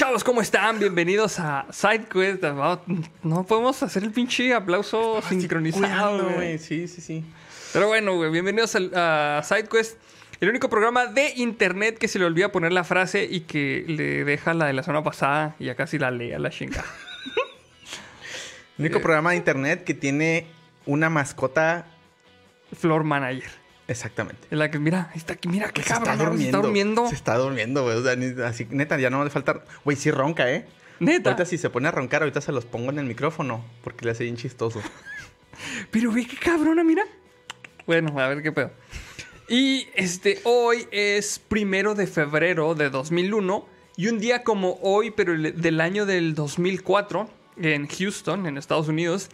[0.00, 0.24] chavos?
[0.24, 0.78] ¿Cómo están?
[0.78, 2.42] Bienvenidos a SideQuest.
[3.22, 6.34] No podemos hacer el pinche aplauso sincronizado, güey.
[6.36, 6.58] güey.
[6.58, 7.22] Sí, sí, sí.
[7.74, 9.98] Pero bueno, güey, bienvenidos al- a SideQuest,
[10.40, 14.24] el único programa de internet que se le olvida poner la frase y que le
[14.24, 16.82] deja la de la semana pasada y ya casi la lea la chinga.
[18.78, 19.02] El único Eh.
[19.02, 20.46] programa de internet que tiene
[20.86, 21.84] una mascota.
[22.72, 23.50] Floor Manager.
[23.90, 24.46] Exactamente.
[24.50, 26.38] La que, mira, está aquí, mira qué Se cabrón.
[26.38, 27.08] Se está durmiendo.
[27.08, 27.96] Se está durmiendo, güey.
[27.96, 29.64] O sea, ni- así, neta, ya no le falta.
[29.84, 30.66] Güey, sí ronca, ¿eh?
[31.00, 31.30] Neta.
[31.30, 33.64] Ahorita si se pone a roncar, ahorita se los pongo en el micrófono.
[33.82, 34.80] Porque le hace bien chistoso.
[35.90, 37.02] Pero ve qué cabrona, mira.
[37.86, 38.70] Bueno, a ver qué pedo.
[39.48, 43.66] Y este, hoy es primero de febrero de 2001.
[43.96, 47.28] Y un día como hoy, pero el- del año del 2004,
[47.60, 49.28] en Houston, en Estados Unidos,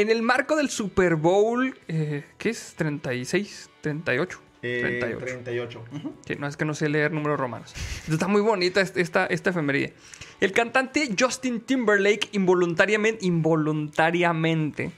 [0.00, 2.74] en el marco del Super Bowl, eh, ¿qué es?
[2.78, 3.68] ¿36?
[3.82, 4.38] ¿38?
[4.62, 5.18] Eh, 38.
[5.24, 5.84] 38.
[5.92, 6.14] Ujú.
[6.26, 7.74] Que no es que no sé leer números romanos.
[8.10, 9.94] Está muy bonita est- esta, esta efeméride.
[10.40, 14.90] El cantante Justin Timberlake involuntariamente, involuntariamente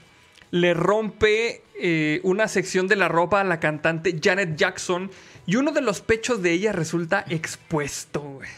[0.51, 5.09] le rompe eh, una sección de la ropa a la cantante Janet Jackson
[5.45, 8.49] y uno de los pechos de ella resulta expuesto, güey.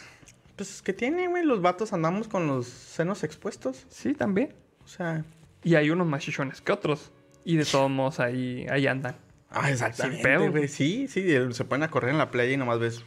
[0.55, 1.43] Pues, ¿qué tiene, güey?
[1.45, 3.85] Los vatos andamos con los senos expuestos.
[3.89, 4.53] Sí, también.
[4.83, 5.23] O sea.
[5.63, 7.11] Y hay unos más chichones que otros.
[7.45, 9.15] Y de todos modos ahí, ahí andan.
[9.49, 10.37] Ah, exactamente.
[10.49, 10.67] Güey.
[10.67, 11.27] Sí, sí.
[11.51, 13.03] Se ponen a correr en la playa y nomás ves.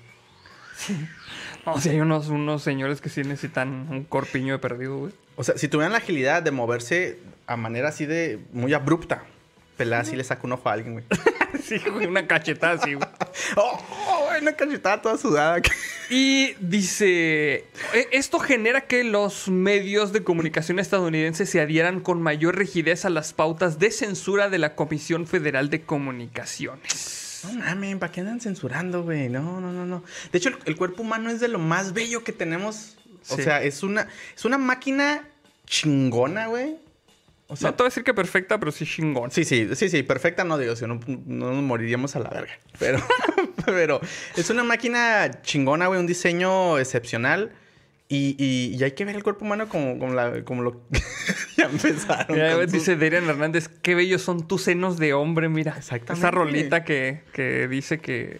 [1.64, 5.12] No, sí hay unos, unos señores que sí necesitan un corpiño de perdido, güey.
[5.34, 9.24] O sea, si tuvieran la agilidad de moverse a manera así de muy abrupta,
[9.77, 11.05] pelada sí le saca un ojo a alguien, güey.
[11.62, 13.08] Sí, güey, una cachetada así, güey.
[13.56, 13.78] ¡Oh!
[14.08, 15.60] oh, una cachetada toda sudada.
[16.10, 22.56] Y dice, "E- esto genera que los medios de comunicación estadounidenses se adhieran con mayor
[22.56, 27.40] rigidez a las pautas de censura de la Comisión Federal de Comunicaciones.
[27.44, 29.28] No mames, ¿para qué andan censurando, güey?
[29.28, 30.05] No, no, no, no.
[30.30, 32.96] De hecho, el, el cuerpo humano es de lo más bello que tenemos.
[33.28, 33.42] O Sí.
[33.42, 35.27] sea, es una, es una máquina
[35.67, 36.77] chingona, güey.
[37.48, 39.30] O sea, no te voy a decir que perfecta, pero sí chingón.
[39.30, 42.52] Sí, sí, sí, sí, perfecta no digo, si no, no nos moriríamos a la verga.
[42.79, 42.98] Pero,
[43.67, 44.01] pero
[44.36, 47.52] es una máquina chingona, güey, un diseño excepcional.
[48.08, 50.80] Y, y- y hay que ver el cuerpo humano como, como, la- como lo...
[51.57, 52.36] ya empezaron.
[52.36, 55.74] Ya, con güey, sus- dice Darian Hernández, qué bellos son tus senos de hombre, mira.
[55.77, 56.24] Exactamente.
[56.27, 58.39] Esa rolita que, que dice que,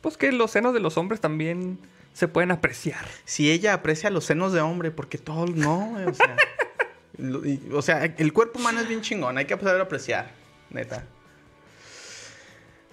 [0.00, 1.78] pues que los senos de los hombres también
[2.14, 3.04] se pueden apreciar.
[3.26, 6.36] Si ella aprecia los senos de hombre, porque todos no, o sea...
[7.18, 10.30] y- o sea, el cuerpo humano es bien chingón, hay que saber apreciar,
[10.70, 11.04] neta.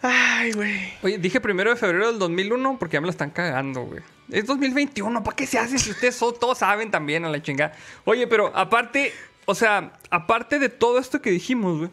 [0.02, 0.94] Ay, güey.
[1.04, 4.02] Oye, dije primero de febrero del 2001 porque ya me la están cagando, güey.
[4.32, 7.74] Es 2021, ¿para qué se hace si ustedes so- todos saben también a la chingada?
[8.06, 9.12] Oye, pero aparte,
[9.46, 11.90] o sea, aparte de todo esto que dijimos, güey,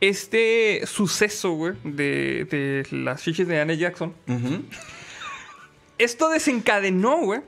[0.00, 4.14] este suceso, güey, de, de las chichis de Anne Jackson,
[5.98, 7.40] esto desencadenó, güey,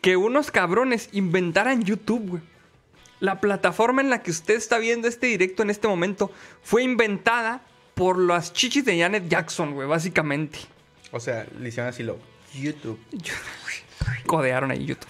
[0.00, 2.42] que unos cabrones inventaran YouTube, güey.
[3.24, 6.30] La plataforma en la que usted está viendo este directo en este momento
[6.62, 7.62] fue inventada
[7.94, 10.58] por las chichis de Janet Jackson, güey, básicamente.
[11.10, 12.18] O sea, le hicieron así lo...
[12.54, 12.98] YouTube.
[14.26, 15.08] Codearon ahí YouTube.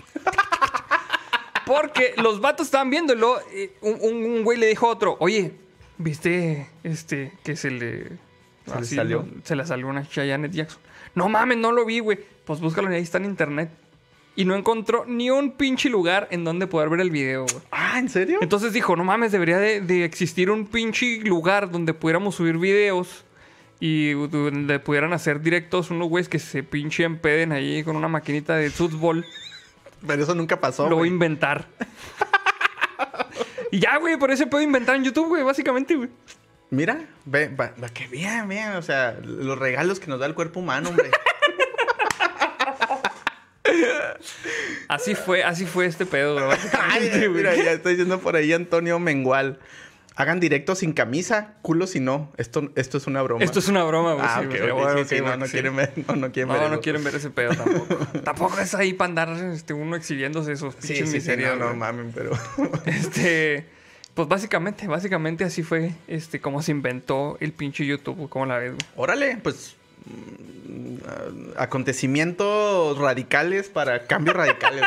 [1.67, 3.39] Porque los vatos estaban viéndolo.
[3.81, 5.55] un, un- un güey le dijo a otro, oye,
[5.99, 8.13] ¿viste este que se le...
[8.67, 9.23] Se le salió.
[9.23, 10.81] no, se le salió una chicha a Janet Jackson.
[11.15, 12.19] No mames, no lo vi, güey.
[12.47, 13.71] Pues búscalo ahí está en internet.
[14.37, 17.63] Y no encontró ni un pinche lugar en donde poder ver el video, güey.
[17.71, 18.39] Ah, ¿en serio?
[18.41, 23.25] Entonces dijo, no mames, debería de, de existir un pinche lugar donde pudiéramos subir videos
[23.81, 28.57] y donde pudieran hacer directos unos güeyes que se pinche empeden ahí con una maquinita
[28.57, 29.25] de fútbol.
[30.07, 31.67] Pero eso nunca pasó, lo voy a inventar.
[33.71, 36.09] y ya, güey, por eso puedo inventar en YouTube, güey, básicamente, güey.
[36.71, 40.35] Mira, ve, va, va, que vean, vean, o sea, los regalos que nos da el
[40.35, 41.11] cuerpo humano, hombre.
[44.89, 47.29] Así fue, así fue este pedo, güey.
[47.31, 49.59] Mira, ya está diciendo por ahí Antonio Mengual.
[50.17, 52.33] Hagan directo sin camisa, culo si no.
[52.37, 53.43] Esto, esto es una broma.
[53.43, 54.25] Esto es una broma, güey.
[54.25, 54.71] Ah, sí, ok, güey.
[54.71, 56.71] ok, Bueno, sí, ok, sí, no, no quieren ver, no, no quieren ver.
[56.71, 57.97] No, quieren ver ese pedo tampoco.
[58.25, 62.13] tampoco es ahí para andar este, uno exhibiéndose esos Sí, pinches miserias, no, no mamen,
[62.15, 62.31] pero...
[62.87, 63.67] Este,
[64.15, 68.71] pues básicamente, básicamente así fue, este, cómo se inventó el pinche YouTube, ¿cómo la ves?
[68.75, 68.87] güey?
[68.95, 69.75] Órale, pues...
[70.07, 74.85] mm, Acontecimientos radicales para cambios radicales.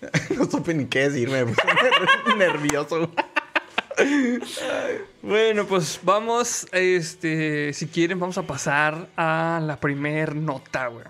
[0.36, 3.10] No supe ni qué decirme, me puse nervioso.
[5.22, 11.04] Bueno, pues vamos, este, si quieren, vamos a pasar a la primer nota, güey.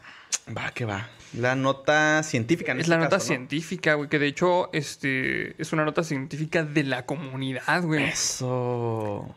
[0.56, 1.08] Va, que va.
[1.34, 5.72] La nota científica, en Es este la nota científica, güey, que de hecho, este, es
[5.74, 8.04] una nota científica de la comunidad, güey.
[8.04, 9.36] Eso.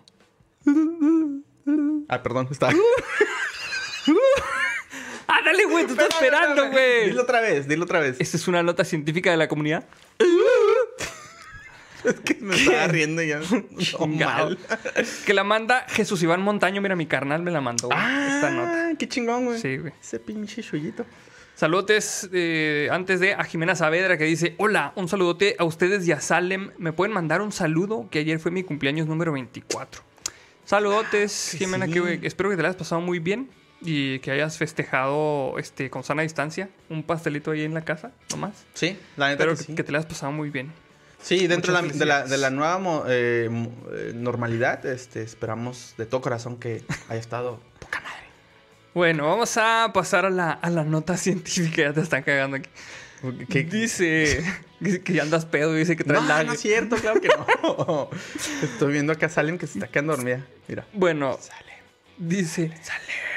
[2.08, 2.69] Ah, perdón, está.
[5.27, 7.07] ¡Ah, Párale, güey, te estoy esperando, güey.
[7.09, 8.18] Dilo otra vez, dilo otra vez.
[8.19, 9.86] Esta es una nota científica de la comunidad.
[12.03, 13.42] Es que me estaba riendo ya.
[14.00, 14.57] No, mal.
[15.24, 16.81] Que la manda Jesús Iván Montaño.
[16.81, 18.89] Mira, mi carnal me la mandó güey, esta nota.
[18.89, 19.59] Ah, qué chingón, güey.
[19.59, 19.94] Sí, güey.
[20.01, 21.06] Ese pinche chullito.
[21.53, 26.12] Saludos eh, antes de a Jimena Saavedra que dice: Hola, un saludote a ustedes y
[26.12, 26.71] a Salem.
[26.80, 28.07] ¿Me pueden mandar un saludo?
[28.09, 30.01] Que ayer fue mi cumpleaños número 24.
[30.65, 31.92] Saludotes, que Jimena, sí.
[31.92, 35.89] que güey, espero que te la hayas pasado muy bien y que hayas festejado este,
[35.89, 36.69] con sana distancia.
[36.89, 38.66] Un pastelito ahí en la casa, nomás.
[38.74, 39.75] Sí, la neta Espero que que, sí.
[39.75, 40.72] que te la hayas pasado muy bien.
[41.22, 43.48] Sí, dentro de la, de, la, de la nueva eh,
[43.94, 48.22] eh, normalidad, este, esperamos de todo corazón que haya estado poca madre.
[48.95, 51.84] Bueno, vamos a pasar a la, a la nota científica.
[51.84, 52.69] Ya te están cagando aquí.
[53.50, 53.63] ¿Qué?
[53.63, 54.44] Dice
[55.04, 56.48] que ya andas pedo, dice que traes No, lag.
[56.48, 58.10] no es cierto, claro que no.
[58.63, 60.44] Estoy viendo acá a Salem que se está quedando dormida.
[60.68, 60.88] Mira.
[60.92, 61.77] Bueno, Salem,
[62.18, 62.72] dice.
[62.81, 63.31] Salem.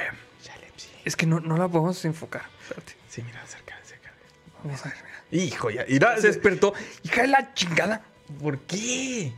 [1.04, 2.42] Es que no, no la podemos enfocar.
[2.62, 2.94] Espérate.
[3.08, 4.12] Sí, mira, cerca, cerca.
[4.62, 5.44] Vamos a ver, mira.
[5.44, 5.84] Hijo, ya.
[5.88, 6.74] Mira, Se despertó.
[7.02, 8.02] Hija de la chingada.
[8.40, 9.32] ¿Por qué?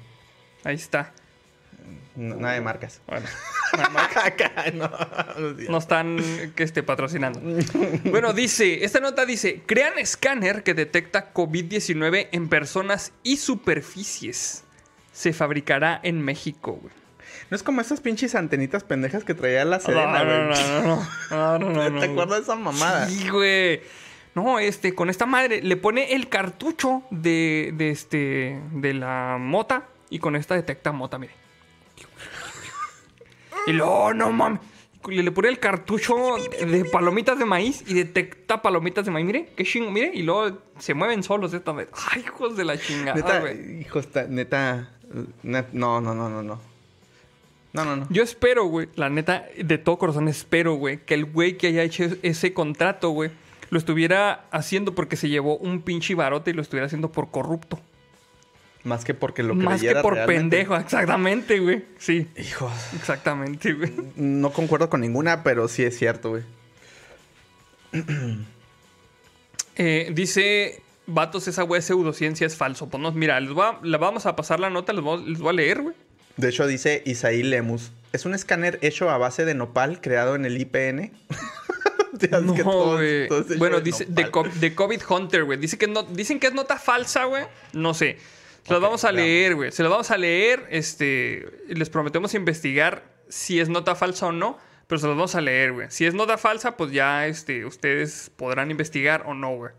[0.64, 1.12] Ahí está.
[2.14, 3.00] No, nada de marcas.
[3.06, 3.26] Bueno,
[5.68, 6.18] no están
[6.54, 7.40] que esté patrocinando.
[8.04, 14.64] Bueno, dice, esta nota dice, crean escáner que detecta COVID-19 en personas y superficies.
[15.12, 17.05] Se fabricará en México, güey.
[17.50, 20.64] No es como esas pinches antenitas pendejas que traía la Serena, no, güey.
[20.82, 23.08] no, no, no, no, no, ¿Te acuerdas de esa mamada?
[23.08, 23.80] Sí, güey.
[24.34, 29.84] No, este, con esta madre le pone el cartucho de, de este, de la mota
[30.10, 31.32] y con esta detecta mota, mire.
[33.66, 34.60] Y luego, no mames.
[35.08, 36.14] Le, le pone el cartucho
[36.66, 39.24] de palomitas de maíz y detecta palomitas de maíz.
[39.24, 40.10] Mire, qué chingo, mire.
[40.12, 41.88] Y luego se mueven solos esta vez.
[42.10, 43.80] Ay, hijos de la chingada, Neta, güey.
[43.80, 44.90] hijo, está, neta,
[45.44, 46.60] net- no, no, no, no, no.
[47.76, 48.06] No, no, no.
[48.08, 51.82] Yo espero, güey, la neta, de todo corazón espero, güey, que el güey que haya
[51.82, 53.30] hecho ese contrato, güey,
[53.68, 57.78] lo estuviera haciendo porque se llevó un pinche barote y lo estuviera haciendo por corrupto.
[58.82, 60.56] Más que porque lo Más que creyera por realmente.
[60.58, 61.84] pendejo, exactamente, güey.
[61.98, 63.92] Sí, Hijo, exactamente, güey.
[64.16, 66.42] no concuerdo con ninguna, pero sí es cierto, güey.
[69.78, 72.88] Eh, dice, vatos, esa güey pseudociencia es falso.
[72.88, 75.50] Pues no, mira, les voy a, le vamos a pasar la nota, les les voy
[75.50, 75.94] a leer, güey.
[76.36, 77.90] De hecho, dice Isaí Lemus.
[78.12, 81.12] Es un escáner hecho a base de nopal creado en el IPN.
[82.18, 84.30] Que No, hecho Bueno, dice de, nopal.
[84.30, 85.58] co- de COVID Hunter, güey.
[85.58, 87.44] Dice que no, dicen que es nota falsa, güey.
[87.72, 88.18] No sé.
[88.66, 89.70] Se las vamos a leer, güey.
[89.72, 90.66] Se las vamos a leer.
[90.70, 91.46] Este.
[91.68, 94.58] Les prometemos investigar si es nota falsa o no.
[94.86, 95.88] Pero se las vamos a leer, güey.
[95.90, 99.72] Si es nota falsa, pues ya este, ustedes podrán investigar o no, güey.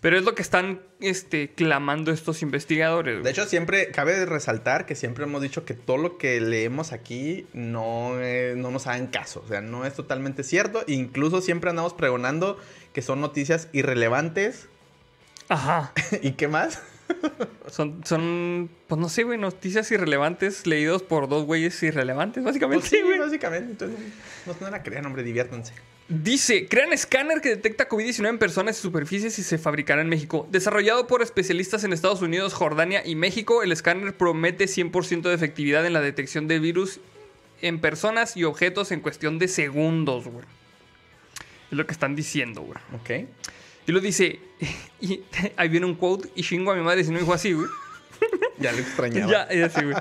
[0.00, 3.24] Pero es lo que están este, clamando estos investigadores, güey.
[3.24, 7.46] De hecho, siempre cabe resaltar que siempre hemos dicho que todo lo que leemos aquí
[7.54, 9.42] no, eh, no nos hagan caso.
[9.44, 10.84] O sea, no es totalmente cierto.
[10.86, 12.56] Incluso siempre andamos pregonando
[12.92, 14.68] que son noticias irrelevantes.
[15.48, 15.92] Ajá.
[16.22, 16.80] ¿Y qué más?
[17.68, 22.80] Son, son, pues no sé, güey, noticias irrelevantes leídos por dos güeyes irrelevantes, básicamente.
[22.80, 23.18] Pues sí, güey.
[23.18, 23.70] básicamente.
[23.70, 23.98] Entonces,
[24.46, 25.72] no, no la crean, hombre, diviértanse.
[26.08, 30.46] Dice, crean escáner que detecta COVID-19 en personas y superficies y se fabricará en México.
[30.50, 35.86] Desarrollado por especialistas en Estados Unidos, Jordania y México, el escáner promete 100% de efectividad
[35.86, 37.00] en la detección de virus
[37.62, 40.44] en personas y objetos en cuestión de segundos, güey.
[41.70, 42.78] Es lo que están diciendo, güey.
[42.94, 43.28] Ok.
[43.86, 44.40] Y lo dice,
[45.00, 45.22] y
[45.56, 47.68] ahí viene un quote, y chingo a mi madre si no dijo así, güey.
[48.58, 49.30] Ya lo extrañaba.
[49.30, 49.96] Ya, ya sí, güey.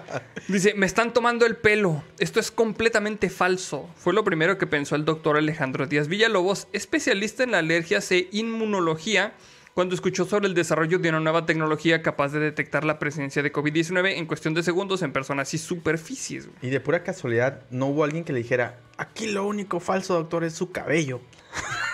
[0.48, 2.04] Dice, me están tomando el pelo.
[2.20, 3.90] Esto es completamente falso.
[3.96, 9.34] Fue lo primero que pensó el doctor Alejandro Díaz Villalobos, especialista en alergias e inmunología,
[9.74, 13.52] cuando escuchó sobre el desarrollo de una nueva tecnología capaz de detectar la presencia de
[13.54, 16.48] COVID-19 en cuestión de segundos en personas y superficies.
[16.48, 16.58] güey.
[16.62, 20.44] Y de pura casualidad, no hubo alguien que le dijera, aquí lo único falso, doctor,
[20.44, 21.22] es su cabello.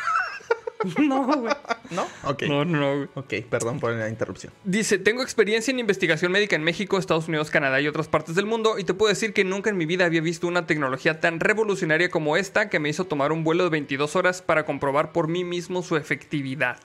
[0.99, 1.53] No, güey.
[1.91, 2.05] ¿No?
[2.23, 2.43] Ok.
[2.43, 3.07] No, no.
[3.15, 4.51] Ok, perdón por la interrupción.
[4.63, 8.45] Dice, tengo experiencia en investigación médica en México, Estados Unidos, Canadá y otras partes del
[8.45, 11.39] mundo y te puedo decir que nunca en mi vida había visto una tecnología tan
[11.39, 15.27] revolucionaria como esta que me hizo tomar un vuelo de 22 horas para comprobar por
[15.27, 16.77] mí mismo su efectividad.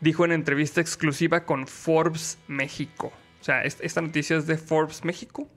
[0.00, 3.12] Dijo en entrevista exclusiva con Forbes México.
[3.40, 5.48] O sea, est- esta noticia es de Forbes México.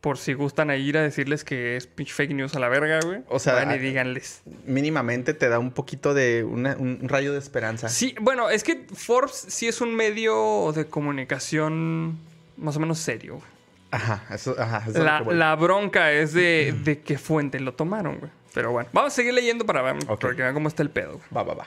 [0.00, 3.00] Por si gustan a ir a decirles que es pinche fake news a la verga,
[3.04, 3.20] güey.
[3.28, 4.40] O sea, Vayan y díganles.
[4.64, 7.88] Mínimamente te da un poquito de una- un rayo de esperanza.
[7.90, 12.18] Sí, bueno, es que Forbes sí es un medio de comunicación
[12.56, 13.34] más o menos serio.
[13.36, 13.46] güey.
[13.90, 14.84] Ajá, eso, ajá.
[14.88, 15.34] eso es La, que voy.
[15.36, 18.30] la bronca es de, de qué fuente lo tomaron, güey.
[18.54, 20.20] Pero bueno, vamos a seguir leyendo para, ver, Ok.
[20.20, 21.14] para que vean cómo está el pedo.
[21.14, 21.24] güey.
[21.36, 21.66] Va, va, va.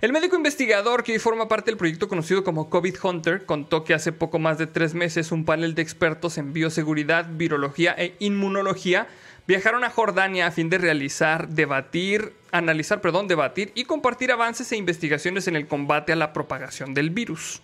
[0.00, 3.94] El médico investigador que hoy forma parte del proyecto conocido como COVID Hunter contó que
[3.94, 9.06] hace poco más de tres meses un panel de expertos en bioseguridad, virología e inmunología
[9.46, 14.76] viajaron a Jordania a fin de realizar, debatir, analizar, perdón, debatir y compartir avances e
[14.76, 17.62] investigaciones en el combate a la propagación del virus.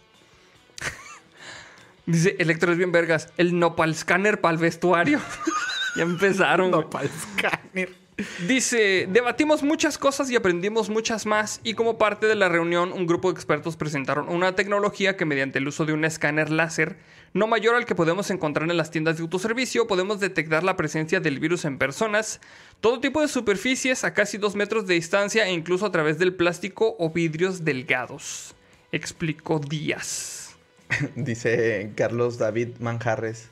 [2.06, 5.20] Dice, Electro es bien vergas, el nopal scanner para el vestuario.
[5.96, 6.70] ya empezaron.
[6.72, 8.00] Nopal Scanner.
[8.46, 13.06] Dice, debatimos muchas cosas y aprendimos muchas más y como parte de la reunión un
[13.06, 16.96] grupo de expertos presentaron una tecnología que mediante el uso de un escáner láser
[17.32, 21.20] no mayor al que podemos encontrar en las tiendas de autoservicio podemos detectar la presencia
[21.20, 22.40] del virus en personas,
[22.80, 26.34] todo tipo de superficies a casi dos metros de distancia e incluso a través del
[26.34, 28.54] plástico o vidrios delgados,
[28.92, 30.56] explicó Díaz.
[31.14, 33.50] Dice Carlos David Manjarres.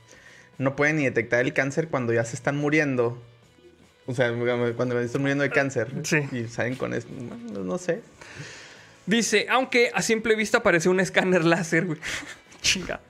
[0.58, 3.22] No pueden ni detectar el cáncer cuando ya se están muriendo.
[4.08, 4.32] O sea,
[4.74, 5.88] cuando están muriendo de cáncer.
[6.02, 6.20] Sí.
[6.32, 7.06] Y salen con eso.
[7.52, 8.00] No, no sé.
[9.04, 11.98] Dice, aunque a simple vista parece un escáner láser, güey.
[12.62, 13.00] Chinga.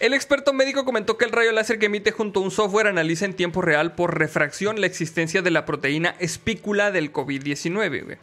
[0.00, 3.26] El experto médico comentó que el rayo láser que emite junto a un software analiza
[3.26, 8.18] en tiempo real por refracción la existencia de la proteína espícula del COVID-19, güey.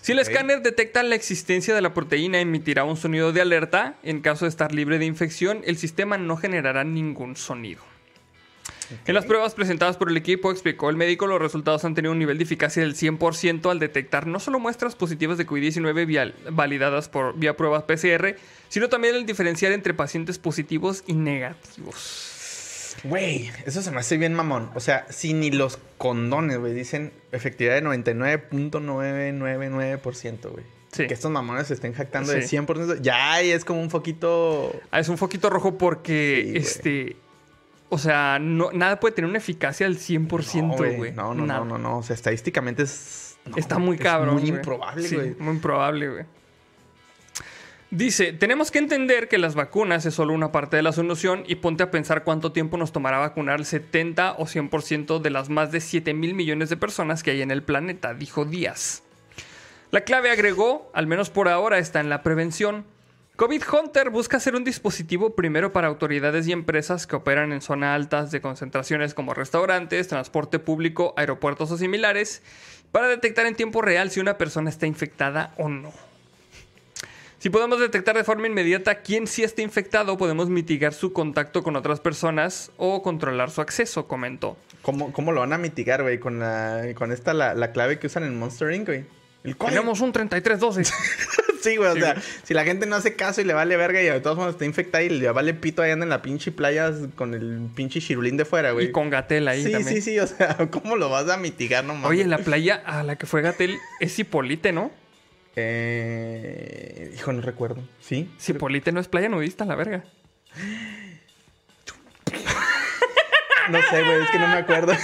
[0.00, 3.96] Si el escáner detecta la existencia de la proteína, emitirá un sonido de alerta.
[4.02, 7.82] En caso de estar libre de infección, el sistema no generará ningún sonido.
[9.06, 12.18] En las pruebas presentadas por el equipo, explicó el médico, los resultados han tenido un
[12.18, 17.08] nivel de eficacia del 100% al detectar no solo muestras positivas de COVID-19 via- validadas
[17.08, 18.36] por vía pruebas PCR,
[18.68, 22.34] sino también el diferenciar entre pacientes positivos y negativos.
[23.04, 24.70] Güey, eso se me hace bien mamón.
[24.74, 30.64] O sea, si ni los condones, güey, dicen efectividad de 99.999%, güey.
[30.92, 31.06] Sí.
[31.06, 32.56] Que estos mamones se estén jactando de Sí.
[32.56, 33.00] 100%.
[33.02, 34.72] Ya ahí es como un foquito...
[34.90, 37.16] Ah, es un foquito rojo porque, Sí, este,
[37.90, 41.12] o sea, no, nada puede tener una eficacia del 100%, güey.
[41.12, 41.98] No, no, no, no, no.
[41.98, 43.38] O sea, estadísticamente es...
[43.56, 44.34] Está muy cabrón.
[44.34, 45.34] muy improbable, güey.
[45.38, 46.24] muy improbable, güey.
[47.90, 51.54] Dice, tenemos que entender que las vacunas es solo una parte de la solución y
[51.54, 55.72] ponte a pensar cuánto tiempo nos tomará vacunar el 70 o 100% de las más
[55.72, 59.04] de 7 mil millones de personas que hay en el planeta, dijo Díaz.
[59.90, 62.84] La clave agregó, al menos por ahora, está en la prevención.
[63.38, 67.94] COVID Hunter busca ser un dispositivo primero para autoridades y empresas que operan en zonas
[67.94, 72.42] altas de concentraciones como restaurantes, transporte público, aeropuertos o similares,
[72.90, 75.92] para detectar en tiempo real si una persona está infectada o no.
[77.38, 81.76] Si podemos detectar de forma inmediata quién sí está infectado, podemos mitigar su contacto con
[81.76, 84.56] otras personas o controlar su acceso, comentó.
[84.82, 86.18] ¿Cómo, ¿Cómo lo van a mitigar, güey?
[86.18, 86.42] Con,
[86.96, 89.17] con esta, la, la clave que usan en Monster Inc., güey.
[89.44, 89.56] El.
[89.56, 90.82] Tenemos un 3312.
[91.60, 92.24] Sí, güey, Sí, o sea, güey.
[92.44, 94.64] si la gente no hace caso y le vale verga y de todos modos está
[94.64, 98.36] infectada y le vale pito ahí anda en la pinche playa con el pinche chirulín
[98.36, 98.86] de fuera, güey.
[98.86, 99.96] y con Gatel ahí Sí, también.
[99.96, 101.82] sí, sí, o sea, ¿cómo lo vas a mitigar?
[101.84, 102.10] No mames.
[102.10, 104.92] Oye, la playa a la que fue Gatel es Cipolite, ¿no?
[105.56, 107.12] Eh...
[107.16, 107.82] Hijo, no recuerdo.
[108.00, 108.30] ¿Sí?
[108.40, 110.04] Cipolite no es playa nudista, la verga.
[113.70, 114.92] No sé, güey, es que no me acuerdo.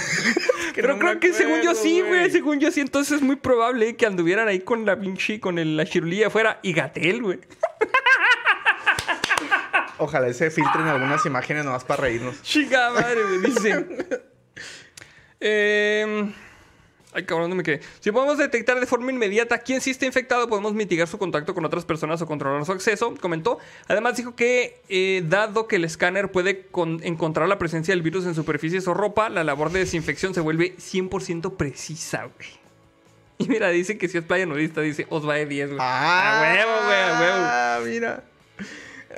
[0.65, 2.29] Es que Pero no creo que según yo sí, güey.
[2.29, 2.81] Según yo sí.
[2.81, 6.59] Entonces es muy probable que anduvieran ahí con la pinche, con el- la chirulilla afuera
[6.63, 7.39] y Gatel, güey.
[9.97, 12.41] Ojalá se filtren algunas imágenes nomás para reírnos.
[12.41, 13.85] Chica madre, me dice.
[15.39, 16.33] Em,
[17.15, 17.79] ay, cabrón, ¿dónde me quedé?
[17.99, 21.65] Si podemos detectar de forma inmediata quién sí está infectado, podemos mitigar su contacto con
[21.65, 23.57] otras personas o controlar su acceso, comentó.
[23.87, 28.25] Además dijo que, eh, dado que el escáner puede con- encontrar la presencia del virus
[28.25, 32.49] en superficies o ropa, la labor de desinfección se vuelve 100% precisa, güey.
[33.37, 35.79] Y mira, dice que si es playa nudista, dice Osvae 10, güey.
[35.81, 37.37] Ah, a huevo, güey, a huevo.
[37.37, 38.23] Ah, mira.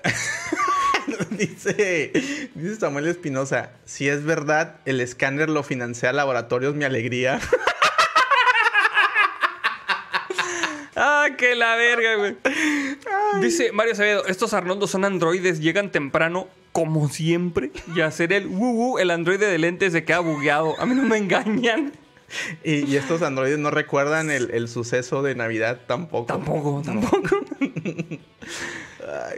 [1.31, 2.11] dice,
[2.55, 7.39] dice Samuel Espinosa, si es verdad, el escáner lo financia Laboratorios Mi Alegría.
[10.97, 12.35] Ah, que la verga, güey.
[13.41, 18.97] Dice Mario Acevedo, estos Arnoldos son androides, llegan temprano, como siempre, y hacer el uh,
[18.97, 20.79] el androide de lentes se queda bugueado.
[20.79, 21.93] A mí no me engañan.
[22.63, 26.25] Y, y estos androides no recuerdan el, el suceso de Navidad tampoco.
[26.25, 27.37] Tampoco, tampoco.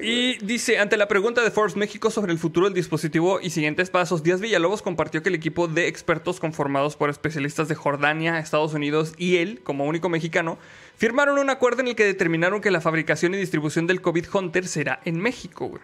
[0.01, 3.89] y dice, ante la pregunta de Forbes México sobre el futuro del dispositivo y siguientes
[3.89, 8.73] pasos, Díaz Villalobos compartió que el equipo de expertos conformados por especialistas de Jordania, Estados
[8.73, 10.57] Unidos y él, como único mexicano,
[10.99, 14.67] firmaron un acuerdo en el que determinaron que la fabricación y distribución del COVID Hunter
[14.67, 15.81] será en México, güey.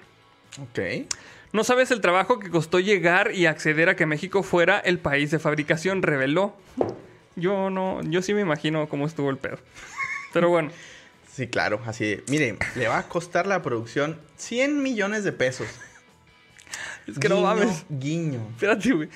[0.61, 1.09] Ok.
[1.53, 5.31] No sabes el trabajo que costó llegar y acceder a que México fuera el país
[5.31, 6.55] de fabricación, reveló.
[7.35, 9.57] Yo no, yo sí me imagino cómo estuvo el pedo.
[10.31, 10.69] Pero bueno,
[11.35, 12.21] Sí, claro, así.
[12.29, 15.67] Mire, le va a costar la producción 100 millones de pesos.
[17.07, 17.83] es que no mames.
[17.89, 18.39] Guiño.
[18.51, 19.09] Espérate, güey.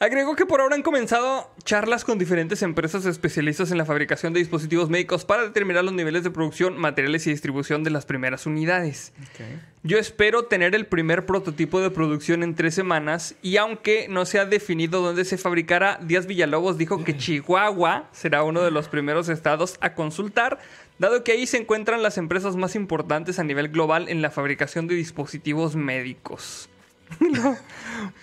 [0.00, 4.38] Agregó que por ahora han comenzado charlas con diferentes empresas especialistas en la fabricación de
[4.38, 9.12] dispositivos médicos para determinar los niveles de producción, materiales y distribución de las primeras unidades.
[9.82, 14.38] Yo espero tener el primer prototipo de producción en tres semanas y aunque no se
[14.38, 19.28] ha definido dónde se fabricará, Díaz Villalobos dijo que Chihuahua será uno de los primeros
[19.28, 20.60] estados a consultar,
[21.00, 24.86] dado que ahí se encuentran las empresas más importantes a nivel global en la fabricación
[24.86, 26.68] de dispositivos médicos.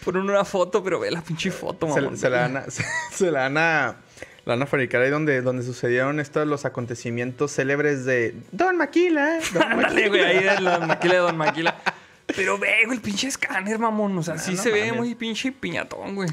[0.05, 2.17] Ponen una foto, pero ve la pinche foto, mamón.
[2.17, 3.85] se la van a, se, se la van a,
[4.45, 9.39] la van a fabricar ahí donde, donde sucedieron estos los acontecimientos célebres de Don Maquila.
[9.53, 11.75] Don Ándale, güey, ahí de la maquila de Don Maquila.
[12.35, 14.17] Pero ve, güey, el pinche escáner, mamón.
[14.17, 16.29] O sea, sí no se ve muy pinche piñatón, güey.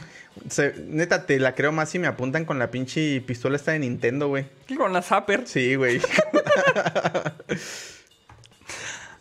[0.48, 3.80] Se- neta, te la creo más si me apuntan con la pinche pistola esta de
[3.80, 4.46] Nintendo, güey.
[4.68, 5.46] Y con la Zapper.
[5.46, 6.00] Sí, güey.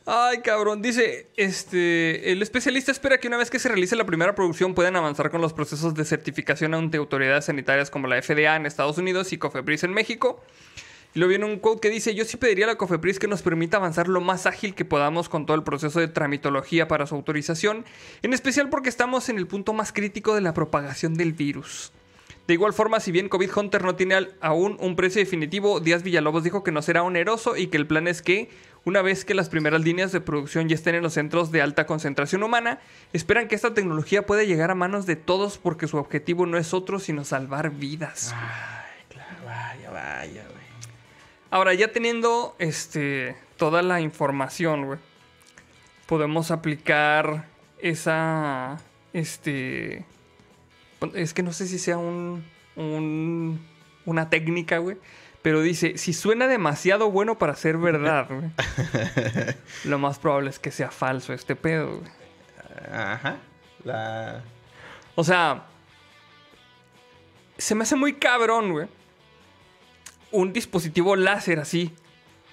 [0.05, 0.81] Ay, cabrón.
[0.81, 4.95] Dice, este, el especialista espera que una vez que se realice la primera producción puedan
[4.95, 9.31] avanzar con los procesos de certificación ante autoridades sanitarias como la FDA en Estados Unidos
[9.31, 10.41] y Cofepris en México.
[11.13, 13.41] Y luego viene un quote que dice, yo sí pediría a la Cofepris que nos
[13.41, 17.15] permita avanzar lo más ágil que podamos con todo el proceso de tramitología para su
[17.15, 17.85] autorización,
[18.21, 21.91] en especial porque estamos en el punto más crítico de la propagación del virus.
[22.47, 26.43] De igual forma, si bien COVID Hunter no tiene aún un precio definitivo, Díaz Villalobos
[26.43, 28.49] dijo que no será oneroso y que el plan es que,
[28.85, 31.85] una vez que las primeras líneas de producción ya estén en los centros de alta
[31.85, 32.79] concentración humana,
[33.13, 36.73] esperan que esta tecnología pueda llegar a manos de todos porque su objetivo no es
[36.73, 38.33] otro sino salvar vidas.
[38.35, 40.61] Ay, claro, vaya, vaya, güey.
[41.51, 44.99] Ahora, ya teniendo este, toda la información, güey,
[46.07, 47.45] podemos aplicar
[47.79, 48.79] esa.
[49.13, 50.05] Este.
[51.13, 52.43] Es que no sé si sea un.
[52.75, 53.59] un-
[54.05, 54.97] una técnica, güey.
[55.41, 58.51] Pero dice: si suena demasiado bueno para ser verdad, güey.
[59.85, 62.11] lo más probable es que sea falso este pedo, güey.
[62.93, 63.37] Ajá.
[63.83, 64.43] La...
[65.15, 65.63] O sea,
[67.57, 68.87] se me hace muy cabrón, güey.
[70.31, 71.93] Un dispositivo láser así.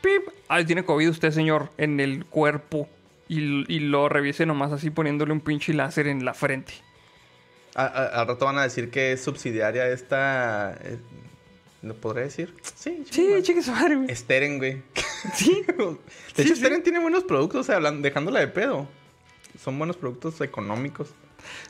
[0.01, 0.29] ¡Pip!
[0.49, 2.89] Ay, tiene COVID usted, señor, en el cuerpo.
[3.29, 6.73] Y, y lo revise nomás así poniéndole un pinche láser en la frente.
[7.75, 10.79] A- a- al rato van a decir que es subsidiaria esta...
[11.83, 12.55] ¿Lo podré decir?
[12.75, 14.15] Sí, Sí, su madre, güey.
[14.15, 14.83] Steren, güey.
[15.35, 15.65] Sí.
[16.37, 16.61] De hecho, sí.
[16.61, 18.89] Steren tiene buenos productos, o sea, dejándola de pedo.
[19.63, 21.15] Son buenos productos económicos.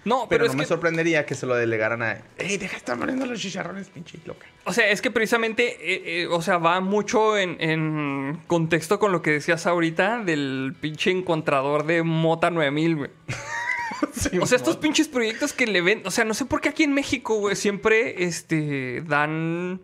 [0.05, 0.69] No, pero, Pero, es no me que...
[0.69, 2.23] sorprendería que se lo delegaran a...
[2.39, 4.47] ¡Ey, deja de estar muriendo los chicharrones, pinche loca!
[4.65, 9.13] O sea, es que precisamente, eh, eh, o sea, va mucho en, en contexto con
[9.13, 13.11] lo que decías ahorita del pinche encontrador de Mota 9000, güey.
[14.41, 16.85] O sea, estos pinches proyectos que le ven, o sea, no sé por qué aquí
[16.85, 19.81] en México, güey, siempre este dan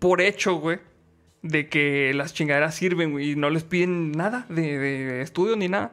[0.00, 0.78] por hecho, güey,
[1.42, 5.68] de que las chingaderas sirven, güey, y no les piden nada de, de estudio ni
[5.68, 5.92] nada.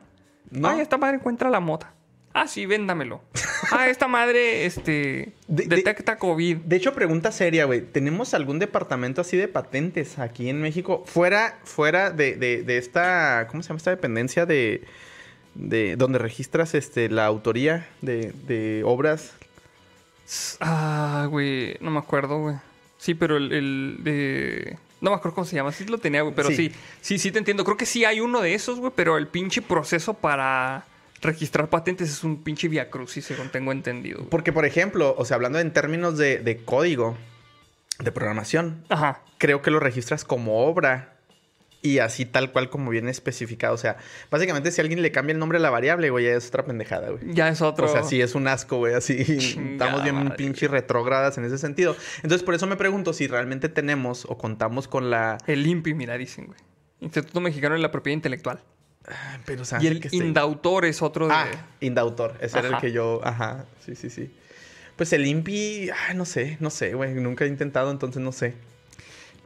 [0.50, 0.68] No.
[0.70, 1.94] Ay, esta madre encuentra la mota.
[2.34, 3.22] Ah, sí, véndamelo.
[3.72, 6.58] ah, esta madre, este, De- de- detecta COVID.
[6.58, 7.82] De hecho, pregunta seria, güey.
[7.82, 11.04] ¿Tenemos algún departamento así de patentes aquí en México?
[11.08, 13.48] Fuera, fuera de, de- de esta...
[13.50, 14.84] ¿Cómo se llama esta dependencia de...
[15.56, 19.34] de donde registras este, la autoría de, de obras?
[20.60, 22.56] Ah, güey, no me acuerdo, güey.
[22.98, 24.78] Sí, pero el, el de...
[25.02, 26.56] No me acuerdo cómo se llama, sí lo tenía, güey, pero sí.
[26.56, 26.72] Sí.
[27.02, 27.64] sí, sí, te entiendo.
[27.64, 30.86] Creo que sí hay uno de esos, güey, pero el pinche proceso para
[31.22, 34.18] registrar patentes es un pinche viacrucis, según tengo entendido.
[34.20, 34.30] güey.
[34.30, 37.16] Porque, por ejemplo, o sea, hablando en términos de, de código,
[38.00, 39.22] de programación, Ajá.
[39.38, 41.17] creo que lo registras como obra
[41.88, 43.74] y así tal cual como viene especificado.
[43.74, 43.98] O sea,
[44.30, 47.10] básicamente si alguien le cambia el nombre a la variable, güey, ya es otra pendejada,
[47.10, 47.34] güey.
[47.34, 47.86] Ya es otro.
[47.86, 48.94] O sea, sí es un asco, güey.
[48.94, 49.14] Así
[49.72, 51.96] estamos bien madre, pinche retrógradas en ese sentido.
[52.18, 55.38] Entonces, por eso me pregunto si realmente tenemos o contamos con la.
[55.48, 56.60] El INPI, mira, dicen, güey.
[57.00, 58.60] Instituto Mexicano de la Propiedad Intelectual.
[59.46, 61.34] Pero, o sea, y el Indautor es otro de...
[61.34, 61.48] Ah,
[61.80, 62.36] Indautor.
[62.42, 62.82] Ese era el Ajá.
[62.82, 63.22] que yo.
[63.24, 63.66] Ajá.
[63.86, 64.30] Sí, sí, sí.
[64.98, 65.92] Pues el INPI.
[65.92, 67.14] ah, no sé, no sé, güey.
[67.14, 68.56] Nunca he intentado, entonces no sé.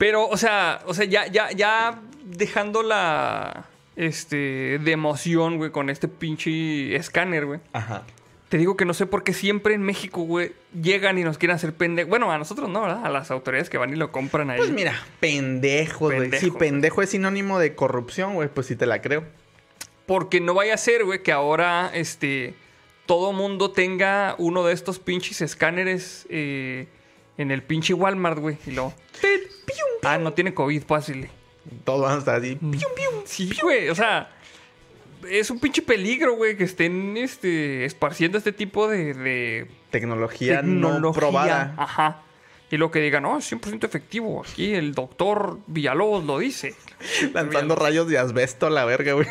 [0.02, 3.66] Pero, o sea, o sea, ya, ya, ya dejando la...
[3.96, 4.80] Este...
[4.80, 7.60] De emoción, güey, con este pinche escáner, güey.
[7.72, 8.02] Ajá.
[8.50, 11.56] Te digo que no sé por qué siempre en México, güey, llegan y nos quieren
[11.56, 12.10] hacer pendejo.
[12.10, 13.06] Bueno, a nosotros no, ¿verdad?
[13.06, 14.58] A las autoridades que van y lo compran ahí.
[14.58, 16.22] Pues mira, pendejo, güey.
[16.22, 16.60] Pendejo, Si güey.
[16.60, 19.24] pendejo es sinónimo de corrupción, güey, pues sí te la creo.
[20.08, 22.56] Porque no vaya a ser, güey, que ahora, este,
[23.06, 26.88] todo mundo tenga uno de estos pinches escáneres eh,
[27.42, 28.58] en el pinche Walmart, güey.
[28.66, 28.94] Y luego...
[30.04, 31.30] Ah, no tiene COVID, fácil.
[31.84, 32.58] Todos van a estar así.
[33.26, 34.32] Sí, güey, o sea...
[35.30, 40.94] Es un pinche peligro, güey, que estén este, esparciendo este tipo de, de Tecnología, no
[40.94, 41.20] tecnología.
[41.20, 41.76] probada.
[41.78, 42.24] Ajá.
[42.72, 44.44] Y lo que digan, no, es 100% efectivo.
[44.44, 46.74] Aquí el doctor Villalobos lo dice.
[47.34, 49.28] Lanzando rayos de asbesto a la verga, güey.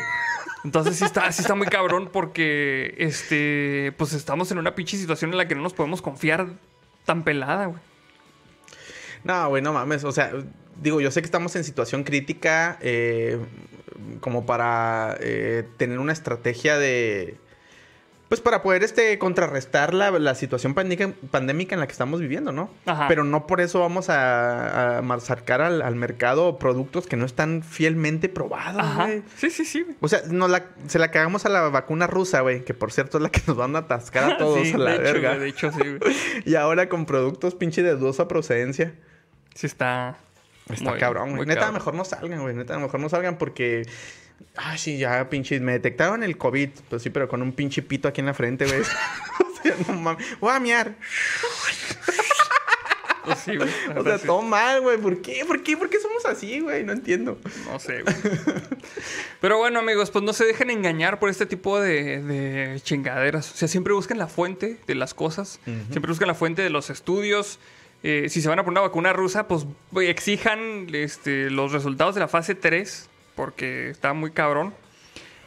[0.63, 5.31] Entonces sí está, sí está muy cabrón porque este, pues estamos en una pinche situación
[5.31, 6.49] en la que no nos podemos confiar
[7.03, 7.79] tan pelada, güey.
[9.23, 10.03] No, güey, no mames.
[10.03, 10.31] O sea,
[10.81, 13.37] digo, yo sé que estamos en situación crítica eh,
[14.19, 17.37] como para eh, tener una estrategia de...
[18.29, 22.53] Pues para poder este, contrarrestar la, la situación pandémica, pandémica en la que estamos viviendo,
[22.53, 22.71] ¿no?
[22.85, 23.09] Ajá.
[23.09, 28.29] Pero no por eso vamos a, a al, al mercado productos que no están fielmente
[28.29, 29.23] probados, güey.
[29.35, 29.85] Sí, sí, sí.
[29.99, 32.63] O sea, nos la, se la cagamos a la vacuna rusa, güey.
[32.63, 34.91] Que por cierto es la que nos van a atascar a todos Sí, a la
[34.91, 35.37] de verga.
[35.37, 36.15] de hecho, sí, güey.
[36.45, 38.93] Y ahora con productos pinche de dudosa procedencia.
[39.55, 40.17] Sí está...
[40.69, 41.47] Está muy- cabrón, güey.
[41.47, 41.73] Neta, cabrón.
[41.75, 42.55] mejor no salgan, güey.
[42.55, 43.85] Neta, mejor no salgan porque.
[44.55, 45.59] Ay, sí, ya, pinche.
[45.59, 46.69] Me detectaron el COVID.
[46.89, 48.79] Pues sí, pero con un pinche pito aquí en la frente, güey.
[49.59, 50.25] o sea, no mames.
[50.39, 50.95] Voy a miar.
[53.23, 53.69] Pues sí, güey.
[53.95, 54.25] O sea, sí.
[54.25, 54.97] todo mal, güey.
[54.97, 55.43] ¿Por qué?
[55.45, 55.77] ¿Por qué?
[55.77, 56.83] ¿Por qué somos así, güey?
[56.83, 57.39] No entiendo.
[57.71, 58.15] No sé, güey.
[59.39, 63.51] Pero bueno, amigos, pues no se dejen engañar por este tipo de, de chingaderas.
[63.51, 65.59] O sea, siempre busquen la fuente de las cosas.
[65.91, 67.59] Siempre busquen la fuente de los estudios.
[68.03, 69.65] Eh, si se van a poner una vacuna rusa, pues
[70.01, 73.09] exijan este, los resultados de la fase 3.
[73.35, 74.73] Porque está muy cabrón.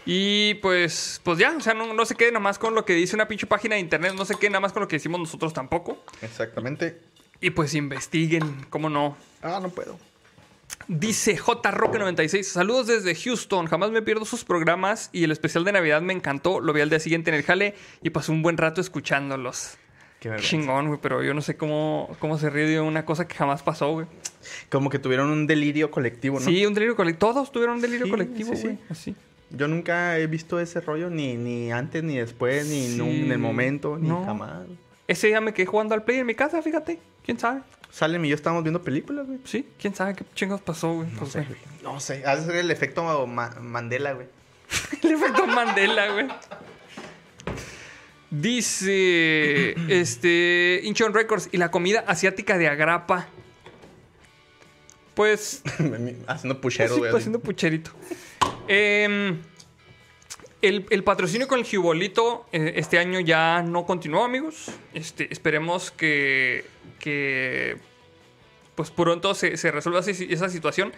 [0.07, 2.95] Y pues, pues ya, o sea, no, no se queden nada más con lo que
[2.95, 4.15] dice una pinche página de internet.
[4.15, 5.99] No se queden nada más con lo que decimos nosotros tampoco.
[6.21, 7.01] Exactamente.
[7.41, 9.17] Y pues investiguen, cómo no.
[9.43, 9.99] Ah, no puedo.
[10.89, 11.71] Dice J.
[11.71, 12.47] Roque 96.
[12.49, 13.67] Saludos desde Houston.
[13.67, 16.61] Jamás me pierdo sus programas y el especial de Navidad me encantó.
[16.61, 19.79] Lo vi al día siguiente en el jale y pasé un buen rato escuchándolos.
[20.31, 20.43] Qué.
[20.43, 23.63] Chingón, güey, pero yo no sé cómo, cómo se ríe de una cosa que jamás
[23.63, 24.07] pasó, güey.
[24.71, 26.45] Como que tuvieron un delirio colectivo, ¿no?
[26.47, 27.33] Sí, un delirio colectivo.
[27.33, 28.63] Todos tuvieron un delirio Sí, colectivo, sí, sí.
[28.65, 28.79] güey.
[28.91, 29.17] Así.
[29.51, 33.99] Yo nunca he visto ese rollo ni, ni antes, ni después, ni en el momento,
[33.99, 34.25] ni No.
[34.25, 34.67] jamás.
[35.07, 36.99] Ese día me quedé jugando al play en mi casa, fíjate.
[37.25, 37.61] ¿Quién sabe?
[37.91, 39.39] Salem y yo estábamos viendo películas, güey.
[39.45, 41.09] Sí, quién sabe qué chingados pasó, güey.
[41.13, 41.59] No Pues, sé, güey.
[41.85, 42.23] No sé.
[42.27, 44.27] Ha de ser el efecto Ma- Mandela, güey.
[45.03, 46.27] El efecto Mandela, güey.
[48.41, 53.29] Dice este Incheon Records y la comida asiática de Agrapa.
[55.15, 55.63] Pues,
[56.27, 57.11] Haciendo puchero, sí, güey.
[57.13, 57.23] pues, así.
[57.23, 57.93] haciendo pucherito.
[58.67, 59.39] Em,
[60.63, 64.73] el, el patrocinio con el Jubolito eh, este año ya no continuó, amigos.
[64.95, 66.65] Este, esperemos que,
[66.99, 67.77] que
[68.75, 70.93] pues pronto se, se resuelva esa situación.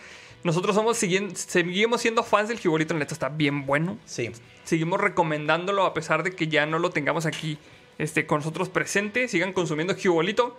[0.46, 4.30] Nosotros somos seguimos siendo fans del Jubolito, la neta está bien bueno Sí.
[4.64, 7.59] seguimos recomendándolo a pesar de que ya no lo tengamos aquí
[7.98, 9.28] este, con nosotros presente.
[9.28, 10.59] Sigan consumiendo Jubolito.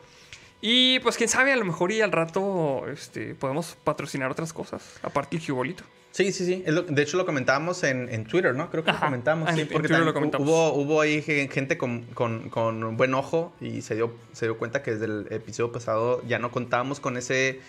[0.60, 5.00] Y pues quién sabe, a lo mejor y al rato este, podemos patrocinar otras cosas,
[5.04, 5.84] aparte del Jubolito.
[6.12, 6.64] Sí, sí, sí.
[6.90, 8.72] De hecho, lo comentábamos en, en Twitter, ¿no?
[8.72, 9.02] Creo que Ajá.
[9.02, 9.50] lo comentamos.
[9.50, 10.48] Sí, en- en porque Twitter lo comentamos.
[10.48, 14.58] Hubo, hubo ahí ge- gente con, con- con buen ojo y se dio, se dio
[14.58, 17.60] cuenta que desde el episodio pasado ya no contábamos con ese,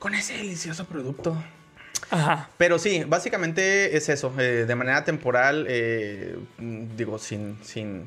[0.00, 1.36] con ese delicioso producto.
[2.10, 2.48] Ajá.
[2.56, 4.32] Pero sí, básicamente es eso.
[4.38, 6.36] eh, de manera temporal, eh,
[6.96, 8.06] digo, sin, sin...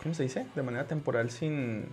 [0.00, 0.46] ¿Cómo se dice?
[0.54, 1.86] De manera temporal, sin...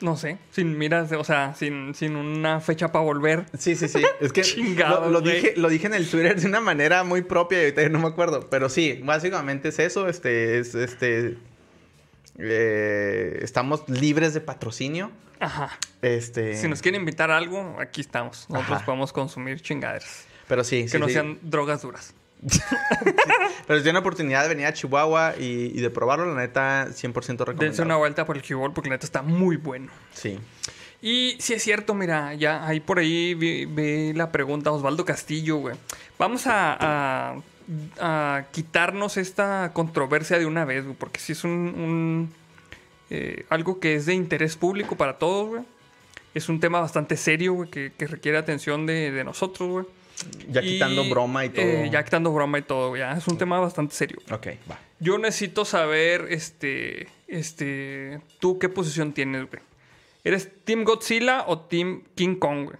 [0.00, 3.46] No sé, sin miras, o sea, sin, sin una fecha para volver.
[3.56, 4.02] Sí, sí, sí.
[4.20, 7.58] Es que Chingado, lo, dije, lo dije en el Twitter de una manera muy propia
[7.58, 8.50] y ahorita no me acuerdo.
[8.50, 10.08] Pero sí, básicamente es eso.
[10.08, 11.38] Este, es, este,
[12.38, 15.10] eh, estamos libres de patrocinio.
[15.40, 15.70] Ajá.
[16.02, 18.46] Este, Si nos quieren invitar a algo, aquí estamos.
[18.48, 18.86] Nosotros Ajá.
[18.86, 20.24] podemos consumir chingaderas.
[20.48, 21.14] pero sí, Que sí, no sí.
[21.14, 22.14] sean drogas duras.
[23.66, 27.12] Pero si tienen oportunidad de venir a Chihuahua y, y de probarlo, la neta, 100%
[27.14, 27.54] recomendable.
[27.68, 29.92] Dense una vuelta por el Jubol porque la neta está muy bueno.
[30.12, 30.40] Sí.
[31.00, 35.56] Y sí es cierto, mira, ya ahí por ahí vi, vi la pregunta Osvaldo Castillo,
[35.58, 35.76] güey.
[36.18, 37.36] Vamos a, a-
[38.00, 42.32] a quitarnos esta controversia de una vez, güey, porque sí es un, un,
[43.10, 45.62] eh, algo que es de interés público para todos, güey.
[46.34, 49.86] Es un tema bastante serio, güey, que, que requiere atención de, de nosotros, güey.
[50.48, 51.64] Ya Y, quitando broma y todo.
[51.64, 53.12] eh, ya quitando broma y todo, ya.
[53.16, 54.18] Es un tema bastante serio.
[54.30, 54.78] Ok, va.
[55.00, 59.62] Yo necesito saber, este, este, tú qué posición tienes, güey.
[60.24, 62.76] ¿Eres Team Godzilla o Team King Kong, güey?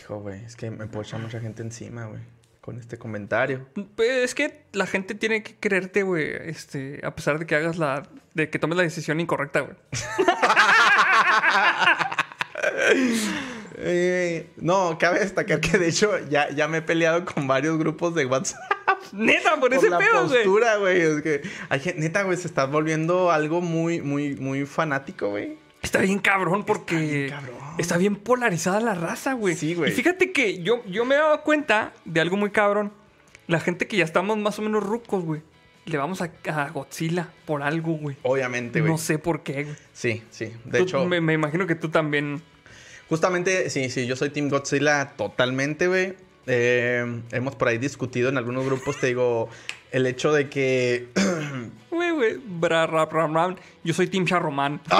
[0.00, 2.20] Hijo, güey, es que me puedo echar mucha gente encima, güey.
[2.60, 3.66] Con este comentario.
[3.96, 7.78] Pues es que la gente tiene que creerte, güey, este, a pesar de que hagas
[7.78, 8.02] la,
[8.34, 9.76] de que tomes la decisión incorrecta, güey.
[13.82, 18.14] Eh, no, cabe destacar que de hecho ya, ya me he peleado con varios grupos
[18.14, 18.60] de WhatsApp.
[19.12, 20.44] Neta, por Por ese la pedo, güey.
[20.44, 21.00] postura, güey.
[21.00, 25.56] Es que hay neta, güey, se está volviendo algo muy, muy, muy fanático, güey.
[25.82, 27.56] Está bien cabrón porque bien cabrón.
[27.78, 29.54] está bien polarizada la raza, güey.
[29.56, 29.90] Sí, güey.
[29.90, 32.92] Y fíjate que yo, yo me he dado cuenta de algo muy cabrón.
[33.46, 35.42] La gente que ya estamos más o menos rucos, güey.
[35.86, 38.16] Le vamos a, a Godzilla por algo, güey.
[38.22, 38.92] Obviamente, güey.
[38.92, 39.76] No sé por qué, güey.
[39.92, 40.52] Sí, sí.
[40.66, 42.42] De Tú- hecho, me, me imagino que tú también.
[43.08, 46.14] justamente, sí, sí, yo soy Team Godzilla totalmente, güey.
[46.46, 49.48] Eh, hemos por ahí discutido en algunos grupos, te digo,
[49.90, 51.08] el hecho de que...
[51.90, 52.40] Güey, güey.
[53.84, 54.80] Yo soy Team Charromán.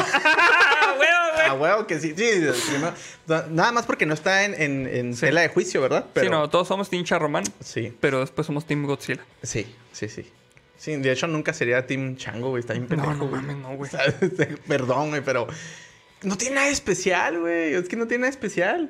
[1.51, 2.15] Ah, huevo que sí.
[2.17, 6.07] Sí, sí, no- nada más porque no está en, en, en tela de juicio, ¿verdad?
[6.15, 9.25] Sí, no, todos somos Team Charromán, Sí, pero después somos Team Godzilla.
[9.43, 10.31] sí, sí, sí.
[10.77, 12.61] Sí, de hecho nunca sería Team Chango, güey.
[12.61, 13.43] Está bien pendejo, No, no güey.
[13.43, 13.89] mames, no, güey.
[13.89, 13.91] O
[14.37, 15.47] sea, Perdón, güey, pero...
[16.23, 17.75] No tiene nada especial, güey.
[17.75, 18.89] Es que no tiene nada especial.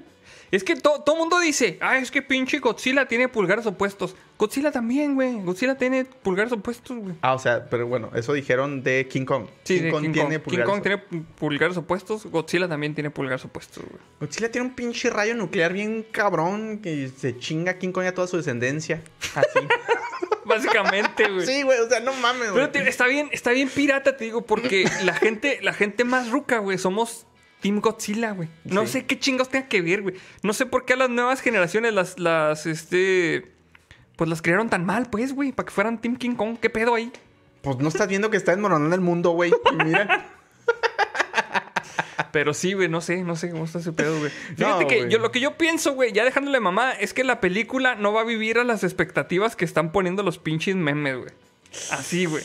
[0.51, 4.17] Es que to- todo mundo dice, ah, es que pinche Godzilla tiene pulgares opuestos.
[4.37, 5.41] Godzilla también, güey.
[5.43, 7.15] Godzilla tiene pulgares opuestos, güey.
[7.23, 9.47] Ah, o sea, pero bueno, eso dijeron de King Kong.
[9.63, 10.33] Sí, King de Kong King tiene Kong.
[10.33, 10.67] King pulgares.
[10.71, 12.27] Kong tiene pulgares opuestos.
[12.27, 14.03] Godzilla también tiene pulgares opuestos, güey.
[14.19, 18.09] Godzilla tiene un pinche rayo nuclear bien cabrón que se chinga a King Kong y
[18.09, 19.03] a toda su descendencia.
[19.37, 19.59] Así.
[20.45, 21.47] Básicamente, güey.
[21.47, 22.55] sí, güey, o sea, no mames, güey.
[22.55, 26.31] Pero te- está bien, está bien pirata, te digo, porque la gente, la gente más
[26.31, 27.27] ruca, güey, somos
[27.61, 28.49] Team Godzilla, güey.
[28.65, 28.93] No Sí.
[28.93, 30.15] sé qué chingos tenga que ver, güey.
[30.43, 33.51] No sé por qué a las nuevas generaciones las, las, este,
[34.17, 36.57] pues las crearon tan mal, pues, güey, para que fueran Team King Kong.
[36.61, 37.13] ¿Qué pedo ahí?
[37.63, 39.53] Pues no estás viendo que está desmoronando el mundo, güey.
[39.85, 40.27] Mira.
[42.33, 44.31] Pero sí, güey, no sé, no sé cómo está ese pedo, güey.
[44.57, 47.41] Fíjate No, que yo, lo que yo pienso, güey, ya dejándole mamá, es que la
[47.41, 51.31] película no va a vivir a las expectativas que están poniendo los pinches memes, güey.
[51.91, 52.45] Así, güey.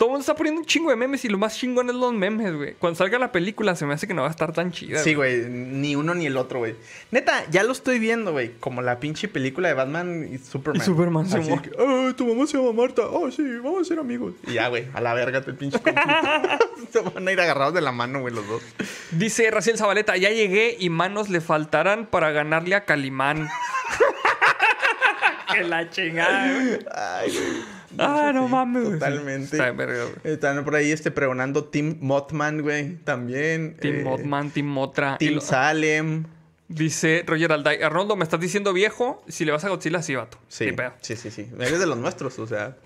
[0.00, 2.14] Todo el mundo está poniendo un chingo de memes y lo más chingón es los
[2.14, 2.72] memes, güey.
[2.78, 4.98] Cuando salga la película se me hace que no va a estar tan chida.
[5.02, 6.74] Sí, güey, ni uno ni el otro, güey.
[7.10, 8.52] Neta, ya lo estoy viendo, güy.
[8.60, 10.80] Como la pinche película de Batman y Superman.
[10.80, 11.60] Y Superman, Así Simón.
[11.60, 13.02] que, ah, tu mamá se llama Marta.
[13.02, 14.32] Ah, sí, vamos a ser amigos.
[14.46, 15.78] Y ya, güey, a la verga, el pinche
[16.90, 18.62] se van a ir agarrados de la mano, güey, los dos.
[19.10, 23.50] Dice Raciel Zabaleta, ya llegué y manos le faltarán para ganarle a Calimán.
[25.54, 26.78] que la chingada, güey.
[26.94, 27.80] Ay, güey.
[27.98, 28.84] Ah, no Sí, mames.
[28.84, 29.44] Totalmente.
[29.56, 30.34] Está de verga, güey.
[30.34, 32.96] Están por ahí este pregonando Team Mothman, güey.
[33.04, 33.76] También.
[33.80, 35.18] Team eh, Mothman, Team Motra.
[35.18, 36.24] Team lo- Salem.
[36.68, 39.24] Dice Roger Alday, Arnoldo, ¿me estás diciendo viejo?
[39.26, 40.38] Si le vas a Godzilla, sí, vato.
[40.46, 41.48] Sí, sí, sí, sí.
[41.58, 42.76] Eres de los nuestros, o sea.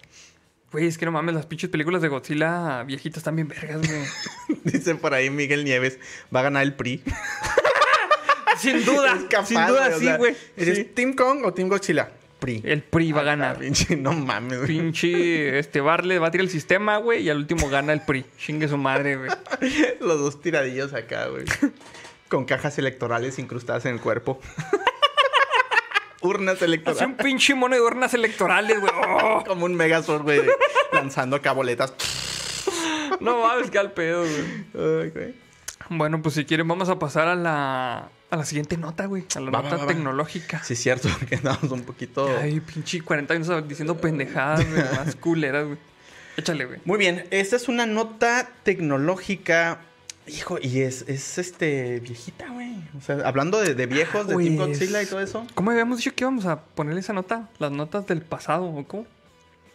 [0.72, 4.60] Güey, es que no mames, las pinches películas de Godzilla viejitas están bien vergas, güey.
[4.64, 5.98] Dice por ahí Miguel Nieves,
[6.34, 7.02] va a ganar el PRI.
[8.58, 10.34] sin duda, capaz, sin duda, o sí, sea, güey.
[10.56, 10.84] ¿Eres Sí.
[10.84, 12.10] Team Kong o Team Godzilla?
[12.44, 12.62] PRI.
[12.64, 13.58] El PRI va a Ah, ganar.
[13.58, 14.68] pinche, no mames, güey.
[14.68, 18.24] Pinche, este, Barle va a tirar el sistema, güey, y al último gana el PRI.
[18.38, 19.30] Chingue su madre, güey.
[20.00, 21.44] Los dos tiradillos acá, güey.
[22.28, 24.40] Con cajas electorales incrustadas en el cuerpo.
[26.22, 27.16] Urnas Hace un electorales.
[27.22, 28.92] pinche mono de urnas electorales, güey.
[28.96, 30.40] Oh, Como un Megazord, güey.
[30.92, 31.92] lanzando acá boletas.
[33.20, 34.24] no mames, que al pedo,
[34.72, 35.34] güey.
[35.90, 39.24] Bueno, pues si quieren, vamos a pasar a la, a la siguiente nota, güey.
[39.34, 39.92] A la Va, nota va, va, va.
[39.92, 40.62] tecnológica.
[40.62, 42.28] Sí, es cierto, que andamos un poquito.
[42.40, 44.82] Ay, pinche 40 años diciendo pendejadas, güey.
[44.96, 45.78] Más culeras, güey.
[46.36, 46.80] Échale, güey.
[46.84, 49.80] Muy bien, esta es una nota tecnológica.
[50.26, 52.76] Hijo, y es, es este viejita, güey.
[52.96, 55.46] O sea, hablando de, de viejos, de Team Pues, Godzilla y todo eso.
[55.54, 57.50] ¿Cómo habíamos dicho que íbamos a ponerle esa nota?
[57.58, 59.06] Las notas del pasado, ¿o cómo?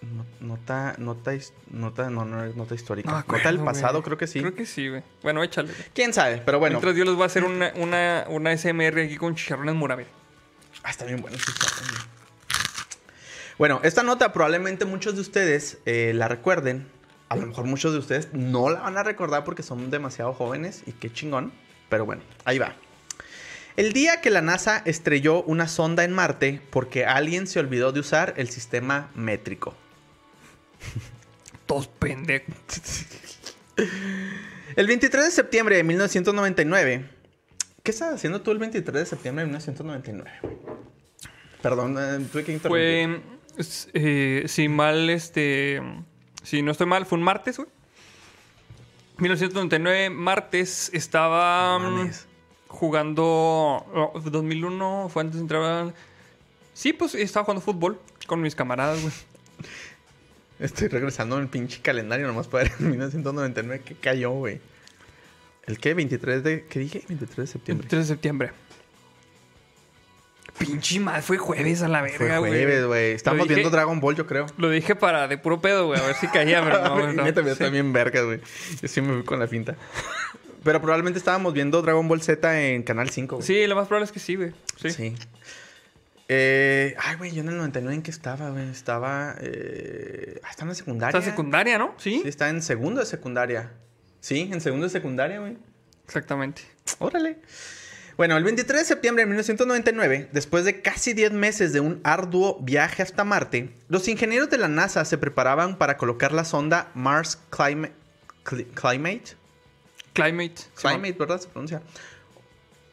[0.01, 1.31] No- Nota, nota,
[1.71, 3.11] nota, no, no nota histórica.
[3.11, 4.03] No nota del pasado, güey.
[4.03, 4.39] creo que sí.
[4.39, 5.03] Creo que sí, güey.
[5.21, 5.73] Bueno, échale.
[5.93, 6.75] Quién sabe, pero bueno.
[6.79, 10.07] Mientras yo les voy a hacer una, una, una SMR aquí con chicharrones Murabe.
[10.83, 11.37] Ah, está bien bueno.
[13.57, 16.87] Bueno, esta nota probablemente muchos de ustedes eh, la recuerden.
[17.27, 20.83] A lo mejor muchos de ustedes no la van a recordar porque son demasiado jóvenes
[20.87, 21.51] y qué chingón.
[21.89, 22.75] Pero bueno, ahí va.
[23.75, 27.99] El día que la NASA estrelló una sonda en Marte porque alguien se olvidó de
[27.99, 29.75] usar el sistema métrico.
[31.65, 32.53] Todos pendejos.
[34.75, 37.09] El 23 de septiembre de 1999.
[37.83, 40.39] ¿Qué estabas haciendo tú el 23 de septiembre de 1999?
[40.41, 40.55] güey?
[41.61, 43.21] Perdón, eh, tuve que interrumpir.
[43.55, 45.81] Fue, eh, si mal, este,
[46.43, 47.69] si no estoy mal, fue un martes, güey.
[49.17, 52.11] 1999, martes, estaba No mm,
[52.67, 55.93] jugando, no, 2001, fue antes de entrar a-
[56.73, 59.13] Sí, pues estaba jugando fútbol con mis camaradas, güey.
[60.59, 64.59] Estoy regresando en el pinche calendario nomás para ver en 1999 que cayó, güey.
[65.65, 65.93] ¿El qué?
[65.93, 66.65] 23 de...
[66.67, 67.03] ¿Qué dije?
[67.07, 67.87] 23 de septiembre.
[67.89, 68.51] 3 de septiembre.
[70.57, 72.51] Pinche madre, fue jueves a la Fue verga, güey.
[72.51, 73.11] jueves, güey.
[73.11, 74.47] Estamos dije- viendo Dragon Ball, yo creo.
[74.57, 77.23] Lo dije para de puro pedo, güey, a ver si caía, pero no, y no.
[77.23, 77.59] me Sí.
[77.59, 78.41] también vergas, güey.
[78.81, 79.75] Yo sí me fui con la finta.
[80.63, 83.47] Pero probablemente estábamos viendo Dragon Ball Z en Canal 5, güey.
[83.47, 84.51] Sí, lo más probable es que sí, güey.
[84.81, 84.89] Sí.
[84.91, 85.15] Sí.
[86.31, 88.69] Eh, ay, güey, yo en el 99 en qué estaba, güey.
[88.69, 89.35] Estaba...
[89.41, 90.39] Eh...
[90.43, 91.17] ah, estaba en la secundaria.
[91.19, 91.95] Está secundaria, ¿no?
[91.97, 92.19] Sí.
[92.21, 93.71] Sí, está en segundo de secundaria.
[94.19, 95.57] Sí, en segundo de secundaria, güey.
[96.05, 96.61] Exactamente.
[96.99, 97.39] Órale.
[98.15, 102.59] Bueno, el 23 de septiembre de 1999, después de casi 10 meses de un arduo
[102.61, 107.39] viaje hasta Marte, los ingenieros de la NASA se preparaban para colocar la sonda Mars
[107.49, 107.93] Climate.
[108.43, 109.23] Cli- Climate?
[110.13, 110.55] Climate.
[110.75, 111.39] Climate, ¿verdad?
[111.39, 111.81] Se pronuncia.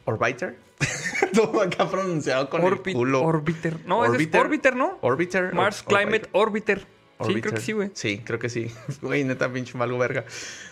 [0.05, 0.57] Orbiter.
[1.33, 3.21] Todo acá pronunciado con el culo.
[3.23, 3.79] Orbiter.
[3.85, 4.97] No, es Orbiter, ¿no?
[5.01, 5.53] Orbiter.
[5.53, 6.79] Mars Or- Climate Orbiter.
[6.79, 6.85] Sí,
[7.19, 7.41] Orbiter.
[7.41, 7.91] creo que sí, güey.
[7.93, 8.71] Sí, creo que sí.
[9.01, 10.25] Güey, neta, pinche malo verga.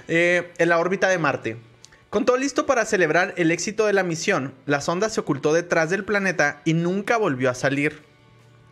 [0.07, 1.57] Eh, en la órbita de Marte.
[2.11, 5.89] Con todo listo para celebrar el éxito de la misión, la sonda se ocultó detrás
[5.89, 8.03] del planeta y nunca volvió a salir.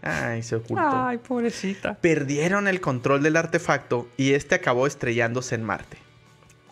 [0.04, 0.84] Ay, se ocultó.
[0.86, 1.96] Ay, pobrecita.
[2.00, 5.98] Perdieron el control del artefacto y este acabó estrellándose en Marte.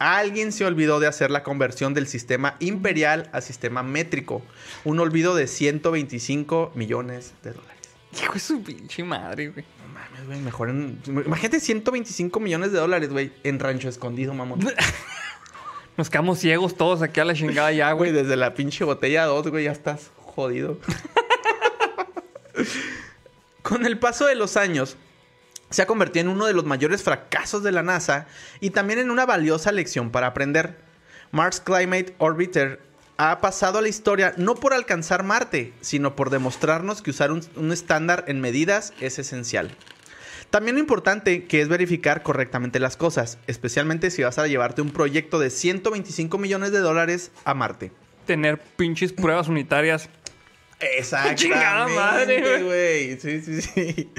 [0.03, 4.41] Alguien se olvidó de hacer la conversión del sistema imperial a sistema métrico.
[4.83, 7.77] Un olvido de 125 millones de dólares.
[8.19, 9.63] Hijo de su pinche madre, güey.
[9.79, 10.39] No mames, güey.
[10.39, 10.99] Mejor en.
[11.05, 13.31] Imagínate 125 millones de dólares, güey.
[13.43, 14.59] En rancho escondido, mamón.
[15.97, 18.23] Nos quedamos ciegos todos aquí a la chingada ya, Güey, güey.
[18.23, 20.79] desde la pinche botella 2, güey, ya estás jodido.
[23.61, 24.97] Con el paso de los años,
[25.71, 28.27] se ha convertido en uno de los mayores fracasos de la NASA
[28.59, 30.77] y también en una valiosa lección para aprender.
[31.31, 32.81] Mars Climate Orbiter
[33.17, 37.41] ha pasado a la historia no por alcanzar Marte, sino por demostrarnos que usar un,
[37.55, 39.75] un estándar en medidas es esencial.
[40.49, 44.91] También lo importante que es verificar correctamente las cosas, especialmente si vas a llevarte un
[44.91, 47.91] proyecto de 125 millones de dólares a Marte.
[48.25, 50.09] Tener pinches pruebas unitarias.
[50.81, 53.19] Exactamente, Chingada madre, güey.
[53.19, 54.11] Sí, sí, sí.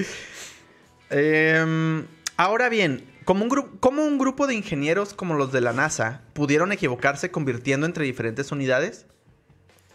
[1.09, 2.05] Em,
[2.37, 6.71] ahora bien, como un, ¿cómo un grupo de ingenieros como los de la NASA pudieron
[6.71, 9.05] equivocarse convirtiendo entre diferentes unidades?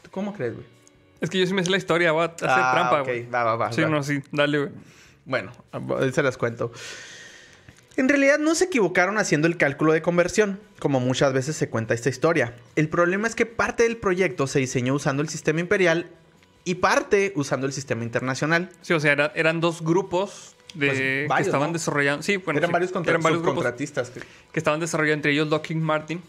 [0.02, 0.66] ¿Tú cómo crees, güey?
[1.20, 3.06] Es que yo sí me sé la historia, voy a hacer Ah, trampa, ok.
[3.08, 3.26] güey.
[3.28, 3.88] Va, va, va, Sí, va.
[3.88, 4.22] no, sí.
[4.30, 4.70] Dale, güey.
[5.24, 5.52] Bueno,
[6.00, 6.72] ahí se las cuento.
[7.96, 11.94] En realidad no se equivocaron haciendo el cálculo de conversión, como muchas veces se cuenta
[11.94, 12.54] esta historia.
[12.76, 16.06] El problema es que parte del proyecto se diseñó usando el sistema imperial
[16.64, 18.70] y parte usando el sistema internacional.
[18.82, 21.72] Sí, o sea, era- eran dos grupos de, Pues, que estaban ¿no?
[21.74, 22.22] desarrollando.
[22.22, 24.10] Sí, bueno, eran sí, varios, eran varios grupos subcontratistas.
[24.10, 26.22] que estaban desarrollando, entre ellos Lockheed Martin.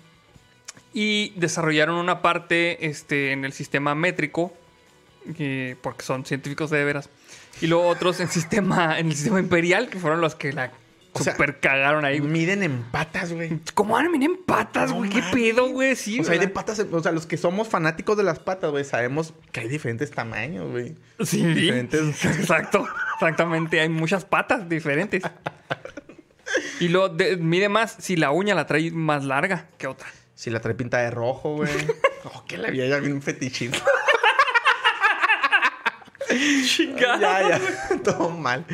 [0.94, 4.52] Y desarrollaron una parte este, en el sistema métrico,
[5.38, 7.10] que- porque son científicos de veras.
[7.62, 10.72] Y luego otros en, sistema, en el sistema imperial, que fueron los que la
[11.20, 12.20] O sea, super cagaron ahí.
[12.20, 12.32] güey.
[12.32, 13.60] Miden en patas, güey.
[13.74, 15.10] ¿Cómo van a en patas, No güey?
[15.10, 15.34] ¿Qué mames.
[15.34, 15.96] pedo, güey?
[15.96, 16.66] Sí, o sea, hay de ¿verdad?
[16.66, 20.12] patas, o sea, los que somos fanáticos de las patas, güey, sabemos que hay diferentes
[20.12, 20.96] tamaños, güey.
[21.24, 23.80] Sí, diferentes- Exacto, exactamente.
[23.80, 25.24] Hay muchas patas diferentes.
[26.80, 30.08] Y lo de- mide más si la uña la trae más larga que otra.
[30.34, 31.70] Si la trae pinta de rojo, güey.
[32.24, 33.72] oh, que la vida ya bien fetichín.
[37.00, 37.60] ya, ya.
[38.04, 38.66] Todo mal.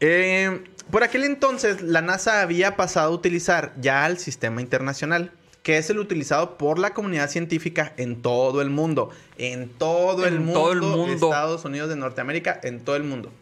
[0.00, 5.78] Eh, por aquel entonces, la NASA había pasado a utilizar ya el sistema internacional, que
[5.78, 9.08] es el utilizado por la comunidad científica en todo el mundo.
[9.38, 10.52] En todo el mundo.
[10.52, 11.28] todo el mundo.
[11.28, 13.32] Estados Unidos de Norteamérica, en todo el mundo.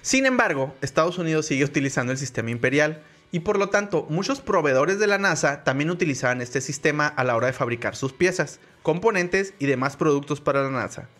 [0.00, 4.98] Sin embargo, Estados Unidos sigue utilizando el sistema imperial y por lo tanto muchos proveedores
[4.98, 9.52] de la NASA también utilizaban este sistema a la hora de fabricar sus piezas, componentes
[9.58, 11.10] y demás productos para la NASA.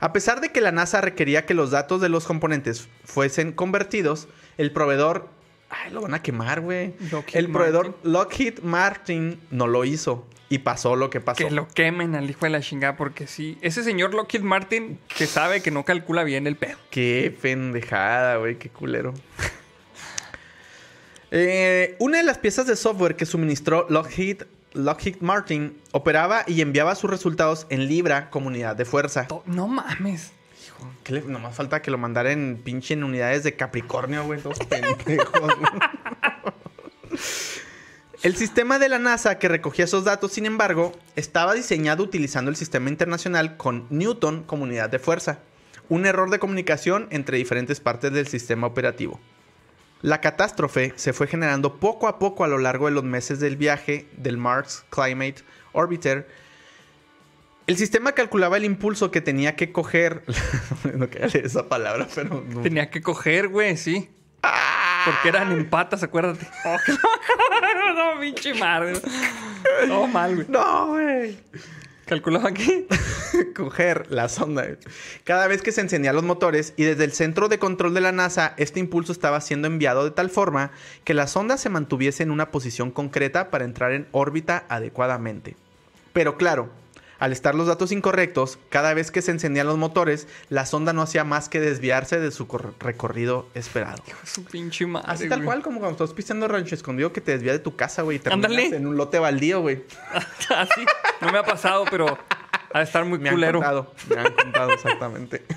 [0.00, 4.28] A pesar de que la NASA requería que los datos de los componentes fuesen convertidos,
[4.58, 5.28] el proveedor...
[5.68, 6.94] Ay, lo van a quemar, güey.
[7.32, 11.44] El proveedor Lockheed Martin no lo hizo y pasó lo que pasó.
[11.44, 13.58] Que lo quemen al hijo de la chingada, porque sí.
[13.62, 16.76] Ese señor Lockheed Martin que sabe que no calcula bien el pedo.
[16.90, 19.14] Qué pendejada, güey, qué culero.
[21.32, 24.44] Eh, una de las piezas de software que suministró Lockheed,
[24.76, 29.26] Lockheed Martin operaba y enviaba sus resultados en Libra Comunidad de Fuerza.
[29.46, 30.32] No mames.
[31.02, 34.58] ¿Qué le- nomás falta que lo mandara en pinche en unidades de Capricornio, güey, todos
[34.60, 35.32] pendejos.
[38.22, 42.56] El sistema de la NASA que recogía esos datos, sin embargo, estaba diseñado utilizando el
[42.56, 45.38] sistema internacional con Newton Comunidad de Fuerza.
[45.88, 49.20] Un error de comunicación entre diferentes partes del sistema operativo.
[50.06, 53.56] La catástrofe se fue generando poco a poco a lo largo de los meses del
[53.56, 55.42] viaje del Mars Climate
[55.72, 56.28] Orbiter.
[57.66, 60.22] El sistema calculaba el impulso que tenía que coger.
[60.94, 62.44] no quería leer esa palabra, pero.
[62.48, 62.60] no.
[62.60, 64.08] Tenía que coger, güey, sí.
[65.06, 66.46] Porque eran en patas, acuérdate.
[66.64, 66.76] Oh,
[68.14, 68.92] no, pinche madre.
[69.88, 70.46] No, mal, güey.
[70.48, 71.36] No, güey.
[72.06, 72.86] Calculaba aquí.
[73.56, 74.64] coger la sonda.
[75.24, 78.12] Cada vez que se encendían los motores y desde el centro de control de la
[78.12, 80.70] NASA, este impulso estaba siendo enviado de tal forma
[81.04, 85.56] que la sonda se mantuviese en una posición concreta para entrar en órbita adecuadamente.
[86.12, 86.70] Pero claro,
[87.18, 91.02] al estar los datos incorrectos, cada vez que se encendían los motores, la sonda no
[91.02, 94.02] hacía más que desviarse de su cor- recorrido esperado.
[94.24, 95.06] Su pinche madre.
[95.10, 95.46] Así tal güey.
[95.46, 98.16] cual como cuando estás pisando rancho escondido que te desvía de tu casa, güey.
[98.16, 98.76] y terminas Ándale.
[98.76, 99.84] en un lote baldío, güey.
[100.56, 100.84] Así.
[101.20, 102.18] No me ha pasado, pero
[102.72, 103.58] ha de estar muy Me han culero.
[103.60, 103.94] contado.
[104.10, 105.42] Me han contado exactamente.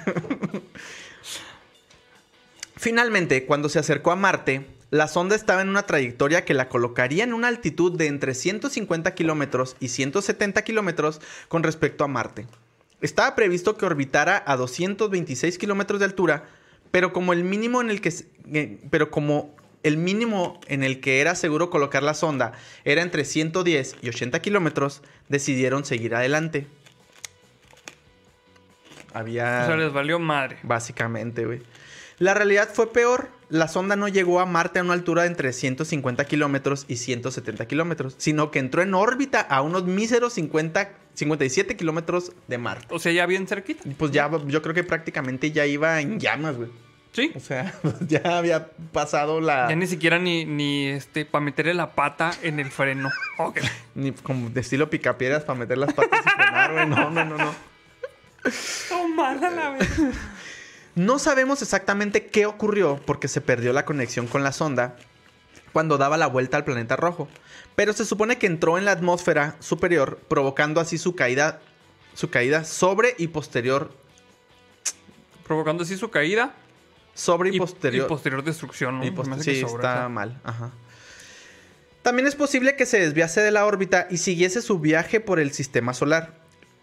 [2.75, 7.23] Finalmente, cuando se acercó a Marte, la sonda estaba en una trayectoria que la colocaría
[7.23, 12.47] en una altitud de entre 150 kilómetros y 170 kilómetros con respecto a Marte.
[13.01, 16.45] Estaba previsto que orbitara a 226 kilómetros de altura,
[16.91, 18.13] pero como el mínimo en el que...
[18.53, 22.51] eh, Pero como el mínimo en el que era seguro colocar la sonda
[22.83, 26.67] era entre 110 y 80 kilómetros, decidieron seguir adelante.
[29.13, 29.61] Había...
[29.63, 30.57] O sea, les valió madre.
[30.63, 31.61] Básicamente, güey.
[32.17, 33.29] La realidad fue peor.
[33.49, 37.67] La sonda no llegó a Marte a una altura de entre 150 kilómetros y 170
[37.67, 42.87] kilómetros, sino que entró en órbita a unos míseros 50, 57 kilómetros de Marte.
[42.91, 43.83] O sea, ya bien cerquita.
[43.97, 46.69] Pues ya, yo creo que prácticamente ya iba en llamas, güey.
[47.11, 47.31] Sí.
[47.35, 47.73] O sea,
[48.07, 49.67] ya había pasado la...
[49.67, 53.09] Ya ni siquiera ni, ni este, para meterle la pata en el freno.
[53.39, 53.61] Ok.
[53.95, 56.85] Ni como de estilo picapiedras para meter las patas y frenar, güey.
[56.87, 57.55] No, no, no, no.
[58.93, 59.89] Oh, mala la vez.
[60.99, 64.97] No sabemos exactamente qué ocurrió porque se perdió la conexión con la sonda
[65.71, 67.29] cuando daba la vuelta al planeta rojo,
[67.75, 71.61] pero se supone que entró en la atmósfera superior provocando así su caída
[72.15, 73.91] su caída sobre y posterior
[75.47, 76.53] Provocando así su caída.
[77.13, 79.05] sobre y, Y, posterior y posterior destrucción, ¿no?
[79.05, 80.71] y post- sí, sobre, está mal, ajá.
[82.01, 85.51] También es posible que se desviase de la órbita y siguiese su viaje por el
[85.53, 86.38] sistema solar.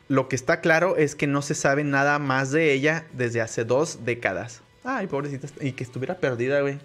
[0.08, 3.64] Lo que está claro es que no se sabe nada más de ella desde hace
[3.64, 4.62] dos décadas.
[4.84, 5.48] Ay, pobrecita.
[5.60, 6.78] Y que estuviera perdida, güey.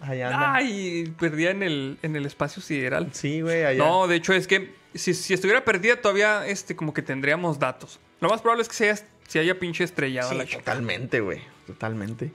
[0.00, 0.54] Allá anda.
[0.54, 3.08] Ay, perdía en el, en el espacio sideral.
[3.12, 3.78] Sí, güey, allá.
[3.84, 7.98] No, de hecho es que si, si estuviera perdida todavía este, como que tendríamos datos.
[8.20, 10.58] Lo más probable es que se haya, se haya pinche estrellado Sí, la chica.
[10.58, 11.40] totalmente, güey.
[11.66, 12.30] Totalmente.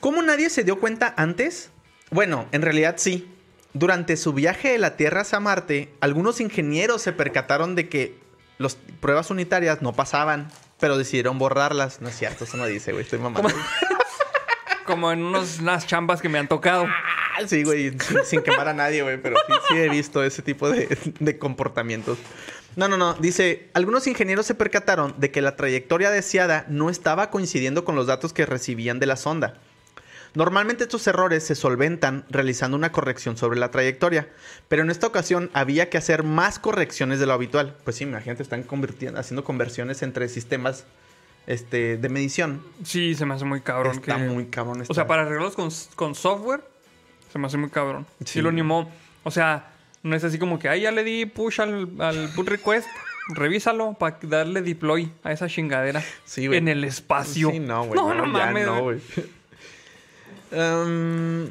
[0.00, 1.70] ¿Cómo nadie se dio cuenta antes?
[2.10, 3.28] Bueno, en realidad sí.
[3.74, 8.16] Durante su viaje de la Tierra hacia Marte, algunos ingenieros se percataron de que
[8.58, 12.00] las pruebas unitarias no pasaban, pero decidieron borrarlas.
[12.00, 13.04] No es cierto, eso no dice, güey.
[13.04, 13.48] Estoy mamando.
[14.86, 16.86] Como en unos, unas chambas que me han tocado.
[16.86, 20.42] Ah, sí, güey, sin, sin quemar a nadie, güey, pero sí, sí he visto ese
[20.42, 22.18] tipo de, de comportamientos.
[22.74, 23.14] No, no, no.
[23.14, 28.06] Dice, algunos ingenieros se percataron de que la trayectoria deseada no estaba coincidiendo con los
[28.06, 29.58] datos que recibían de la sonda.
[30.38, 34.28] Normalmente estos errores se solventan realizando una corrección sobre la trayectoria,
[34.68, 37.74] pero en esta ocasión había que hacer más correcciones de lo habitual.
[37.82, 40.84] Pues sí, imagínate, están convirtiendo, haciendo conversiones entre sistemas
[41.48, 42.62] este, de medición.
[42.84, 43.96] Sí, se me hace muy cabrón.
[43.96, 44.84] Está que- muy cabrón.
[44.88, 46.60] O sea, para arreglarlos con, con software,
[47.32, 48.06] se me hace muy cabrón.
[48.20, 48.34] Sí.
[48.34, 48.40] Sí.
[48.40, 48.88] lo animó.
[49.24, 49.72] O sea,
[50.04, 52.86] no es así como que, ay, ya le di push al, al pull request.
[53.34, 56.58] Revísalo para darle deploy a esa chingadera Sí, güey.
[56.60, 57.50] en el espacio.
[57.50, 57.98] Sí, no, güey.
[58.00, 58.66] No, no, ya mames.
[58.66, 59.00] no, güey.
[60.50, 61.50] Em,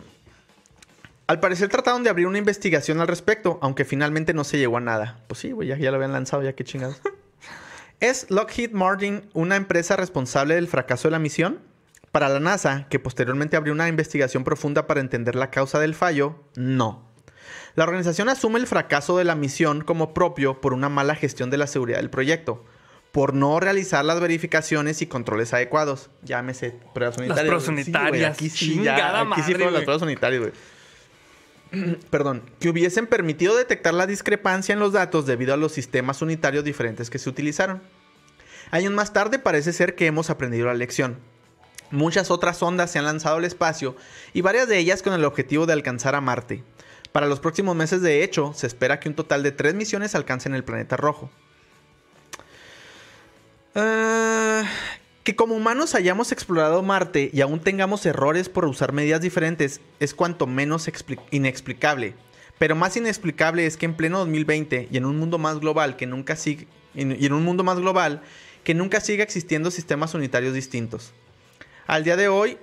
[1.27, 4.81] al parecer trataron de abrir una investigación al respecto, aunque finalmente no se llegó a
[4.81, 5.19] nada.
[5.27, 7.01] Pues sí, güey, ya, ya lo habían lanzado, ya qué chingados.
[7.99, 11.59] ¿Es Lockheed Martin una empresa responsable del fracaso de la misión?
[12.11, 16.43] Para la NASA, que posteriormente abrió una investigación profunda para entender la causa del fallo,
[16.55, 17.07] no.
[17.75, 21.57] La organización asume el fracaso de la misión como propio por una mala gestión de
[21.57, 22.63] la seguridad del proyecto,
[23.17, 26.11] por no realizar las verificaciones y controles adecuados.
[26.21, 27.47] Llámese pruebas unitarias.
[27.47, 27.63] pruebas.
[27.63, 29.85] Sí, güey, unitarias, aquí sí, chingada ya, aquí sí madre, fueron las güey.
[29.85, 30.41] pruebas unitarias,
[31.71, 31.95] güey.
[32.11, 36.63] Perdón, que hubiesen permitido detectar la discrepancia en los datos debido a los sistemas unitarios
[36.63, 37.81] diferentes que se utilizaron.
[38.69, 41.17] Años más tarde parece ser que hemos aprendido la lección.
[41.89, 43.95] Muchas otras ondas se han lanzado al espacio
[44.31, 46.63] y varias de ellas con el objetivo de alcanzar a Marte.
[47.11, 50.53] Para los próximos meses, de hecho, se espera que un total de tres misiones alcancen
[50.53, 51.31] el planeta rojo.
[53.79, 54.63] Ah,
[55.23, 60.15] que como humanos hayamos explorado Marte y aún tengamos errores por usar medidas diferentes es
[60.15, 62.15] cuanto menos expli- inexplicable.
[62.57, 66.07] Pero más inexplicable es que en pleno 2020 y en un mundo más global que
[66.07, 68.23] nunca sigue y en un mundo más global
[68.63, 71.13] que nunca siga existiendo sistemas unitarios distintos.
[71.85, 72.57] Al día de hoy,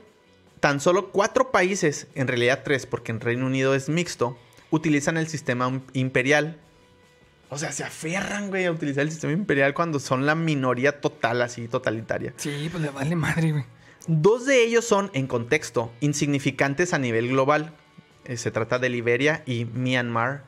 [0.59, 4.37] tan solo cuatro países, en realidad tres, porque en Reino Unido es mixto,
[4.71, 6.59] utilizan el sistema imperial.
[7.55, 11.41] O sea, se aferran, güey, a utilizar el sistema imperial cuando son la minoría total,
[11.43, 12.35] así, totalitaria.
[12.37, 13.65] Sí, pues le vale madre, güey.
[14.07, 17.73] Dos de ellos son, en contexto, insignificantes a nivel global.
[18.25, 20.45] Eh, se trata de Liberia y Myanmar.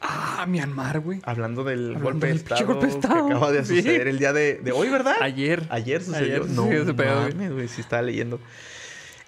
[0.00, 1.20] Ah, Myanmar, güey.
[1.24, 3.26] Hablando del Hablando golpe, de del estado golpe de estado.
[3.26, 3.76] que acaba de Sí.
[3.78, 5.14] suceder el día de, de hoy, ¿verdad?
[5.20, 5.62] Ayer.
[5.70, 6.42] Ayer sucedió.
[6.44, 8.38] Ayer no, ese pedo, güey, sí estaba leyendo.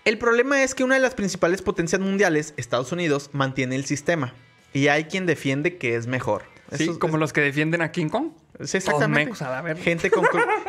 [0.05, 4.35] El problema es que una de las principales potencias mundiales, Estados Unidos, mantiene el sistema.
[4.73, 6.43] Y hay quien defiende que es mejor.
[6.73, 8.31] Sí, es- como los que defienden a King Kong.
[8.65, 9.27] Sí, exactamente.
[9.27, 9.83] mecos a la verga.
[9.83, 10.25] Gente con,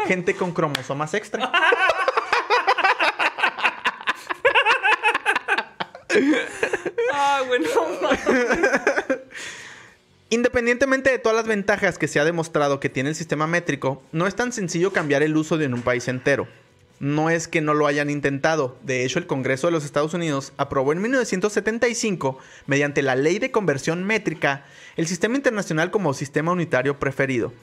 [0.08, 1.52] gente con cromosomas extra.
[7.14, 7.68] Ah, bueno.
[10.30, 14.28] Independientemente de todas las ventajas que se ha demostrado que tiene el sistema métrico, no
[14.28, 16.48] es tan sencillo cambiar el uso de en un país entero.
[17.00, 18.78] No es que no lo hayan intentado.
[18.84, 23.52] De hecho, el Congreso de los Estados Unidos aprobó en 1975, mediante la Ley de
[23.52, 27.54] Conversión Métrica, el sistema internacional como sistema unitario preferido.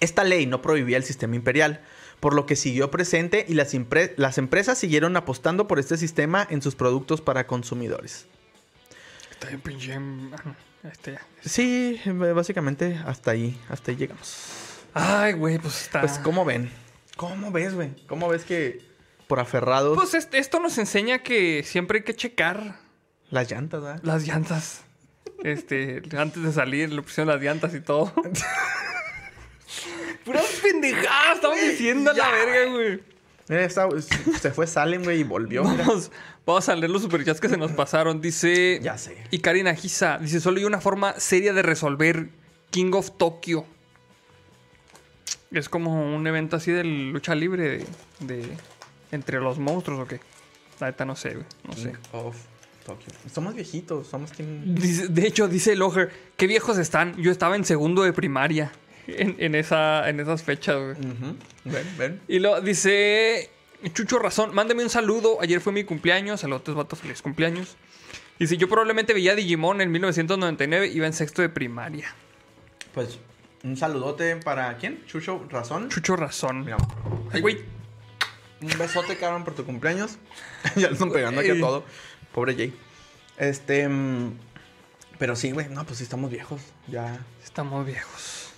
[0.00, 1.80] Esta ley no prohibía el sistema imperial,
[2.20, 6.74] por lo que siguió presente y las, empresas siguieron apostando por este sistema en sus
[6.74, 8.26] productos para consumidores.
[9.30, 9.92] Está bien pinche.
[9.94, 10.56] ah, no,
[10.90, 11.20] Este ya.
[11.44, 12.00] Sí,
[12.34, 14.46] básicamente hasta ahí, hasta ahí llegamos.
[14.94, 16.00] Ay, güey, pues está.
[16.00, 16.70] Pues, ¿cómo ven?
[17.18, 17.90] ¿Cómo ves, güey?
[18.06, 18.80] ¿Cómo ves que
[19.26, 22.76] por aferrados Pues est- esto nos enseña que siempre hay que checar
[23.30, 24.00] las llantas, ¿verdad?
[24.04, 24.82] las llantas.
[25.44, 28.12] Este, antes de salir, le pusieron las llantas y todo.
[30.24, 33.00] Puras pendejadas, estamos diciendo a la verga, güey.
[33.48, 33.88] Mira, esta-
[34.40, 35.64] se fue Salem, güey, y volvió.
[35.64, 35.84] mira.
[35.86, 36.10] Vamos,
[36.46, 38.20] vamos a leer los superchats que se nos pasaron.
[38.20, 38.78] Dice.
[38.82, 39.16] Ya sé.
[39.30, 42.28] Y Karina Giza dice: Solo hay una forma seria de resolver
[42.70, 43.64] King of Tokyo.
[45.50, 47.84] Es como un evento así de lucha libre
[48.20, 48.56] de, de-
[49.12, 50.20] entre los monstruos o qué.
[50.80, 51.46] La neta no sé, güey.
[51.66, 51.92] No sé.
[52.12, 52.36] Of
[52.84, 53.06] Tokyo.
[53.32, 54.74] Somos viejitos, somos quien...
[54.74, 57.16] Dice- de hecho, dice Loher, qué viejos están.
[57.16, 58.70] Yo estaba en segundo de primaria
[59.06, 60.92] en, en esa, en esas fechas, güey.
[60.92, 61.36] Ujú.
[61.64, 62.20] Ven, ven.
[62.28, 63.50] Y lo dice
[63.94, 65.38] Chucho Razón, mándame un saludo.
[65.40, 66.40] Ayer fue mi cumpleaños.
[66.40, 67.76] Saludos, vatos, feliz cumpleaños.
[68.38, 72.14] Dice, yo probablemente veía Digimon en 1999, iba en sexto de primaria.
[72.94, 73.18] Pues,
[73.64, 74.76] un saludote para...
[74.76, 75.04] ¿Quién?
[75.06, 75.88] Chucho Razón.
[75.88, 76.64] Chucho Razón.
[76.64, 76.76] Mira.
[77.32, 77.64] Ay, güey.
[78.60, 80.18] Un besote, cabrón, por tu cumpleaños.
[80.76, 81.84] ya le están pegando aquí a todo.
[82.32, 82.76] Pobre Jay.
[83.36, 83.88] Este...
[83.88, 84.32] mm,
[85.18, 85.68] Pero sí, güey.
[85.68, 86.60] No, pues sí estamos viejos.
[86.86, 87.18] Ya...
[87.42, 88.52] Estamos viejos.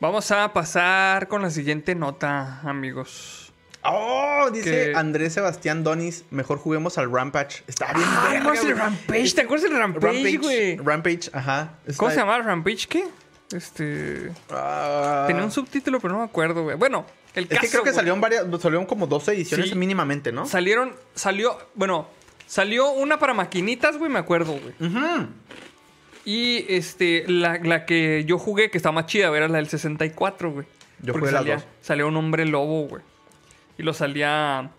[0.00, 3.41] Vamos a pasar con la siguiente nota, amigos.
[3.84, 4.48] ¡Oh!
[4.52, 6.24] Dice Que- Andrés Sebastián Donis.
[6.30, 7.64] Mejor juguemos al Rampage.
[7.66, 8.76] Está bien Ah, verga, es el.
[8.78, 9.32] Rampage.
[9.34, 10.76] ¿Te acuerdas del Rampage, güey?
[10.76, 11.74] Rampage, ajá.
[11.96, 12.86] ¿Cómo se llama Rampage?
[12.88, 13.04] ¿Qué?
[13.52, 14.30] Este.
[14.50, 15.24] Ah.
[15.26, 16.76] Tenía un subtítulo, pero no me acuerdo, güey.
[16.76, 17.04] Bueno,
[17.34, 17.60] el Es caso.
[17.62, 17.94] que creo que güey.
[17.96, 19.74] salieron varias, salieron como 12 ediciones Sí.
[19.74, 20.46] mínimamente, ¿no?
[20.46, 20.92] Salieron.
[21.14, 21.58] Salió.
[21.74, 22.08] Bueno,
[22.46, 24.74] salió una para maquinitas, güey, me acuerdo, güey.
[24.90, 25.26] Ujú.
[26.24, 30.52] Y este, la, la que yo jugué, que está más chida, era la del 64,
[30.52, 30.66] güey.
[31.00, 31.64] Yo Porque jugué las salía, dos.
[31.80, 33.02] salía un hombre lobo, güey.
[33.82, 34.70] Y lo salía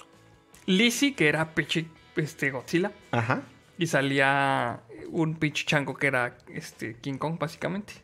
[0.66, 2.93] Lizzie, que era pinche este, Godzilla.
[3.12, 3.41] Ajá.
[3.78, 4.80] Y salía
[5.10, 7.95] un pinche chango que era este, King Kong, básicamente.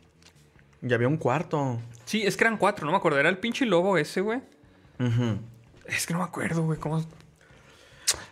[0.82, 1.80] Y había un cuarto.
[2.04, 3.18] Sí, es que eran cuatro, no me acuerdo.
[3.18, 4.40] Era el pinche lobo ese, güey.
[4.98, 5.38] Ujú.
[5.86, 7.02] Es que no me acuerdo, güey, cómo...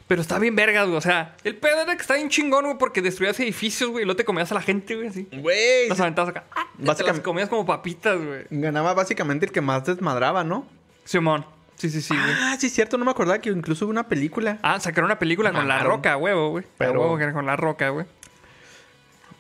[0.07, 0.99] Pero está bien vergas, güey.
[0.99, 4.05] O sea, el pedo era que está bien chingón, güey, porque destruías edificios, güey, y
[4.05, 5.27] luego te comías a la gente, güey, así.
[5.33, 5.89] Güey.
[5.89, 6.45] Las aventabas acá.
[6.51, 8.45] Ah, ya te las Básicamente- comías como papitas, güey.
[8.51, 10.67] Ganaba básicamente el que más desmadraba, ¿no?
[11.07, 11.47] Simón.
[11.79, 12.35] Sí, sí, sí, güey.
[12.41, 12.99] Ah, sí, cierto.
[12.99, 14.59] No me acordaba que incluso hubo una película.
[14.63, 15.79] Ah, sacaron una película con La.
[15.79, 16.65] Roca, huevo, güey.
[16.77, 17.01] Pero...
[17.01, 18.05] Huevo con La Roca, güey.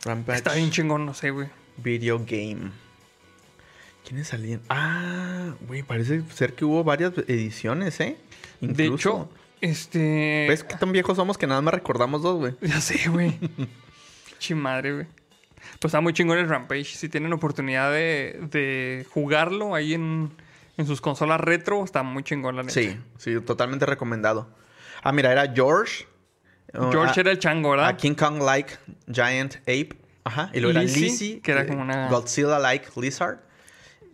[0.04, 0.38] Rampage.
[0.38, 1.48] Está bien chingón, no sé, güey.
[1.78, 2.70] Video game.
[4.06, 4.60] ¿Quiénes salían?
[4.68, 8.16] Ah, güey, parece ser que hubo varias ediciones, ¿eh?
[8.60, 9.28] De hecho,
[9.60, 10.46] este...
[10.48, 12.54] ¿Ves qué tan viejos somos que nada más recordamos dos, güey?
[12.62, 13.32] Ya sé, güey.
[14.30, 15.06] Pinche madre, güey.
[15.80, 16.84] Pues está muy chingón el Rampage.
[16.84, 20.30] Si tienen oportunidad de, de jugarlo ahí en,
[20.78, 22.72] en sus consolas retro, está muy chingón, la neta.
[22.72, 24.48] Sí, sí, totalmente recomendado.
[25.02, 26.06] Ah, mira, era George.
[26.72, 27.88] Uh, George a- era el chango, ¿verdad?
[27.88, 28.74] A King Kong like
[29.12, 29.90] Giant Ape.
[30.24, 30.50] Ajá.
[30.54, 33.38] Y luego era Lizzie, que era eh, como una- Godzilla like Lizard.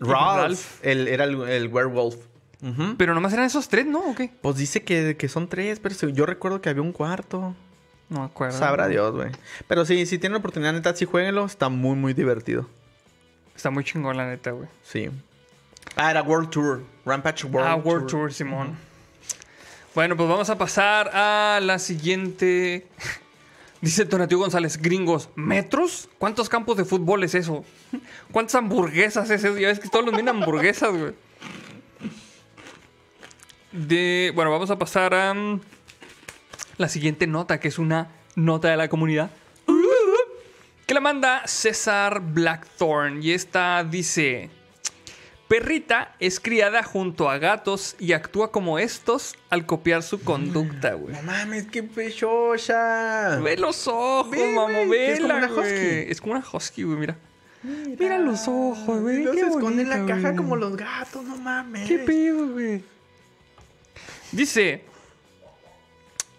[0.01, 0.37] Ralph.
[0.43, 0.79] Ralph.
[0.85, 2.17] el- era el, el werewolf.
[2.63, 2.97] Ujú.
[2.97, 4.01] Pero nomás eran esos tres, ¿no?
[4.11, 4.31] ¿O qué?
[4.41, 7.55] Pues dice que, que son tres, pero yo recuerdo que había un cuarto.
[8.09, 8.57] No me acuerdo.
[8.59, 9.31] Sabrá Dios, güey.
[9.69, 11.45] Pero sí, si tienen oportunidad, neta, sí jueguenlo.
[11.47, 12.69] Está muy, muy divertido.
[13.57, 14.69] Está muy chingón, la neta, güey.
[14.83, 15.11] Sí.
[15.97, 16.83] Ah, era World Tour.
[17.05, 18.77] Rampage World ah, World Tour, Simón.
[19.95, 22.89] Bueno, pues vamos a pasar a la siguiente.
[23.81, 26.09] Dice Donatio González, gringos, ¿metros?
[26.19, 27.65] ¿Cuántos campos de fútbol es eso?
[28.33, 29.59] ¿Cuántas hamburguesas es eso?
[29.59, 31.13] Ya ves que todos los miran hamburguesas, güey.
[33.73, 35.61] De, bueno, vamos a pasar a mm,
[36.79, 39.31] la siguiente nota, que es una nota de la comunidad.
[40.87, 43.23] Que la manda César Blackthorn.
[43.23, 44.51] Y esta dice...
[45.49, 51.15] Perrita es criada junto a gatos y actúa como estos al copiar su conducta, güey.
[51.15, 53.39] No mames, qué pechocha.
[53.41, 55.61] Ve los ojos, Ve, mamá, güey, es como vela, una husky.
[55.61, 56.11] güey.
[56.11, 57.17] Es como una husky, güey, mira.
[57.63, 59.25] Mira los ojos, güey.
[59.25, 61.89] Se esconde en la caja como los gatos, no mames.
[61.89, 62.83] ¿Qué pedo, güey?
[64.33, 64.85] Dice...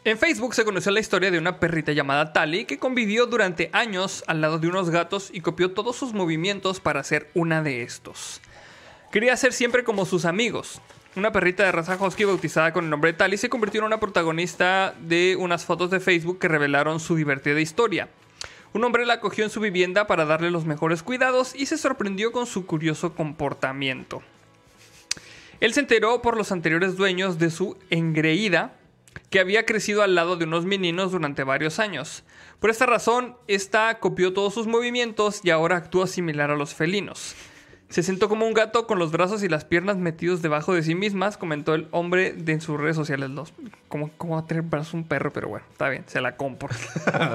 [0.04, 4.24] En Facebook se conoció la historia de una perrita llamada Tali que convivió durante años
[4.28, 8.40] al lado de unos gatos y copió todos sus movimientos para ser una de estos.
[9.16, 10.82] Quería ser siempre como sus amigos.
[11.16, 14.02] Una perrita de raza husky bautizada con el nombre de Tali se convirtió en una
[14.02, 18.10] protagonista de unas fotos de Facebook que revelaron su divertida historia.
[18.74, 22.34] Un hombre la acogió en su vivienda para darle los mejores cuidados y se sorprendió
[22.34, 24.22] con su curioso comportamiento.
[25.62, 28.74] Él se enteró por los anteriores dueños de su engreída,
[29.30, 32.26] que había crecido al lado de unos meninos durante varios años.
[32.60, 37.34] Por esta razón, esta copió todos sus movimientos y ahora actúa similar a los felinos.
[37.96, 40.96] Se sentó como un gato con los brazos y las piernas metidos debajo de sí
[40.96, 43.30] mismas, comentó el hombre de en sus redes sociales.
[43.30, 43.54] Los,
[43.88, 45.32] ¿cómo, ¿Cómo va a tener brazos un perro?
[45.32, 46.68] Pero bueno, está bien, se la compro.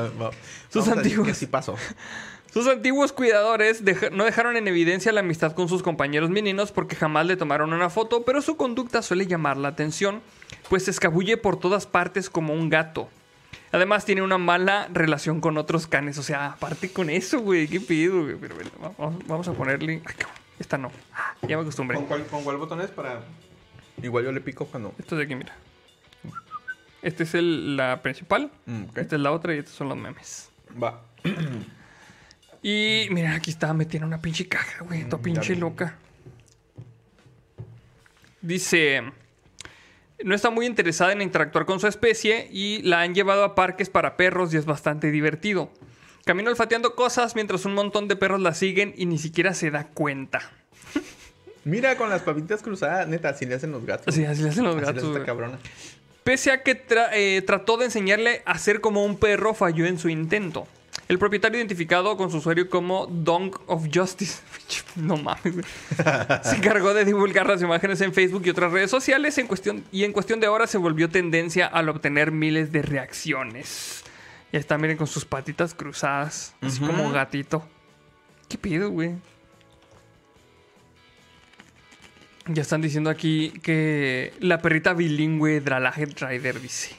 [0.69, 1.27] Sus antiguos.
[1.27, 1.77] que sí pasó.
[2.53, 3.83] Sus antiguos cuidadores
[4.13, 7.89] no dejaron en evidencia la amistad con sus compañeros meninos porque jamás le tomaron una
[7.89, 10.21] foto, pero su conducta suele llamar la atención,
[10.69, 13.09] pues se escabulle por todas partes como un gato.
[13.73, 17.81] Además tiene una mala relación con otros canes, o sea, aparte con eso, güey, qué
[17.81, 18.37] pido, güey.
[18.39, 20.03] Pero bueno, vamos, vamos a ponerle...
[20.05, 21.97] Ay, cabrón, esta no, Ah, ya me acostumbré.
[21.97, 23.23] ¿Con cuál, ¿Con cuál botón es para...?
[24.03, 24.95] Igual yo le pico cuando...
[24.99, 25.55] Esto de aquí, mira.
[27.03, 30.51] Esta es el- la principal, Mm, esta es la otra y estos son los memes.
[30.81, 31.03] Va.
[32.63, 35.05] Y mira, aquí está metida en una pinche caja, güey.
[35.09, 35.61] Toda pinche bien.
[35.61, 35.97] loca.
[38.43, 39.03] Dice.
[40.23, 43.89] No está muy interesada en interactuar con su especie y la han llevado a parques
[43.89, 45.73] para perros y es bastante divertido.
[46.31, 49.89] Camina olfateando cosas mientras un montón de perros la siguen y ni siquiera se da
[49.89, 50.41] cuenta.
[51.65, 54.07] Mira, con las papitas cruzadas, neta, así le hacen los gatos.
[54.07, 55.03] Así, así le hacen los Así gatos.
[55.09, 55.59] esta cabrona.
[56.23, 59.99] Pese a que tra- eh, trató de enseñarle a ser como un perro, falló en
[59.99, 60.69] su intento.
[61.09, 64.39] El propietario identificado con su usuario como Dong of Justice.
[64.95, 65.43] No mames.
[66.45, 70.05] Se encargó de divulgar las imágenes en Facebook y otras redes sociales en cuestión, y
[70.05, 74.05] en cuestión de horas se volvió tendencia al obtener miles de reacciones.
[74.53, 76.89] Ya está, miren, con sus patitas cruzadas, así Ujú.
[76.93, 77.67] como gatito.
[78.49, 79.15] ¿Qué pido, güey?
[82.47, 86.97] Ya están diciendo aquí que la perrita bilingüe Dralaget Rider dice.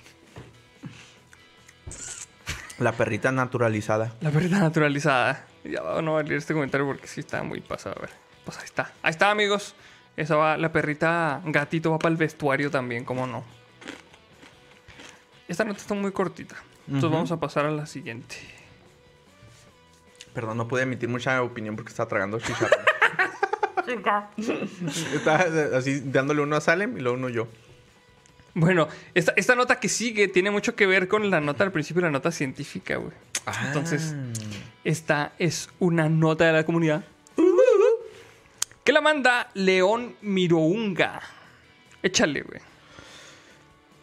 [2.80, 4.16] La perrita naturalizada.
[4.22, 5.46] La perrita naturalizada.
[5.66, 7.96] Ya va- no voy a leer este comentario porque sí está muy pasado.
[7.98, 8.12] A ver.
[8.46, 8.94] Pues ahí está.
[9.04, 9.76] Ahí está, amigos.
[10.16, 13.44] Esa va, la perrita gatito va para el vestuario también, ¿cómo no?
[15.48, 16.56] Esta nota está muy cortita.
[16.88, 18.38] Entonces vamos a pasar a la siguiente.
[20.34, 22.80] Perdón, no pude emitir mucha opinión porque estaba tragando chicharrón.
[25.14, 27.48] estaba eh, así dándole uno a Salem y luego uno yo.
[28.54, 32.02] Bueno, esta, esta nota que sigue tiene mucho que ver con la nota al principio,
[32.02, 33.14] la nota científica, güey.
[33.66, 34.16] Entonces,
[34.84, 37.04] esta es una nota de la comunidad.
[38.84, 41.22] Que la manda León Mirounga.
[42.04, 42.60] Échale, güey.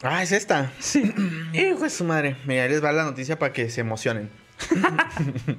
[0.03, 0.73] Ah, es esta.
[0.79, 1.13] Sí.
[1.53, 2.37] Hijo de su madre.
[2.47, 4.31] Mira, les va la noticia para que se emocionen.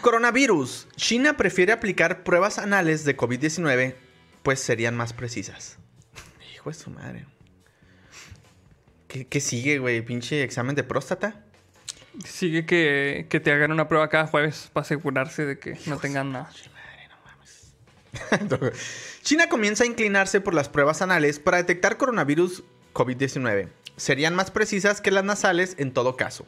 [0.00, 0.88] Coronavirus.
[0.96, 3.94] China prefiere aplicar pruebas anales de COVID-19,
[4.42, 5.78] pues serían más precisas.
[6.54, 7.26] Hijo de su madre.
[9.08, 10.02] ¿Qué, qué sigue, güey?
[10.02, 11.44] ¿Pinche examen de próstata?
[12.24, 16.32] Sigue que, que te hagan una prueba cada jueves para asegurarse de que no tengan
[16.32, 16.50] nada.
[19.22, 22.62] China comienza a inclinarse por las pruebas anales para detectar coronavirus
[22.94, 23.68] COVID-19.
[23.96, 26.46] Serían más precisas que las nasales en todo caso.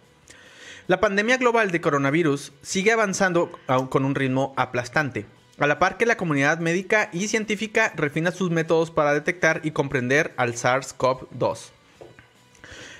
[0.86, 3.50] La pandemia global de coronavirus sigue avanzando
[3.90, 5.26] con un ritmo aplastante,
[5.58, 9.72] a la par que la comunidad médica y científica refina sus métodos para detectar y
[9.72, 11.70] comprender al SARS-CoV-2.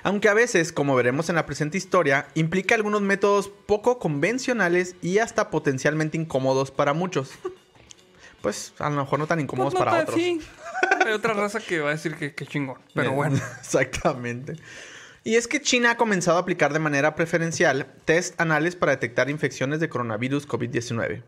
[0.03, 5.19] Aunque a veces, como veremos en la presente historia, implica algunos métodos poco convencionales y
[5.19, 7.31] hasta potencialmente incómodos para muchos.
[8.43, 10.15] Pues a lo mejor no tan incómodos Pues no para otros.
[10.21, 10.41] sí.
[11.07, 12.79] Hay otra raza que va a decir que, que chingón.
[12.95, 13.37] Pero Eh, bueno.
[13.61, 14.57] Exactamente.
[15.25, 19.29] Y es que China ha comenzado a aplicar de manera preferencial test anales para detectar
[19.29, 21.23] infecciones de coronavirus COVID-19.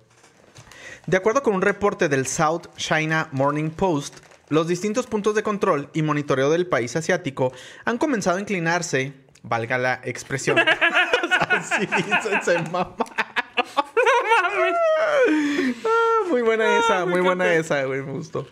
[1.07, 4.18] De acuerdo con un reporte del South China Morning Post,
[4.51, 7.53] los distintos puntos de control y monitoreo del país asiático
[7.85, 10.59] han comenzado a inclinarse, valga la expresión.
[11.49, 12.95] Así dice, se mama.
[15.85, 18.47] Ah, muy buena esa, muy buena esa, güey, me gustó.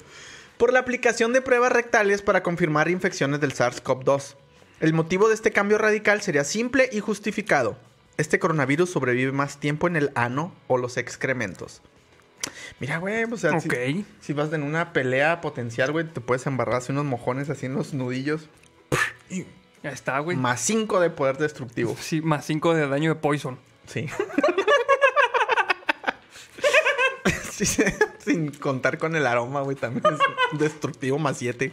[0.59, 4.35] Por la aplicación de pruebas rectales para confirmar infecciones del SARS-CoV-2.
[4.81, 7.79] El motivo de este cambio radical sería simple y justificado.
[8.17, 11.83] Este coronavirus sobrevive más tiempo en el ano o los excrementos.
[12.81, 16.93] Mira, güey, o sea, si- vas en una pelea potencial, güey, te puedes embarrar así
[16.93, 18.49] unos mojones así en los nudillos.
[19.83, 20.37] Ya está, güey.
[20.37, 21.97] Más 5 de poder destructivo.
[22.01, 23.59] Sí, más 5 de daño de poison.
[23.87, 24.07] Sí.
[27.57, 27.83] Sí,
[28.25, 30.05] Sin contar con el aroma, güey, también
[30.53, 31.73] es destructivo más 7.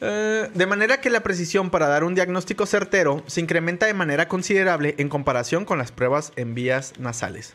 [0.00, 4.94] de manera que la precisión para dar un diagnóstico certero se incrementa de manera considerable
[4.98, 7.54] en comparación con las pruebas en vías nasales.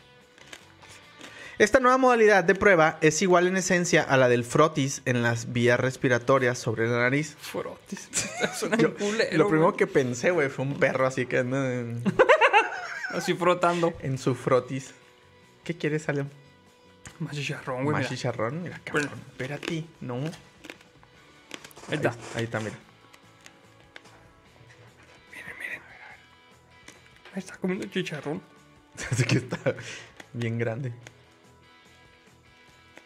[1.58, 5.52] Esta nueva modalidad de prueba es igual en esencia a la del frotis en las
[5.54, 7.34] vías respiratorias sobre la nariz.
[7.40, 8.08] Frotis.
[8.58, 11.42] Suena Yo- culero, lo primero que pensé, güey, fue un perro así que
[13.10, 13.94] Así frotando.
[14.00, 14.90] en su frotis.
[15.64, 16.28] ¿Qué quieres, Salem?
[17.18, 17.92] Más chicharrón, güey.
[17.94, 18.08] Más mira.
[18.08, 19.08] chicharrón, mira, cabrón.
[19.08, 19.22] Bueno.
[19.30, 20.16] Espérate, no.
[21.88, 22.14] Ahí está.
[22.34, 22.76] Ahí está, mira.
[27.32, 28.42] Ahí está comiendo chicharrón.
[29.10, 29.58] Así que está
[30.32, 30.92] bien grande.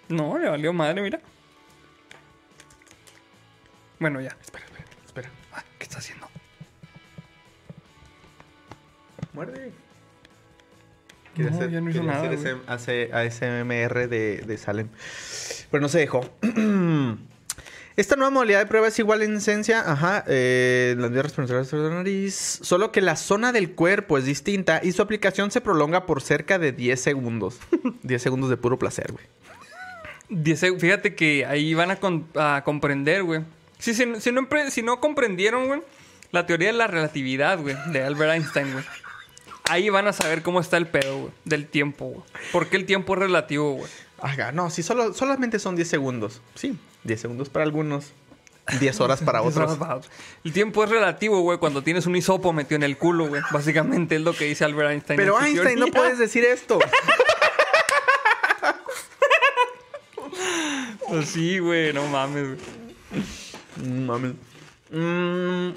[0.08, 1.20] No, le valió madre, mira.
[3.98, 4.36] Bueno, ya.
[4.40, 5.30] Espera, espera, espera.
[5.52, 6.28] Ah, ¿Qué está haciendo?
[9.32, 9.72] Muerde.
[11.40, 12.20] No, ya no hizo nada,
[12.66, 14.88] hacer ASMR de, de Salem.
[15.70, 16.28] Pero no se dejó.
[17.96, 21.78] Esta nueva modalidad de prueba es igual en esencia, ajá, eh, las vías respiratorias de
[21.78, 26.06] la nariz, solo que la zona del cuerpo es distinta y su aplicación se prolonga
[26.06, 27.58] por cerca de 10 segundos.
[28.02, 29.24] 10 segundos de puro placer, güey.
[30.78, 33.40] Fíjate que ahí van a, con- a comprender, güey.
[33.78, 35.82] Si, si, si no, si no comprendieron, güey,
[36.30, 38.84] la teoría de la relatividad, güey, de Albert Einstein, güey.
[39.70, 42.24] Ahí van a saber cómo está el pedo, güey, del tiempo, güey.
[42.52, 43.90] Porque el tiempo es relativo, güey.
[44.18, 46.42] Ajá, no, sí, solo, solamente son 10 segundos.
[46.54, 48.12] Sí, 10 segundos para algunos,
[48.80, 50.10] 10 horas para otros.
[50.44, 53.42] El tiempo es relativo, güey, cuando tienes un hisopo metido en el culo, güey.
[53.52, 55.16] Básicamente es lo que dice Albert Einstein.
[55.16, 56.78] Pero en Einstein, no puedes decir esto.
[61.08, 62.58] Pues sí, güey, no mames, güey.
[63.88, 64.32] Mm, Mames.
[64.90, 65.70] Mm.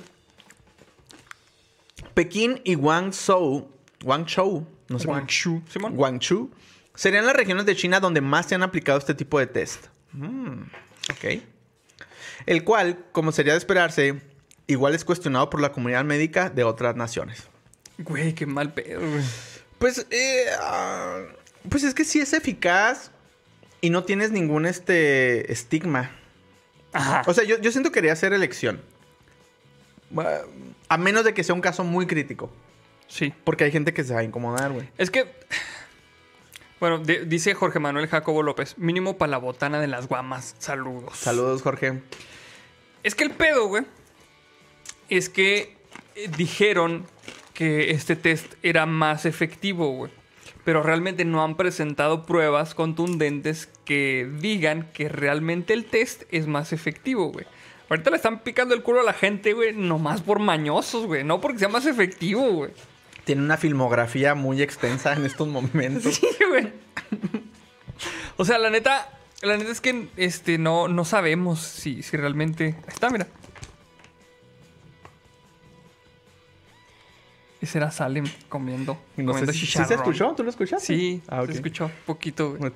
[2.14, 3.72] Pekín y Guangzhou,
[4.04, 5.95] Guangzhou, no sé Guangzhou, Simón.
[5.95, 6.51] Guangzhou,
[6.95, 9.86] serían las regiones de China donde más se han aplicado este tipo de test.
[10.12, 10.64] Mm,
[11.12, 11.41] ok.
[12.45, 14.22] El cual, como sería de esperarse,
[14.68, 17.47] igual es cuestionado por la comunidad médica de otras naciones.
[17.97, 19.24] Güey, qué mal pedo, güey.
[19.80, 21.22] Pues, eh, ah,
[21.70, 23.12] pues es que sí es eficaz
[23.82, 26.12] y no tienes ningún este estigma.
[26.91, 27.24] Ajá.
[27.26, 28.82] O sea, yo, yo siento que quería hacer elección.
[30.89, 32.51] A menos de que sea un caso muy crítico.
[33.08, 33.34] Sí.
[33.43, 34.89] Porque hay gente que se va a incomodar, güey.
[34.97, 35.26] Es que.
[36.80, 40.56] Bueno, de- dice Jorge Manuel Jacobo López, mínimo para la botana de las guamas.
[40.60, 41.18] Saludos.
[41.18, 42.01] Saludos, Jorge.
[43.04, 43.84] Es que el pedo, güey,
[45.10, 45.78] es que
[46.16, 47.06] eh, dijeron
[47.54, 50.12] que este test era más efectivo, güey.
[50.66, 56.74] Pero realmente no han presentado pruebas contundentes que digan que realmente el test es más
[56.74, 57.45] efectivo, güey.
[57.89, 61.24] Ahorita le están picando el culo a la gente, güey, nomás por mañosos, güey.
[61.24, 62.72] No porque sea más efectivo, güey.
[63.26, 66.03] Tiene una filmografía muy extensa en estos momentos.
[66.19, 66.71] Sí, güey.
[68.38, 69.09] O sea, la neta,
[69.41, 72.76] la neta es que este, no, no sabemos si, si realmente.
[72.88, 73.28] Ahí está, mira.
[77.61, 78.97] Ese era Salem comiendo.
[79.15, 80.34] No sé comiendo si, ¿sí se escuchó?
[80.36, 80.86] ¿Tú lo escuchaste?
[80.86, 82.74] Sí, Ah, se escuchó poquito, güey.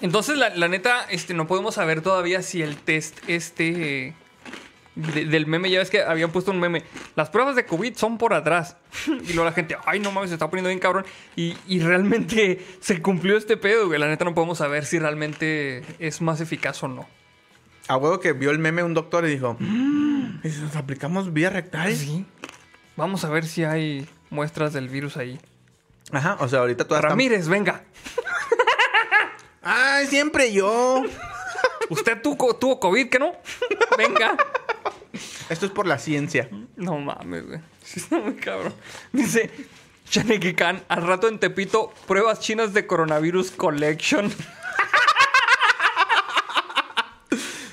[0.00, 4.14] Entonces, la, la neta, este, no podemos saber todavía si el test este
[4.98, 6.82] de- del meme, ya ves que habían puesto un meme.
[7.16, 8.76] Las pruebas de COVID son por atrás.
[9.06, 11.04] y luego la gente, ay, no mames, se está poniendo bien cabrón.
[11.36, 13.98] Y, y realmente se cumplió este pedo, güey.
[13.98, 17.08] La neta no podemos saber si realmente es más eficaz o no.
[17.86, 21.32] A huevo que vio el meme un doctor y dijo: "Mm, ¿y si nos aplicamos
[21.32, 21.94] vía rectal?
[21.94, 22.26] Sí.
[22.96, 25.40] Vamos a ver si hay muestras del virus ahí.
[26.12, 27.84] Ajá, o sea, ahorita todas están- Ramírez, venga.
[29.62, 31.02] ¡Ay, siempre yo!
[31.90, 33.32] Usted tuvo, tuvo COVID, ¿que no?
[33.96, 34.36] Venga.
[35.48, 36.48] Esto es por la ciencia.
[36.76, 37.60] No mames, güey.
[37.82, 38.74] Sí está muy cabrón.
[39.12, 39.50] Dice
[40.10, 44.30] Shaneki Khan, al rato en Tepito, pruebas chinas de coronavirus collection.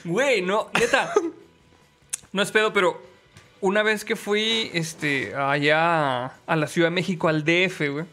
[0.05, 1.11] Güey, no, neta.
[2.31, 3.01] No es pedo, pero
[3.59, 8.05] una vez que fui este, allá a la Ciudad de México, al DF, güey.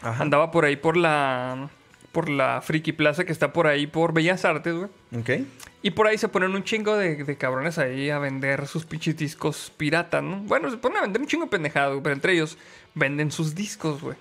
[0.00, 1.68] Andaba por ahí por la.
[2.12, 4.88] Por la Friki Plaza que está por ahí por Bellas Artes, güey.
[5.16, 5.46] ¿Ok?
[5.82, 9.16] Y por ahí se ponen un chingo de, de cabrones ahí a vender sus pinches
[9.16, 10.38] discos pirata, ¿no?
[10.40, 12.58] Bueno, se ponen a vender un chingo de pendejado, güey, pero entre ellos
[12.94, 14.16] venden sus discos, güey.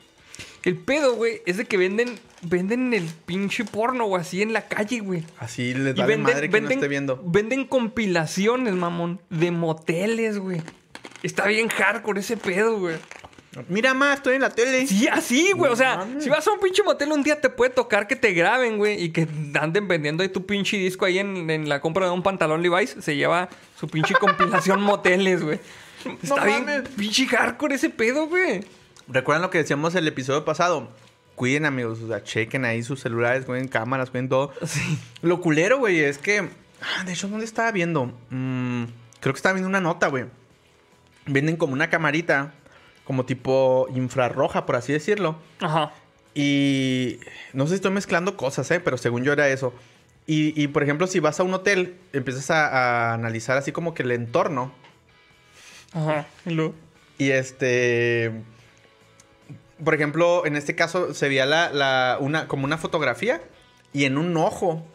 [0.63, 4.67] El pedo, güey, es de que venden, venden el pinche porno, güey, así en la
[4.67, 5.23] calle, güey.
[5.39, 7.21] Así les Y vale madre que no esté viendo.
[7.25, 10.61] venden compilaciones, mamón, de moteles, güey.
[11.23, 12.95] Está bien hardcore ese pedo, güey.
[13.67, 14.85] Mira, más, estoy en la tele.
[14.85, 15.71] Sí, así, güey.
[15.71, 18.33] O sea, si vas a un pinche motel un día te puede tocar que te
[18.33, 19.27] graben, güey, y que
[19.59, 22.95] anden vendiendo ahí tu pinche disco ahí en, en la compra de un pantalón Levi's.
[22.99, 25.59] Se lleva su pinche compilación moteles, güey.
[26.21, 26.89] Está bien mames.
[26.89, 28.63] pinche hardcore ese pedo, güey.
[29.07, 30.89] ¿Recuerdan lo que decíamos el episodio pasado?
[31.35, 34.53] Cuiden, amigos, o sea, chequen ahí sus celulares, cuiden cámaras, cuiden todo.
[34.65, 34.99] Sí.
[35.21, 36.49] Lo culero, güey, es que.
[36.81, 38.13] Ah, de hecho, ¿dónde estaba viendo?
[38.29, 38.83] Mm,
[39.19, 40.25] creo que estaba viendo una nota, güey.
[41.25, 42.53] Venden como una camarita,
[43.09, 45.35] como tipo infrarroja, por así decirlo.
[45.61, 45.91] Ajá.
[46.35, 47.17] Y
[47.53, 48.79] no sé si estoy mezclando cosas, ¿eh?
[48.79, 49.73] Pero según yo era eso.
[50.27, 53.95] Y, y, por ejemplo, si vas a un hotel, empiezas a, a analizar así como
[53.95, 54.71] que el entorno.
[55.91, 56.27] Ajá.
[56.45, 56.75] Y luego-
[57.17, 58.31] Y este.
[59.83, 63.41] Por ejemplo, en este caso se veía la, la- una, como una fotografía.
[63.91, 64.85] Y en un ojo,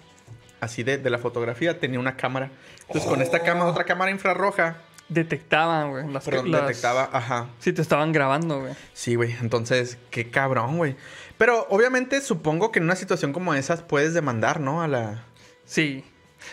[0.60, 2.52] así de, de la fotografía, tenía una cámara.
[2.86, 4.76] Entonces, con esta cámara, otra cámara infrarroja,
[5.08, 6.10] Detectaban, güey.
[6.12, 7.08] Las, perdón, las- detectaba.
[7.12, 7.48] Ajá.
[7.58, 8.72] Sí, te estaban grabando, güey.
[8.94, 9.34] Sí, güey.
[9.40, 10.96] Entonces, qué cabrón, güey.
[11.38, 14.82] Pero obviamente supongo que en una situación como esas puedes demandar, ¿no?
[14.82, 15.24] A la...
[15.66, 16.04] Sí.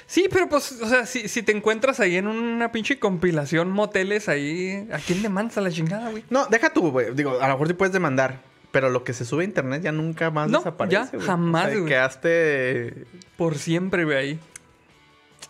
[0.08, 4.30] Sí, pero pues, o sea, si, si te encuentras ahí en una pinche compilación moteles
[4.30, 6.24] ahí, ¿a quién le mandas a la chingada, güey?
[6.30, 7.14] No, deja tú, güey.
[7.14, 8.40] Digo, a lo mejor sí puedes demandar.
[8.72, 10.96] Pero lo que se sube a internet ya nunca más No, desaparece.
[10.96, 11.90] ya, jamás, O sea, güey.
[11.90, 13.06] quedaste...
[13.36, 14.40] Por siempre, güey, ahí.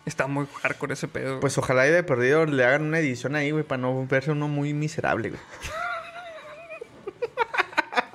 [0.04, 1.40] Está muy hardcore ese pedo.
[1.40, 4.48] Pues ojalá y de perdido le hagan una edición ahí, güey, para no verse uno
[4.48, 5.40] muy miserable, güey.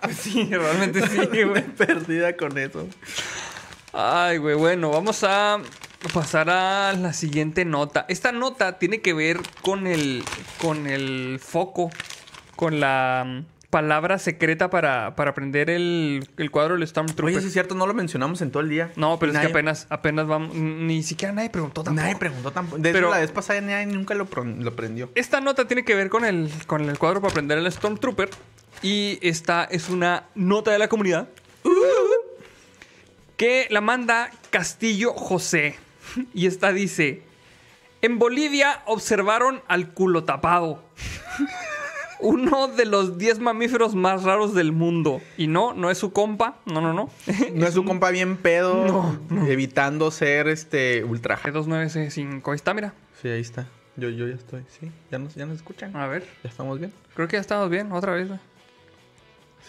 [0.02, 1.64] Pues sí, realmente sí, güey.
[1.76, 2.88] Perdida con eso.
[3.94, 5.60] Ay, güey, bueno, vamos a
[6.14, 8.06] pasar a la siguiente nota.
[8.08, 10.24] Esta nota tiene que ver con el,
[10.62, 11.90] con el foco,
[12.56, 17.26] con la palabra secreta para, para aprender el, el cuadro del Stormtrooper.
[17.36, 18.92] Oye, sí es cierto, no lo mencionamos en todo el día.
[18.96, 20.56] No, pero es que apenas, apenas vamos.
[20.56, 22.02] Ni siquiera nadie preguntó tampoco.
[22.02, 22.82] Nadie preguntó tampoco.
[22.82, 25.12] De Pero- hecho, la vez pasada nadie nunca lo, lo prendió.
[25.16, 28.30] Esta nota tiene que ver con el, con el cuadro para aprender el Stormtrooper.
[28.82, 31.28] Y esta es una nota de la comunidad.
[33.36, 35.76] Que la manda Castillo José.
[36.34, 37.22] Y esta dice:
[38.02, 40.84] En Bolivia observaron al culo tapado.
[42.20, 45.22] Uno de los 10 mamíferos más raros del mundo.
[45.38, 46.58] Y no, no es su compa.
[46.66, 47.10] No, no, no.
[47.54, 51.40] No es un compa bien pedo, evitando ser este ultra.
[51.44, 52.52] 2965.
[52.52, 52.94] Ahí está, mira.
[53.22, 53.68] Sí, ahí está.
[53.96, 54.92] Yo, yo ya estoy, sí.
[55.12, 55.96] ¿Ya nos, ya nos escuchan?
[55.96, 56.24] A ver.
[56.44, 56.94] ¿Ya estamos bien?
[57.16, 57.92] Creo que ya estamos bien.
[57.92, 58.28] Otra vez.
[58.28, 58.40] güey.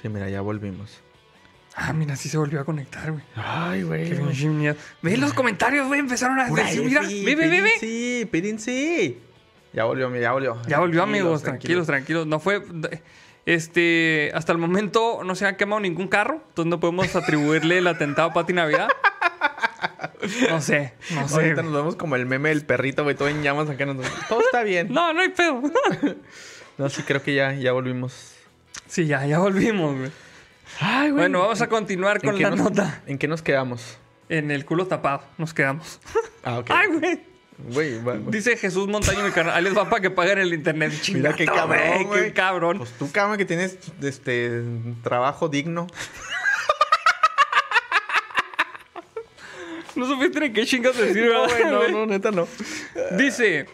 [0.01, 1.01] Sí, mira, ya volvimos.
[1.74, 3.22] Ah, mira, sí se volvió a conectar, güey.
[3.36, 4.12] Ay, güey.
[5.01, 6.01] Ve los comentarios, güey.
[6.01, 7.70] Empezaron a decir, mira, ve, ve, ve.
[7.78, 9.18] Sí, pidin sí.
[9.72, 10.56] Ya volvió, ya volvió.
[10.66, 11.42] Ya volvió, Tranquilos, amigos.
[11.42, 12.26] Tranquilos, tranquilos.
[12.26, 12.62] No fue.
[13.46, 14.30] Este.
[14.34, 16.42] Hasta el momento no se ha quemado ningún carro.
[16.48, 18.88] Entonces no podemos atribuirle el atentado a Pati Navidad.
[20.50, 21.34] No sé, no sé.
[21.34, 21.64] Ahorita güey.
[21.66, 23.86] nos vemos como el meme del perrito, güey, todo en llamas acá.
[23.86, 24.06] Nos...
[24.28, 24.92] Todo está bien.
[24.92, 25.62] No, no hay pedo.
[26.76, 28.34] No, sí, creo que ya, ya volvimos.
[28.86, 30.10] Sí, ya, ya volvimos, güey.
[30.80, 33.02] Ay, Bueno, vamos a continuar con la nos- nota.
[33.06, 33.98] ¿En qué nos quedamos?
[34.28, 36.00] En el culo tapado nos quedamos.
[36.44, 36.70] Ah, ok.
[36.70, 37.20] Ay, güey.
[37.59, 39.54] Güey, Dice Jesús Montaño, mi canal.
[39.54, 40.92] Ahí les va para que paguen el internet.
[41.12, 42.06] Mira qué cabrón.
[42.12, 42.32] Qué.
[42.78, 44.62] Pues tú, cabrón, que tienes este
[45.02, 45.88] trabajo digno.
[49.96, 52.06] No supiste ni qué chingas decir, ¿verdad, güey?
[52.06, 52.46] neta no.
[53.16, 53.66] Dice,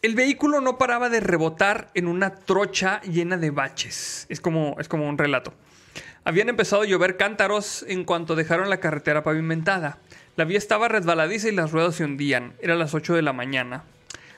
[0.00, 4.24] el vehículo no paraba de rebotar en una trocha llena de baches.
[4.30, 5.52] Es como, es como un relato.
[6.24, 9.98] Habían empezado a llover cántaros en cuanto dejaron la carretera pavimentada.
[10.36, 12.54] La vía estaba resbaladiza y las ruedas se hundían.
[12.60, 13.84] Era las 8 de la mañana.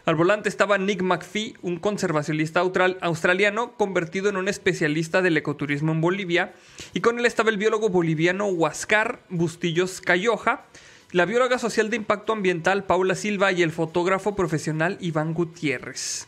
[0.07, 5.92] Al volante estaba Nick McPhee, un conservacionista austral- australiano convertido en un especialista del ecoturismo
[5.92, 6.53] en Bolivia,
[6.92, 10.64] y con él estaba el biólogo boliviano Huascar Bustillos Cayoja,
[11.12, 16.26] la bióloga social de impacto ambiental Paula Silva y el fotógrafo profesional Iván Gutiérrez.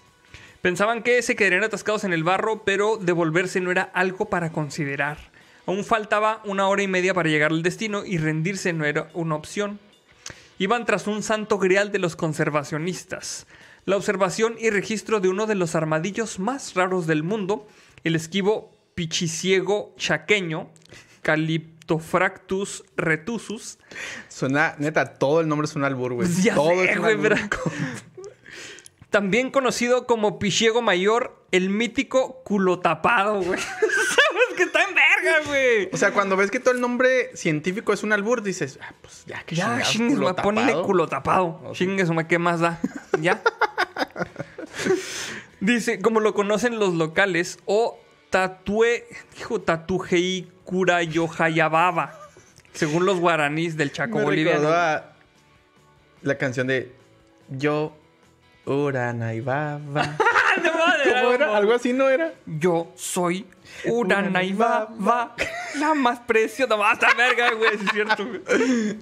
[0.63, 5.19] Pensaban que se quedarían atascados en el barro, pero devolverse no era algo para considerar.
[5.67, 9.35] Aún faltaba una hora y media para llegar al destino y rendirse no era una
[9.35, 9.81] opción.
[10.59, 13.47] Iban tras un santo grial de los conservacionistas.
[13.85, 17.67] La observación y registro de uno de los armadillos más raros del mundo,
[18.05, 20.71] el esquivo pichiciego chaqueño,
[21.23, 23.79] Calyptofractus retusus,
[24.29, 26.29] Suena, neta, todo el nombre es un albur, güey.
[26.29, 27.35] Pues ya todo sé, es un albur.
[29.11, 33.59] también conocido como pichiego mayor, el mítico culo tapado, güey.
[34.57, 35.91] Que está en verga, güey.
[35.93, 39.25] O sea, cuando ves que todo el nombre científico es un albur, dices, ah, pues
[39.27, 41.61] ya que Ya, chingues, culo me ponle culo tapado.
[41.65, 41.85] Oh, sí.
[41.85, 42.81] Chingues, me, ¿qué más da?
[43.21, 43.43] ¿Ya?
[45.61, 47.99] Dice, como lo conocen los locales, o
[48.31, 52.19] tatue, dijo tatujei curayohayababa,
[52.73, 54.69] según los guaraníes del Chaco Me Boliviano.
[54.69, 55.13] a
[56.23, 56.93] la canción de
[57.49, 57.97] Yo,
[58.67, 60.17] Urana y Baba.
[60.19, 61.13] ¡Ah, de madre!
[61.21, 61.57] ¿Cómo era?
[61.57, 62.35] ¿Algo así no era?
[62.47, 63.47] Yo soy
[63.85, 65.35] una naivaba,
[65.79, 66.75] la más preciosa.
[66.75, 68.27] Basta, verga, güey, es cierto.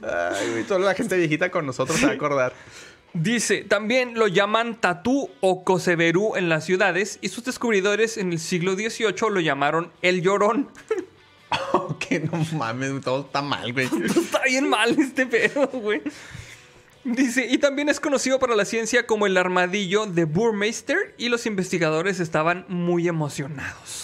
[0.02, 2.52] Ay, güey, toda la gente viejita con nosotros se va a acordar.
[3.14, 8.40] Dice, también lo llaman tatú o coseberú en las ciudades y sus descubridores en el
[8.40, 10.68] siglo XVIII lo llamaron el llorón.
[12.00, 13.86] que no mames, todo está mal, güey.
[14.04, 16.02] Está bien mal este pedo, güey.
[17.04, 21.44] Dice, y también es conocido para la ciencia como el armadillo de Burmeister y los
[21.46, 24.03] investigadores estaban muy emocionados.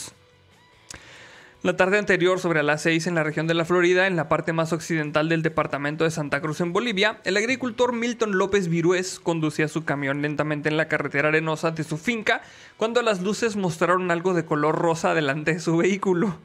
[1.62, 4.54] La tarde anterior, sobre las 6 en la región de la Florida, en la parte
[4.54, 9.68] más occidental del departamento de Santa Cruz en Bolivia, el agricultor Milton López Virués conducía
[9.68, 12.40] su camión lentamente en la carretera arenosa de su finca
[12.78, 16.38] cuando las luces mostraron algo de color rosa delante de su vehículo.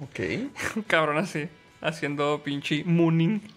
[0.00, 0.20] Ok.
[0.86, 1.48] Cabrón así,
[1.80, 3.40] haciendo pinche mooning.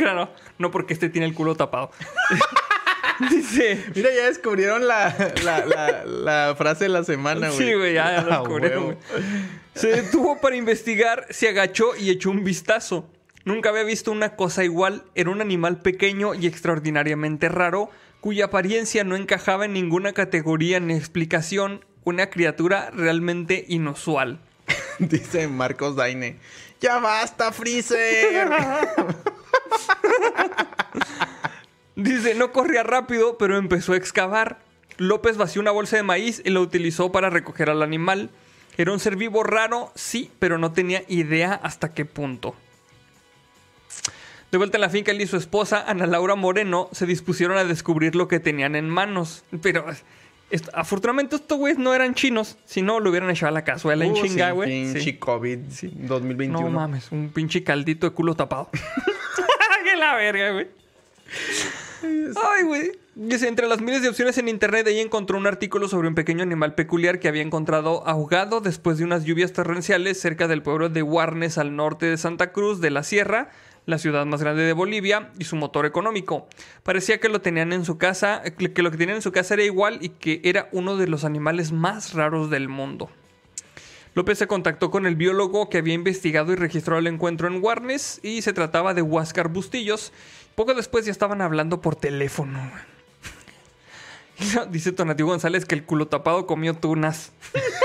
[0.00, 1.90] No, no porque este tiene el culo tapado.
[3.28, 3.84] Dice.
[3.94, 5.14] Mira, ya descubrieron la,
[5.44, 7.58] la, la, la frase de la semana, güey.
[7.58, 8.96] Sí, güey, ya, ya lo descubrieron, güey.
[9.74, 13.08] Se detuvo para investigar, se agachó y echó un vistazo.
[13.44, 15.04] Nunca había visto una cosa igual.
[15.14, 17.90] Era un animal pequeño y extraordinariamente raro,
[18.20, 21.84] cuya apariencia no encajaba en ninguna categoría ni explicación.
[22.04, 24.40] Una criatura realmente inusual.
[24.98, 26.38] Dice Marcos Daine.
[26.80, 28.48] ¡Ya basta, Freezer!
[31.96, 34.58] Dice, no corría rápido, pero empezó a excavar.
[34.96, 38.30] López vació una bolsa de maíz y la utilizó para recoger al animal.
[38.76, 42.54] Era un ser vivo raro, sí, pero no tenía idea hasta qué punto.
[44.50, 47.64] De vuelta en la finca, él y su esposa, Ana Laura Moreno, se dispusieron a
[47.64, 49.44] descubrir lo que tenían en manos.
[49.62, 49.86] Pero
[50.50, 54.04] esto- afortunadamente estos güeyes no eran chinos, si no lo hubieran echado a la cazuela
[54.04, 54.70] en Uh, chinga, sí, güey.
[54.70, 55.16] Pinche Sí.
[55.18, 55.58] COVID
[56.06, 56.60] 2021.
[56.60, 58.70] No mames, un pinche caldito de culo tapado.
[59.84, 60.68] ¡Qué la verga, güey!
[62.02, 62.92] Ay, güey.
[63.14, 66.42] Dice, entre las miles de opciones en internet, ella encontró un artículo sobre un pequeño
[66.42, 71.02] animal peculiar que había encontrado ahogado después de unas lluvias torrenciales cerca del pueblo de
[71.02, 73.50] Warnes, al norte de Santa Cruz de la Sierra,
[73.84, 76.48] la ciudad más grande de Bolivia, y su motor económico.
[76.82, 79.64] Parecía que lo tenían en su casa, que lo que tenían en su casa era
[79.64, 83.10] igual y que era uno de los animales más raros del mundo.
[84.14, 88.18] López se contactó con el biólogo que había investigado y registró el encuentro en Warnes
[88.24, 90.12] y se trataba de Huáscar Bustillos.
[90.54, 92.58] Poco después ya estaban hablando por teléfono.
[94.70, 97.32] Dice Tonatiuh González que el culo tapado comió tunas.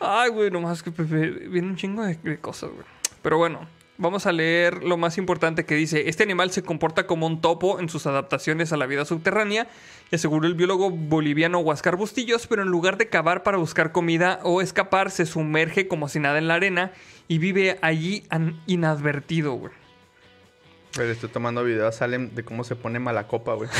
[0.00, 2.84] Ay, güey, nomás que viene un chingo de, cosas, güey.
[3.20, 6.08] Pero bueno, vamos a leer lo más importante que dice.
[6.08, 9.68] Este animal se comporta como un topo en sus adaptaciones a la vida subterránea,
[10.10, 14.40] y aseguró el biólogo boliviano Huáscar Bustillos, pero en lugar de cavar para buscar comida
[14.44, 16.92] o escapar, se sumerge como si nada en la arena
[17.28, 18.24] y vive allí
[18.66, 19.72] inadvertido, güey.
[20.96, 23.68] Pero estoy tomando videos, salen de cómo se pone mala copa, güey.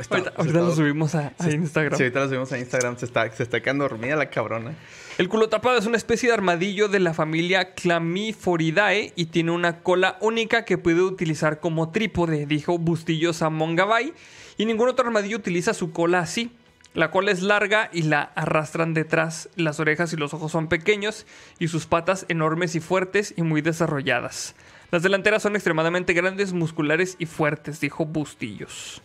[0.00, 1.96] Está- Ahorita, ahorita está- lo subimos a, a Instagram.
[1.96, 2.98] Sí, ahorita lo subimos a Instagram.
[2.98, 4.74] Se está, se está quedando dormida la cabrona.
[5.16, 9.80] El culo tapado es una especie de armadillo de la familia Clamiforidae y tiene una
[9.80, 14.12] cola única que puede utilizar como trípode, dijo Bustillos a Mongabay.
[14.58, 16.50] Y ningún otro armadillo utiliza su cola así.
[16.96, 19.50] La cola es larga y la arrastran detrás.
[19.54, 21.26] Las orejas y los ojos son pequeños
[21.58, 24.54] y sus patas enormes y fuertes y muy desarrolladas.
[24.90, 29.02] Las delanteras son extremadamente grandes, musculares y fuertes, dijo Bustillos.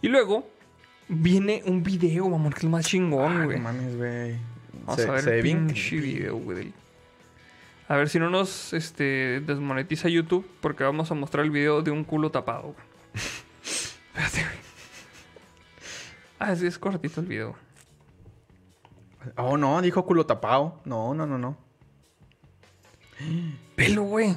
[0.00, 0.48] Y luego
[1.08, 3.58] viene un video, mamón, que es más chingón, güey.
[3.58, 4.36] no mames, güey.
[4.84, 6.72] Vamos Se, a ver el pinche video, güey.
[7.88, 11.90] A ver si no nos este, desmonetiza YouTube, porque vamos a mostrar el video de
[11.90, 12.86] un culo tapado, güey.
[13.64, 14.63] Espérate, güey.
[16.46, 17.56] Ah, es cortito el video.
[19.36, 20.82] Oh, no, dijo culo tapado.
[20.84, 21.56] No, no, no, no.
[23.76, 24.36] Velo, güey.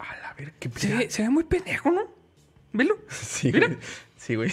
[0.00, 2.02] A la ver, qué Se ve, se ve muy pendejo, ¿no?
[2.72, 2.98] Velo.
[3.08, 3.68] Sí, Mira.
[3.68, 3.78] güey.
[4.16, 4.52] Sí, güey.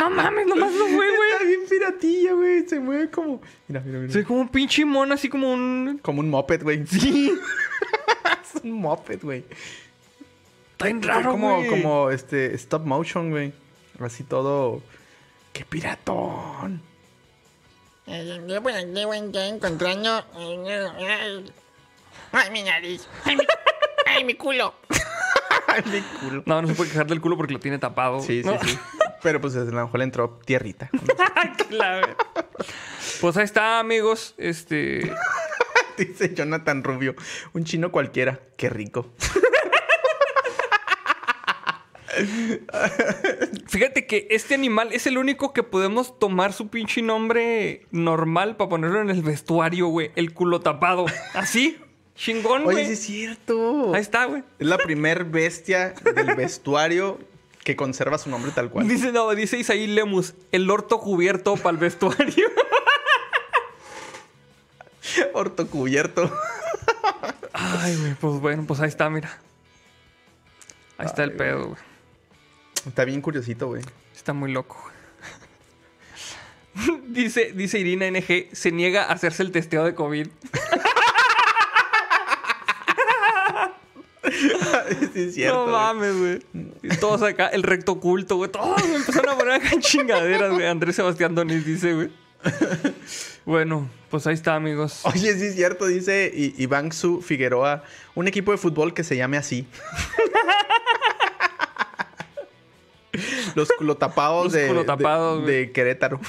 [0.00, 1.46] No mames, nomás lo fue, Está güey.
[1.46, 2.68] bien piratilla, güey.
[2.68, 3.40] Se mueve como.
[3.68, 4.12] Mira, mira, mira.
[4.12, 6.00] Se ve como un pinche mono, así como un.
[6.02, 6.84] Como un moped, güey.
[6.86, 7.32] Sí.
[8.42, 9.44] es un moped, güey.
[10.74, 11.68] Está bien raro, como, güey.
[11.70, 13.52] como este stop motion, güey.
[14.00, 14.82] Así todo.
[15.52, 16.82] ¡Qué piratón!
[18.48, 20.24] Yo por aquí voy ya encontrando.
[22.32, 23.06] Ay, mi nariz.
[23.24, 23.44] Ay, mi,
[24.06, 24.74] ay, mi culo.
[25.68, 26.42] Ay, mi culo.
[26.44, 28.20] No, no se puede quejar del culo porque lo tiene tapado.
[28.20, 28.58] Sí, sí, No.
[28.62, 28.78] sí.
[29.22, 30.90] Pero pues a lo mejor le entró tierrita.
[31.70, 32.16] La ver-
[33.22, 34.34] Pues ahí está, amigos.
[34.36, 35.10] Este.
[35.96, 37.14] Dice Jonathan Rubio.
[37.54, 38.40] Un chino cualquiera.
[38.58, 39.06] Qué rico.
[43.66, 48.70] Fíjate que este animal es el único que podemos tomar su pinche nombre normal para
[48.70, 50.10] ponerlo en el vestuario, güey.
[50.16, 51.06] El culo tapado.
[51.34, 51.78] Así.
[52.16, 52.76] Chingón, güey.
[52.76, 53.94] Oye, sí es cierto.
[53.94, 54.44] Ahí está, güey.
[54.58, 57.18] Es la primer bestia del vestuario
[57.64, 58.86] que conserva su nombre tal cual.
[58.86, 62.46] Dice, no, dice Isaí Lemus, el orto cubierto para el vestuario.
[65.34, 66.32] Ortocubierto.
[67.52, 69.38] Ay, güey, pues bueno, pues ahí está, mira.
[70.98, 71.93] Ahí está el pedo, güey.
[72.86, 73.82] Está bien curiosito, güey.
[74.14, 74.82] Está muy loco.
[77.08, 80.26] dice, dice Irina NG, se niega a hacerse el testeo de COVID.
[85.12, 85.66] sí, es cierto.
[85.66, 86.40] no mames, güey.
[87.00, 88.50] Todos acá, el recto oculto, güey.
[88.50, 90.66] Todos me empezaron a poner acá en chingaderas, güey.
[90.66, 92.10] Andrés Sebastián Donis dice, güey.
[93.44, 95.00] Bueno, pues ahí está, amigos.
[95.04, 99.36] Oye, sí es cierto, dice Iván Su Figueroa, un equipo de fútbol que se llame
[99.36, 99.66] así.
[103.54, 106.20] Los culotapados Los de, culotapados, de, Querétaro.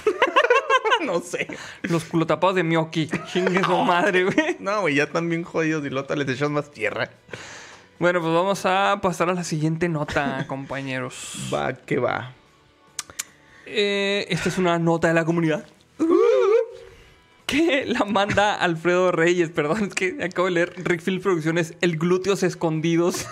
[1.06, 1.48] no sé.
[1.84, 3.10] Los culotapados de Miyoki.
[3.32, 4.58] Chingue su madre, güey.
[4.60, 7.10] No, güey, ya están bien jodidos y luego les echas más tierra.
[7.98, 11.50] Bueno, pues vamos a pasar a la siguiente nota, compañeros.
[11.54, 12.34] Va, que va.
[13.66, 15.66] Eh, esta es una nota de la comunidad.
[17.46, 22.44] Que la manda Alfredo Reyes, perdón, es que acabo de leer Rickfield Producciones, El Glúteos
[22.44, 23.28] Escondidos.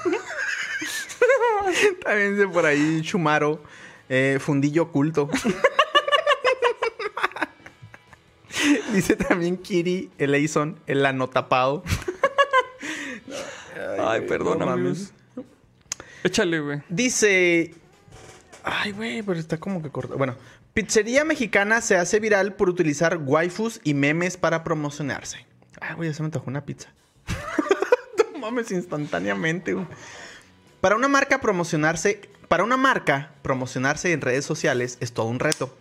[2.04, 3.62] También dice por ahí Chumaro,
[4.10, 5.30] eh, fundillo oculto.
[8.94, 11.84] dice también Kiri, Eleison, el anotapado.
[14.00, 14.94] Ay, güey, perdón, no.
[16.24, 16.82] Échale, güey.
[16.90, 17.74] Dice.
[18.64, 20.18] Ay, güey, pero está como que corto.
[20.18, 20.36] Bueno,
[20.74, 25.46] pizzería mexicana se hace viral por utilizar waifus y memes para promocionarse.
[25.82, 26.94] Ay, güey, ya se me antojó una pizza.
[28.34, 29.86] no mames, instantáneamente, güey.
[30.84, 32.20] Para una marca promocionarse.
[32.50, 35.74] Para una marca, promocionarse en redes sociales es todo un reto.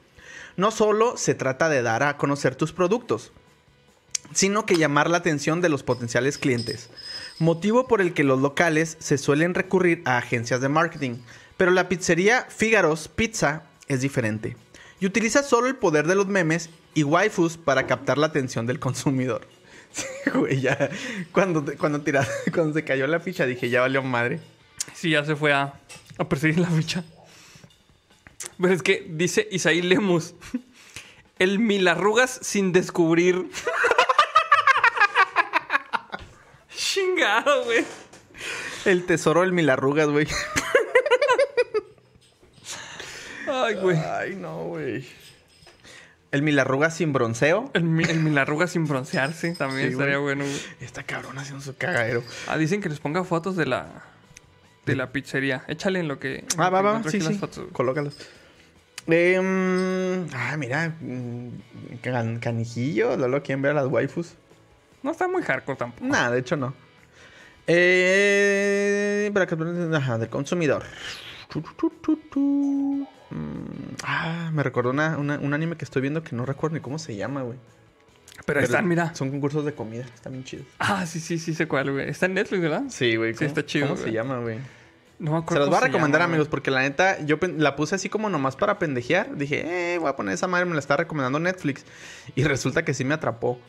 [0.57, 3.32] No solo se trata de dar a conocer tus productos,
[4.32, 6.88] sino que llamar la atención de los potenciales clientes.
[7.40, 11.16] Motivo por el que los locales se suelen recurrir a agencias de marketing,
[11.57, 14.57] pero la pizzería Figaro's Pizza es diferente
[15.00, 18.78] y utiliza solo el poder de los memes y waifus para captar la atención del
[18.78, 19.48] consumidor.
[21.32, 22.05] Cuando, cuando,
[22.55, 24.40] cuando se cayó la ficha dije, ya valió madre.
[24.95, 25.74] Sí, ya se fue a,
[26.18, 27.05] a perseguir la ficha.
[28.61, 30.35] Pero es que dice Isaí Lemus.
[31.39, 33.51] El mil arrugas sin descubrir.
[36.74, 37.85] Chingado, güey.
[38.85, 40.26] El tesoro del mil arrugas, güey.
[43.49, 43.97] Ay, güey.
[43.99, 45.07] Ay, no, güey.
[46.30, 47.70] El mil arrugas sin bronceo.
[47.74, 50.37] El, el mil arrugas sin broncearse también Sí, estaría güey.
[50.37, 50.61] bueno, güey.
[50.80, 52.22] Esta cabrona haciendo su cagadero.
[52.47, 53.87] Ah, dicen que les ponga fotos de la
[54.87, 55.64] de la pizzería.
[55.68, 56.45] Échale en lo que.
[56.59, 57.35] Ah, va, va, sí, sí.
[57.35, 57.66] fotos.
[57.72, 58.16] Colócalos.
[59.07, 60.95] Em, ah, mira.
[61.01, 61.49] mm,
[62.03, 63.16] can- canijillo.
[63.16, 64.35] Lolo, ¿quieren ver a las waifus?
[65.03, 66.07] No está muy hardcore tampoco.
[66.07, 66.74] Nah, de hecho no.
[67.66, 69.57] Eh, para que-
[69.97, 70.85] ajá, del consumidor.
[73.30, 76.80] Mm, ah, me recordó una- una- un anime que estoy viendo que no recuerdo ni
[76.83, 77.59] cómo se llama, güey.
[78.47, 79.14] Pero están, mira.
[79.14, 80.66] Son concursos de comida, están bien chidos.
[80.78, 82.09] Ah, sí, sí, sí sé cuál, güey.
[82.09, 82.82] Está en Netflix, ¿verdad?
[82.88, 83.32] Sí, güey.
[83.32, 84.59] Sí, ¿cómo- está chido, ¿Cómo se llama, güey?
[85.18, 86.51] No me Se los voy a recomendar, llama, amigos, güey.
[86.51, 89.36] porque la neta, yo la puse así como nomás para pendejear.
[89.36, 91.84] Dije, eh, voy a poner esa madre, me la está recomendando Netflix.
[92.34, 93.61] Y resulta que sí me atrapó.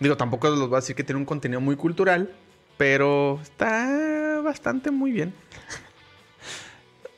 [0.00, 2.32] Digo, tampoco les voy a decir que tiene un contenido muy cultural,
[2.76, 5.32] pero está bastante muy bien.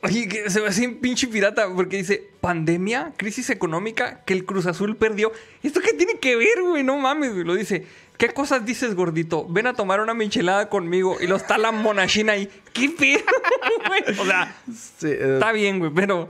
[0.07, 4.45] Oye, que se me hace un pinche pirata porque dice pandemia, crisis económica, que el
[4.45, 5.31] Cruz Azul perdió.
[5.63, 6.83] ¿Esto qué tiene que ver, güey?
[6.83, 7.43] No mames, güey.
[7.43, 7.85] Lo dice.
[8.17, 9.45] ¿Qué cosas dices, gordito?
[9.47, 11.17] Ven a tomar una michelada conmigo.
[11.21, 12.49] Y lo está la monachina ahí.
[12.73, 13.21] ¿Qué pedo,
[13.87, 14.19] güey?
[14.19, 14.55] O sea,
[14.97, 16.29] Sí, eh, está bien, güey, pero.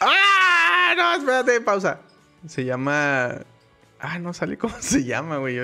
[0.00, 0.94] ¡Ah!
[0.96, 2.00] No, espérate, pausa.
[2.46, 3.40] Se llama.
[4.00, 5.58] Ah, no sale cómo se llama, güey.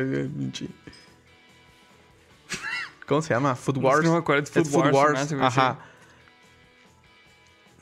[3.06, 3.54] ¿Cómo se llama?
[3.54, 4.04] Food Wars.
[4.04, 5.78] No me acuerdo, es Food Wars, hace, güey, Ajá.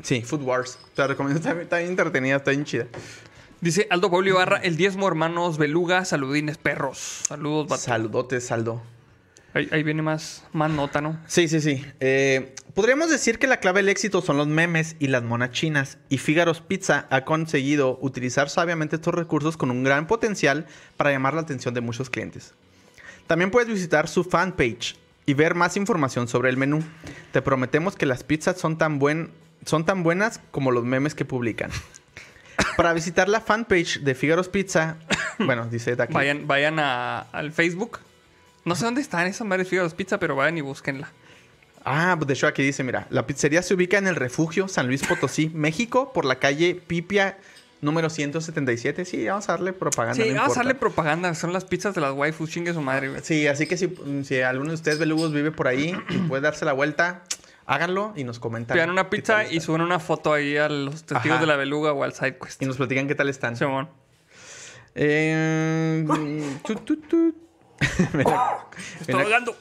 [0.03, 0.79] Sí, Food Wars.
[0.95, 1.39] Te la recomiendo.
[1.39, 2.87] Está, está bien entretenida, está bien chida.
[3.61, 7.23] Dice Aldo Pablo Ibarra, el diezmo hermanos Beluga, saludines perros.
[7.29, 7.83] Saludos, vato.
[7.83, 8.83] Saludotes, saldo.
[9.55, 11.21] Ahí, ahí viene más, más nota, ¿no?
[11.27, 11.85] Sí, sí, sí.
[12.01, 15.99] Eh, podríamos decir que la clave del éxito son los memes y las monas chinas.
[16.09, 21.35] Y Figaro's Pizza ha conseguido utilizar sabiamente estos recursos con un gran potencial para llamar
[21.35, 22.55] la atención de muchos clientes.
[23.27, 24.97] También puedes visitar su fanpage
[25.27, 26.83] y ver más información sobre el menú.
[27.31, 29.31] Te prometemos que las pizzas son tan, buen,
[29.67, 31.71] son tan buenas como los memes que publican.
[32.77, 34.97] Para visitar la fanpage de Figaro's Pizza,
[35.39, 36.13] bueno, dice de aquí.
[36.15, 37.99] Vayan, vayan a- al Facebook.
[38.65, 41.11] No sé dónde están esas madres Figaro's Pizza, pero vayan y búsquenla.
[41.85, 44.87] Ah, pues de hecho aquí dice, mira, la pizzería se ubica en el refugio San
[44.87, 47.39] Luis Potosí, México, por la calle Pipia
[47.81, 49.05] número 177.
[49.05, 50.23] Sí, vamos a darle propaganda.
[50.23, 51.35] Sí, no vamos a darle propaganda.
[51.35, 53.21] Son las pizzas de las waifus, chingue su madre, güey.
[53.25, 56.65] Sí, así que si, si alguno de ustedes belugos vive por ahí y puede darse
[56.65, 57.25] la vuelta,
[57.73, 58.75] háganlo y nos comentan.
[58.75, 61.41] Pidan una pizza y suben una foto ahí a los testigos Ajá.
[61.41, 62.63] de la beluga o al SideQuest.
[62.63, 63.57] Y nos platican qué tal están.
[63.57, 63.89] Simón.
[64.95, 66.05] Eh,
[66.67, 67.35] tu, tu, tu.
[68.13, 68.59] Mira,
[69.01, 69.57] Estoy mira, ahogando.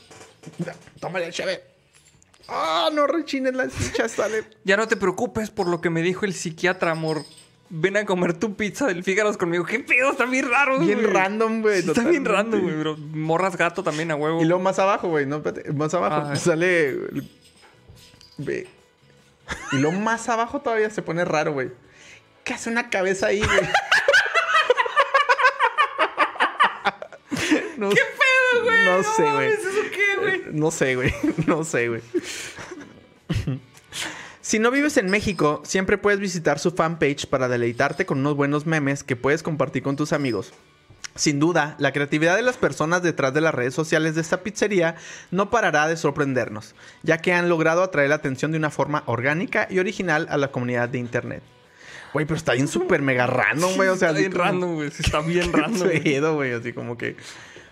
[0.99, 1.61] tómale, chave.
[2.47, 4.43] Ah, no rechines las fichas, sale.
[4.63, 7.23] Ya no te preocupes por lo que me dijo el psiquiatra, amor.
[7.69, 9.63] Ven a comer tu pizza del Fígaros conmigo.
[9.63, 10.11] ¿Qué pedo?
[10.11, 10.87] Está bien raro, güey.
[10.93, 11.79] Bien random, güey.
[11.79, 12.97] Está bien random, güey.
[13.13, 14.41] Morras gato también a huevo.
[14.41, 15.41] Y luego más abajo, güey, no,
[15.73, 16.35] más abajo Ah.
[16.35, 16.97] sale.
[18.45, 18.67] Ve.
[19.71, 21.71] Y luego más abajo todavía se pone raro, güey.
[22.43, 23.69] ¿Qué hace una cabeza ahí, güey?
[27.77, 28.85] No, ¿Qué pedo, güey?
[28.85, 29.47] No, sé, güey.
[29.49, 30.41] ¿Eso qué, güey?
[30.51, 31.13] No sé, güey.
[31.47, 32.01] No sé, güey.
[34.41, 38.65] Si no vives en México, siempre puedes visitar su fanpage para deleitarte con unos buenos
[38.65, 40.53] memes que puedes compartir con tus amigos.
[41.15, 44.95] Sin duda, la creatividad de las personas detrás de las redes sociales de esta pizzería
[45.29, 46.73] no parará de sorprendernos,
[47.03, 50.51] ya que han logrado atraer la atención de una forma orgánica y original a la
[50.51, 51.43] comunidad de internet.
[52.13, 53.89] Güey, pero está bien súper mega random, güey.
[53.89, 54.87] O sea, está bien como- random, güey.
[54.87, 55.83] Está bien random.
[55.87, 56.01] güey.
[56.03, 56.53] Pedo, güey.
[56.53, 57.15] Así como que.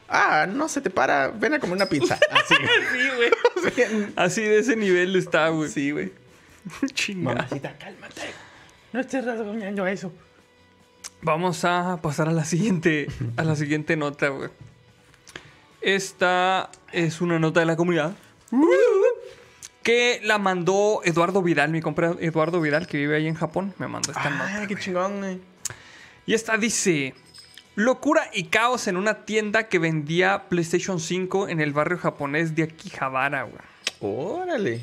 [0.07, 1.27] Ah, no se te para.
[1.29, 2.17] Ven a comer una pizza.
[2.31, 2.55] Así.
[2.55, 4.13] Sí, güey.
[4.15, 5.69] Así de ese nivel está, güey.
[5.69, 6.11] sí, güey.
[6.93, 7.33] Chinga.
[7.35, 8.21] Mamacita, cálmate.
[8.93, 10.11] No estés rasguñando eso.
[11.21, 14.49] Vamos a pasar a la siguiente, a la siguiente nota, güey.
[15.81, 18.15] Esta es una nota de la comunidad
[19.83, 23.87] que la mandó Eduardo Vidal, mi compa Eduardo Vidal, que vive ahí en Japón, me
[23.87, 24.61] mandó esta nota.
[24.61, 25.41] Ah, qué chingón, güey.
[26.25, 27.15] Y esta dice:
[27.75, 32.63] Locura y caos en una tienda que vendía PlayStation 5 en el barrio japonés de
[32.63, 33.57] Akihabara, güey.
[33.99, 34.81] Órale.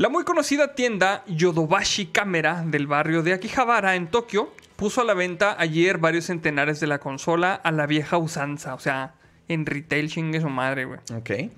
[0.00, 5.12] La muy conocida tienda Yodobashi Camera del barrio de Akihabara en Tokio puso a la
[5.12, 9.12] venta ayer varios centenares de la consola a la vieja usanza, o sea,
[9.46, 11.00] en retail chingue su madre, güey.
[11.14, 11.52] Ok.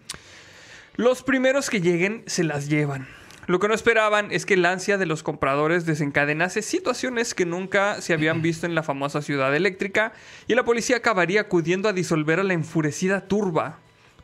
[0.97, 3.06] Los primeros que lleguen se las llevan.
[3.47, 8.01] Lo que no esperaban es que el ansia de los compradores desencadenase situaciones que nunca
[8.01, 10.14] se habían visto en la famosa ciudad eléctrica
[10.48, 13.78] y la policía acabaría acudiendo a disolver a la enfurecida turba.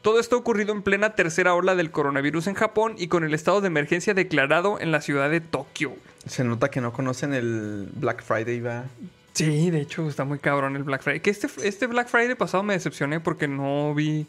[0.09, 3.35] Todo esto ha ocurrido en plena tercera ola del coronavirus en Japón y con el
[3.35, 5.97] estado de emergencia declarado en la ciudad de Tokio.
[6.26, 8.85] Se nota que no conocen el Black Friday, va.
[9.35, 11.20] Sí, de hecho está muy cabrón el Black Friday.
[11.20, 14.26] Que este, este Black Friday pasado me decepcioné porque no vi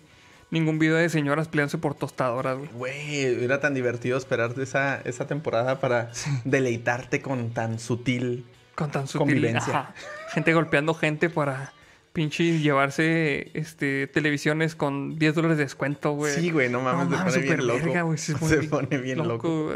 [0.52, 2.72] ningún video de señoras peleándose por tostadoras, güey.
[2.74, 6.12] Güey, era tan divertido esperar esa, esa temporada para
[6.44, 8.46] deleitarte con tan sutil.
[8.76, 9.20] Con tan sutil.
[9.20, 9.80] Convivencia.
[9.80, 9.94] ajá.
[10.34, 11.72] Gente golpeando gente para
[12.20, 16.34] pinche llevarse este, televisiones con 10 dólares de descuento, güey.
[16.34, 17.86] Sí, güey, no mames, se pone bien loco.
[17.86, 19.74] verga, güey, se, Se pone, bien loco.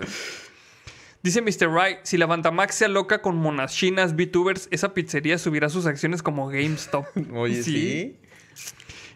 [1.22, 1.70] Dice Mr.
[1.70, 6.22] Wright, si la Bandamax se aloca con monas chinas, VTubers, esa pizzería subirá sus acciones
[6.22, 7.06] como GameStop.
[7.34, 8.18] Oye, sí.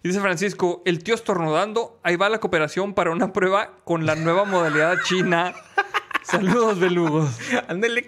[0.04, 4.16] Y dice Francisco, el tío estornudando, ahí va la cooperación para una prueba con la
[4.16, 5.54] nueva modalidad china.
[6.24, 7.38] Saludos, belugos.
[7.68, 8.08] Ándale.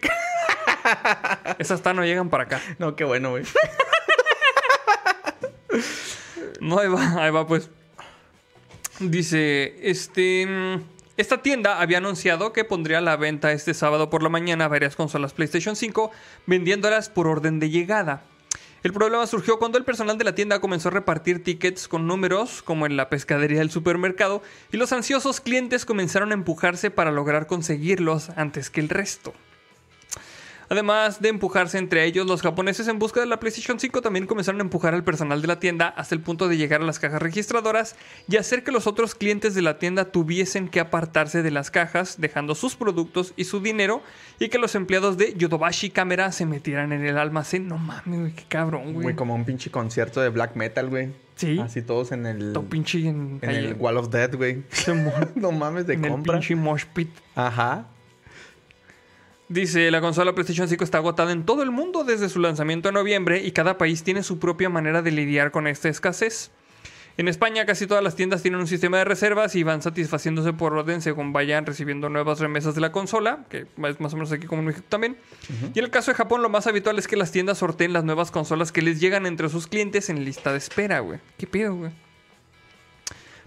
[1.58, 2.62] Esas tan no llegan para acá.
[2.78, 3.44] No, qué bueno, güey.
[6.62, 7.70] No, ahí va, ahí va, pues.
[9.00, 10.46] Dice, este...
[10.46, 10.84] mm,
[11.18, 14.96] Esta tienda había anunciado que pondría a la venta este sábado por la mañana varias
[14.96, 16.12] consolas PlayStation 5,
[16.48, 18.24] vendiéndolas por orden de llegada.
[18.82, 22.62] El problema surgió cuando el personal de la tienda comenzó a repartir tickets con números,
[22.62, 24.42] como en la pescadería del supermercado,
[24.72, 29.34] y los ansiosos clientes comenzaron a empujarse para lograr conseguirlos antes que el resto.
[30.70, 34.62] Además de empujarse entre ellos, los japoneses en busca de la PlayStation 5 también comenzaron
[34.62, 37.22] a empujar al personal de la tienda hasta el punto de llegar a las cajas
[37.22, 37.96] registradoras
[38.28, 42.16] y hacer que los otros clientes de la tienda tuviesen que apartarse de las cajas,
[42.20, 44.04] dejando sus productos y su dinero,
[44.40, 47.68] y que los empleados de Yodobashi Camera se metieran en el almacén.
[47.68, 49.04] No mames, güey, qué cabrón, güey.
[49.04, 51.10] Güey, como un pinche concierto de black metal, güey.
[51.36, 51.58] Sí.
[51.60, 52.54] Así todos en el.
[52.54, 54.64] Todo pinche en, En el Wall of Death, güey.
[55.36, 56.34] No mames, de en el compra.
[56.34, 57.10] pinche mosh pit.
[57.34, 57.88] Ajá.
[59.50, 62.94] Dice, la consola PlayStation 5 está agotada en todo el mundo desde su lanzamiento en
[62.94, 66.52] noviembre y cada país tiene su propia manera de lidiar con esta escasez.
[67.18, 70.74] En España casi todas las tiendas tienen un sistema de reservas y van satisfaciéndose por
[70.74, 74.46] orden según vayan recibiendo nuevas remesas de la consola, que es más o menos aquí
[74.46, 75.18] como en México también.
[75.74, 78.04] Y en el caso de Japón lo más habitual es que las tiendas sorteen las
[78.04, 81.20] nuevas consolas que les llegan entre sus clientes en lista de espera, güey.
[81.40, 81.92] ¿Qué pedo, güey?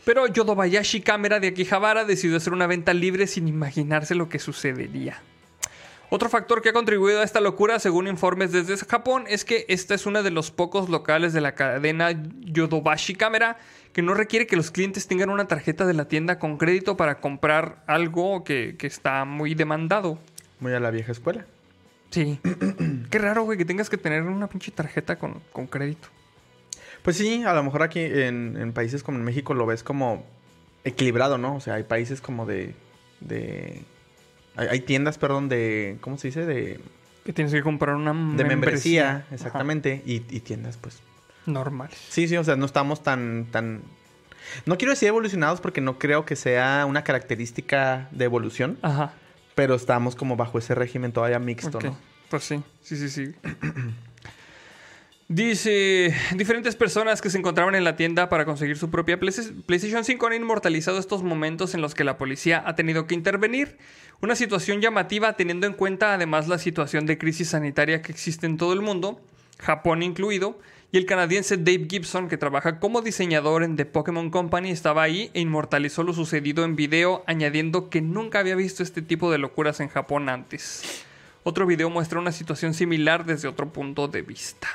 [0.04, 5.22] Pero Yodobayashi Camera de Akihabara decidió hacer una venta libre sin imaginarse lo que sucedería.
[6.14, 9.94] Otro factor que ha contribuido a esta locura, según informes desde Japón, es que esta
[9.94, 12.10] es uno de los pocos locales de la cadena
[12.40, 13.56] Yodobashi Camera
[13.94, 17.22] que no requiere que los clientes tengan una tarjeta de la tienda con crédito para
[17.22, 20.18] comprar algo que, que está muy demandado.
[20.60, 21.46] Muy a la vieja escuela.
[22.10, 22.38] Sí.
[23.10, 26.08] Qué raro, güey, que tengas que tener una pinche tarjeta con, con crédito.
[27.02, 30.26] Pues sí, a lo mejor aquí en, en países como en México lo ves como
[30.84, 31.56] equilibrado, ¿no?
[31.56, 32.74] O sea, hay países como de.
[33.20, 33.82] de
[34.56, 35.98] hay, hay tiendas, perdón, de.
[36.00, 36.44] ¿Cómo se dice?
[36.46, 36.80] De,
[37.24, 40.02] Que tienes que comprar una de membresía, exactamente.
[40.06, 41.00] Y, y tiendas, pues.
[41.46, 41.98] Normales.
[42.08, 43.46] Sí, sí, o sea, no estamos tan.
[43.50, 43.82] tan
[44.66, 49.12] no quiero decir evolucionados porque no creo que sea una característica de evolución, Ajá.
[49.54, 51.96] pero estamos como bajo ese régimen todavía mixto, ¿no?
[52.28, 53.34] Pues sí, sí, sí, sí.
[55.28, 59.32] Dice, diferentes personas que se encontraban en la tienda para conseguir su propia Play-
[59.64, 63.78] PlayStation 5 han inmortalizado estos momentos en los que la policía ha tenido que intervenir.
[64.22, 68.56] Una situación llamativa teniendo en cuenta además la situación de crisis sanitaria que existe en
[68.56, 69.20] todo el mundo,
[69.58, 70.60] Japón incluido,
[70.92, 75.30] Y el canadiense Dave Gibson, que trabaja como diseñador en The Pokémon Company, estaba ahí
[75.32, 79.80] e inmortalizó lo sucedido en video, añadiendo que nunca había visto este tipo de locuras
[79.80, 81.04] en Japón antes.
[81.44, 84.68] Otro video muestra una situación similar desde otro punto de vista.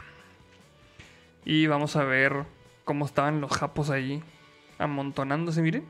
[1.45, 2.45] Y vamos a ver
[2.83, 4.23] cómo estaban los japos ahí
[4.79, 5.85] amontonándose, miren.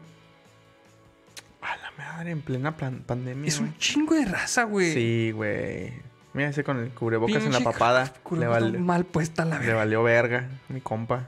[1.97, 3.47] Madre, en plena pandemia.
[3.47, 4.93] Es un chingo de raza, güey.
[4.93, 5.91] Sí, güey.
[6.33, 8.13] Mira ese con el cubrebocas en la Pinche papada.
[8.31, 9.75] Le, vale- mal puesta la le verga.
[9.75, 11.25] valió verga, mi compa.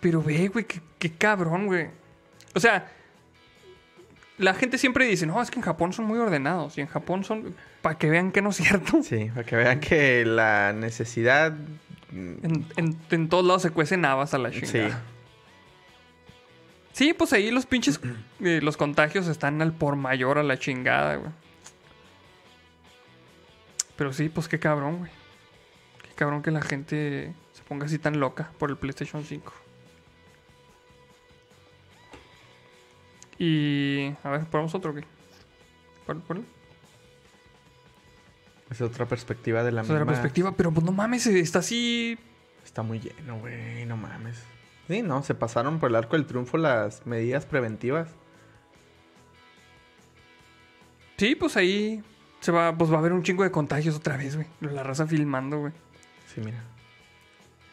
[0.00, 1.88] Pero ve, güey, qué, qué cabrón, güey.
[2.54, 2.88] O sea,
[4.38, 6.76] la gente siempre dice, no, es que en Japón son muy ordenados.
[6.76, 9.00] Y en Japón son, para que vean que no es cierto.
[9.04, 11.54] Sí, para que vean que la necesidad.
[12.12, 14.90] En, en- en todos lados se cuecen habas a la chingada.
[14.90, 14.94] Sí,
[17.12, 18.00] pues ahí los pinches,
[18.40, 21.30] eh, los contagios están al por mayor a la chingada, güey.
[23.96, 25.10] Pero sí, pues qué cabrón, güey.
[26.02, 29.52] Qué cabrón que la gente se ponga así tan loca por el PlayStation 5.
[33.38, 34.14] Y...
[34.22, 35.04] A ver, ¿ponemos otro qué?
[36.06, 36.44] ¿Cuál, cuál?
[38.70, 40.00] Es otra perspectiva de la es misma.
[40.00, 42.18] la perspectiva, pero pues no mames, está así...
[42.64, 43.84] Está muy lleno, güey.
[43.84, 44.55] No mames.
[44.88, 48.08] Sí, no, se pasaron por el arco del triunfo las medidas preventivas.
[51.16, 52.02] Sí, pues ahí
[52.40, 54.46] se va, pues va a haber un chingo de contagios otra vez, güey.
[54.60, 55.72] La raza filmando, güey.
[56.32, 56.62] Sí, mira.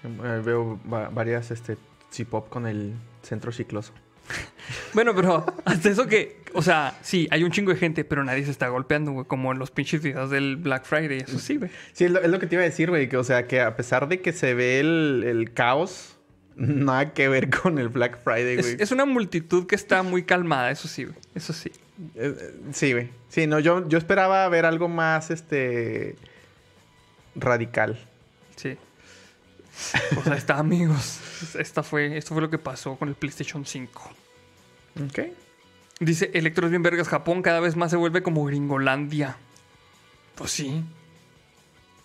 [0.03, 1.77] Eh, veo va- varias este
[2.29, 3.93] pop con el centro cicloso.
[4.93, 8.45] Bueno, pero hasta eso que, o sea, sí, hay un chingo de gente, pero nadie
[8.45, 11.69] se está golpeando, güey, como en los pinches videos del Black Friday, eso sí, güey.
[11.93, 13.09] Sí, es lo, es lo que te iba a decir, güey.
[13.09, 16.12] Que, o sea, que a pesar de que se ve el, el caos,
[16.55, 18.77] nada que ver con el Black Friday, Es, güey.
[18.79, 21.17] es una multitud que está muy calmada, eso sí, güey.
[21.35, 21.71] Eso sí.
[22.15, 23.09] Eh, eh, Sí, güey.
[23.29, 26.15] Sí, no, yo, yo esperaba ver algo más, este...
[27.35, 27.99] Radical.
[28.55, 28.77] Sí.
[30.13, 31.19] Pues ahí está, amigos.
[31.57, 34.11] Esta fue, esto fue lo que pasó con el PlayStation 5.
[35.05, 35.19] Ok.
[35.99, 39.37] Dice Electros bien vergas, Japón cada vez más se vuelve como Gringolandia.
[40.35, 40.83] Pues sí.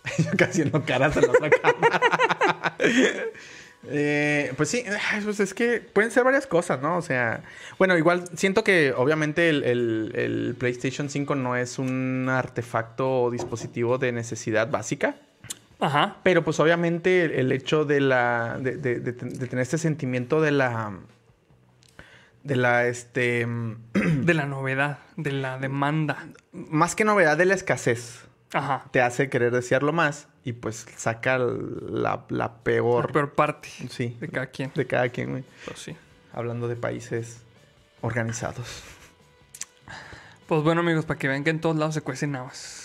[0.19, 2.77] Yo casi haciendo caras en la otra cámara.
[3.87, 4.85] Eh, pues sí,
[5.25, 6.97] pues es que pueden ser varias cosas, ¿no?
[6.97, 7.43] O sea,
[7.79, 13.31] bueno, igual siento que obviamente el, el- el PlayStation 5 no es un artefacto o
[13.31, 15.15] dispositivo de necesidad básica.
[15.81, 16.17] Ajá.
[16.25, 18.59] Pero pues obviamente el, el hecho de la.
[18.61, 20.99] De, de- de ten- de tener este sentimiento de la.
[22.43, 23.47] De la este.
[23.95, 26.27] De la novedad, de la demanda.
[26.53, 28.25] Más que novedad de la escasez.
[28.53, 28.85] Ajá.
[28.91, 30.27] Te hace querer desearlo más.
[30.49, 33.09] Y pues saca la, la peor.
[33.09, 34.17] La peor parte Sí.
[34.19, 34.73] de cada quien.
[34.75, 35.45] De cada quien, güey.
[35.67, 35.95] Pues sí.
[36.33, 37.43] Hablando de países
[38.01, 38.83] organizados.
[40.47, 42.78] Pues bueno, amigos, para que vean que en todos lados se cuecen habas.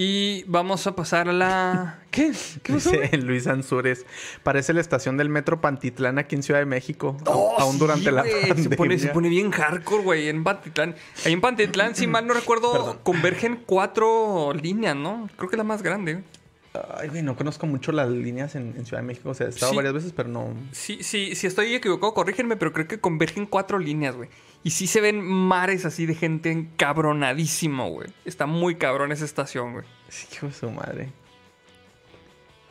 [0.00, 1.98] Y vamos a pasar a la.
[2.12, 2.30] ¿Qué?
[2.62, 2.90] ¿Qué pasó?
[2.92, 4.06] Dice Luis Ansures.
[4.44, 7.16] Parece la estación del metro Pantitlán aquí en Ciudad de México.
[7.26, 8.62] Oh, aún sí, durante la pandemia.
[8.62, 10.94] Se pone, se pone bien hardcore, güey, en Pantitlán.
[11.24, 15.28] Ahí en Pantitlán, si mal no recuerdo, convergen cuatro líneas, ¿no?
[15.36, 16.22] Creo que es la más grande.
[16.96, 19.30] Ay, güey, no conozco mucho las líneas en, en Ciudad de México.
[19.30, 19.76] O sea, he estado Sí.
[19.76, 20.54] varias veces, pero no.
[20.70, 24.28] Sí, sí, si estoy equivocado, corrígenme, pero creo que convergen cuatro líneas, güey.
[24.62, 28.08] Y sí se ven mares así de gente encabronadísimo, güey.
[28.24, 29.84] Está muy cabrón esa estación, güey.
[30.08, 31.12] Sí, de su madre.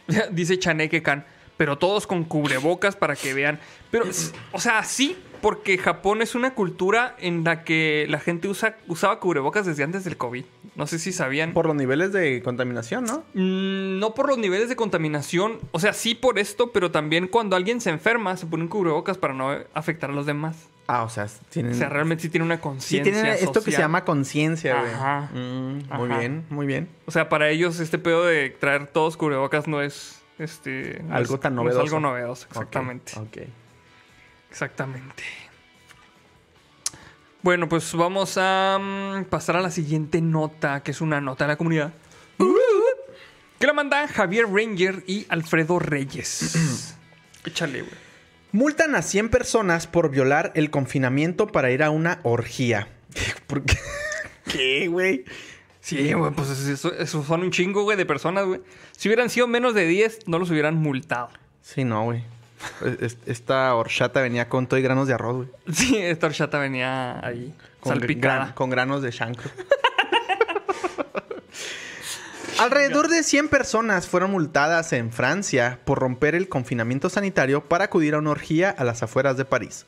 [0.32, 3.60] Dice Chaneke Khan, pero todos con cubrebocas para que vean.
[3.90, 4.06] Pero,
[4.52, 9.20] o sea, sí, porque Japón es una cultura en la que la gente usa, usaba
[9.20, 10.46] cubrebocas desde antes del COVID.
[10.76, 11.54] No sé si sabían.
[11.54, 13.24] Por los niveles de contaminación, ¿no?
[13.34, 17.56] Mm, no por los niveles de contaminación, o sea, sí por esto, pero también cuando
[17.56, 20.68] alguien se enferma se ponen cubrebocas para no afectar a los demás.
[20.88, 21.74] Ah, o sea, tienen.
[21.74, 23.14] O sea, realmente sí tiene una sí conciencia.
[23.14, 24.94] tienen esto que se llama conciencia, güey.
[24.94, 25.30] Ajá.
[25.34, 26.20] Mm, muy Ajá.
[26.20, 26.88] bien, muy bien.
[27.06, 31.36] O sea, para ellos este pedo de traer todos cubrebocas no es este no Algo
[31.36, 31.84] es- tan no es novedoso.
[31.84, 33.14] algo novedoso, exactamente.
[33.18, 33.26] Ok.
[33.26, 33.38] ok.
[34.50, 35.24] Exactamente.
[37.42, 41.50] Bueno, pues vamos a mm, pasar a la siguiente nota, que es una nota de
[41.50, 41.94] la comunidad.
[43.60, 46.96] Que la mandan Javier Ranger y Alfredo Reyes.
[47.46, 48.07] Échale, güey.
[48.52, 52.88] Multan a 100 personas por violar el confinamiento para ir a una orgía.
[53.48, 53.78] ¿Por qué?
[54.52, 55.26] ¿Qué, güey?
[55.82, 58.62] Sí, güey, pues eso, eso son un chingo, güey, de personas, güey.
[58.98, 61.30] Si hubieran sido menos de 10, no los hubieran multado.
[61.62, 62.24] Sí, no, güey.
[63.02, 65.50] Es- Esta horchata venía con todo y granos de arroz, güey.
[65.74, 68.36] Sí, esta horchata venía ahí, Con, salpicada.
[68.38, 69.50] gran- con granos de chancro.
[72.60, 78.16] Alrededor de 100 personas fueron multadas en Francia por romper el confinamiento sanitario para acudir
[78.16, 79.86] a una orgía a las afueras de París.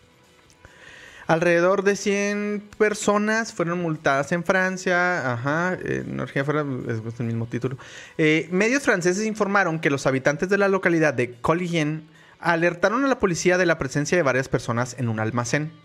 [1.28, 5.34] Alrededor de 100 personas fueron multadas en Francia.
[5.34, 7.78] Ajá, eh, energía fuera es el mismo título.
[8.18, 12.08] Eh, medios franceses informaron que los habitantes de la localidad de Colligén
[12.40, 15.72] alertaron a la policía de la presencia de varias personas en un almacén.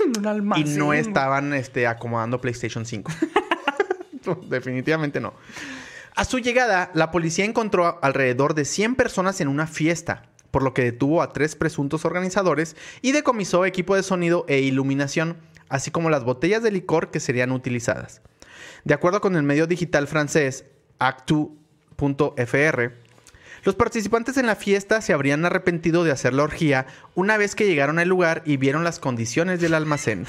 [0.00, 0.78] En un Y almacén.
[0.78, 1.00] no güey.
[1.00, 3.10] estaban este, acomodando PlayStation 5.
[4.26, 5.34] No, Definitivamente no.
[6.16, 10.72] A su llegada, la policía encontró alrededor de 100 personas en una fiesta, por lo
[10.72, 15.36] que detuvo a tres presuntos organizadores y decomisó equipo de sonido e iluminación,
[15.68, 18.22] así como las botellas de licor que serían utilizadas.
[18.84, 20.64] De acuerdo con el medio digital francés
[20.98, 22.92] Actu.fr,
[23.64, 27.66] los participantes en la fiesta se habrían arrepentido de hacer la orgía una vez que
[27.66, 30.24] llegaron al lugar y vieron las condiciones del almacén.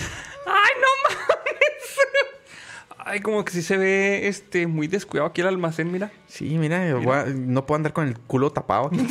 [3.09, 6.11] ¡Ay, como que sí se ve este muy descuidado aquí el almacén, mira.
[6.27, 8.87] Sí, mira, a- no puedo andar con el culo tapado.
[8.87, 8.97] aquí.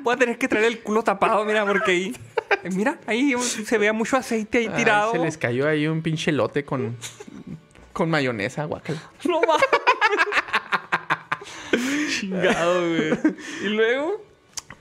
[0.00, 2.16] Voy a tener que traer el culo tapado, mira, porque ahí.
[2.64, 5.12] eh, Mira, ahí se vea mucho aceite ahí Ay, tirado.
[5.12, 6.96] se les cayó ahí un pinche lote con,
[7.92, 9.00] con mayonesa, guacala.
[9.24, 9.64] No mames.
[12.20, 13.12] Chingado, güey.
[13.64, 14.22] Y luego.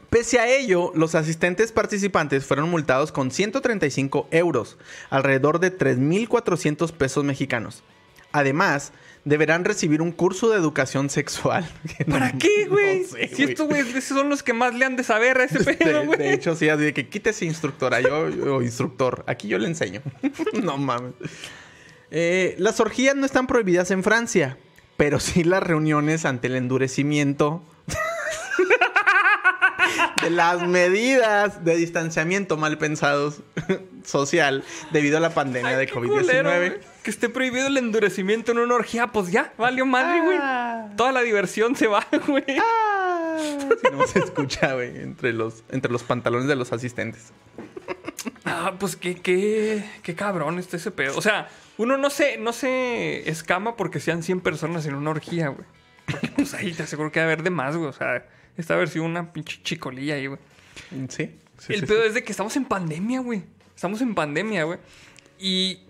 [0.10, 4.78] Pese a ello, los asistentes participantes fueron multados con 135 euros,
[5.10, 7.84] alrededor de 3.400 pesos mexicanos.
[8.32, 8.94] Además,
[9.26, 11.70] deberán recibir un curso de educación sexual.
[12.06, 13.02] No- ¿Para qué, güey?
[13.02, 15.64] no sé, si estos güeyes son los que más le han de saber a ese
[15.76, 16.20] pedo, De, güey.
[16.20, 19.24] de hecho, sí, así de que quítese instructora, yo, instructor.
[19.28, 20.02] Aquí yo le enseño.
[20.64, 21.14] no mames.
[22.12, 24.58] Eh, las orgías no están prohibidas en Francia,
[24.96, 27.62] pero sí las reuniones ante el endurecimiento
[30.22, 33.42] de las medidas de distanciamiento mal pensados
[34.04, 36.58] social debido a la pandemia Ay, de qué culero, COVID-19.
[36.58, 36.80] güey.
[37.04, 40.84] Que esté prohibido el endurecimiento en una orgía, pues ya, valió madre, Ah.
[40.86, 40.96] güey.
[40.98, 42.44] Toda la diversión se va, güey.
[42.48, 47.32] Si no se escucha, güey, entre los, entre los pantalones de los asistentes.
[48.46, 51.18] Ah, pues qué, qué, qué cabrón está ese pedo.
[51.18, 55.50] O sea, uno no se, no se escama porque sean 100 personas en una orgía,
[55.50, 55.66] güey.
[56.06, 57.88] Porque, Pues ahí te aseguro que va a haber de más, güey.
[57.90, 58.26] O sea,
[58.58, 60.40] esta sido una pinche chicolilla ahí, güey.
[61.10, 61.36] Sí.
[61.60, 62.08] sí, El sí, pedo sí.
[62.10, 63.44] es de que estamos en pandemia, güey.
[63.76, 64.80] Estamos en pandemia, güey.
[65.40, 65.82] Y.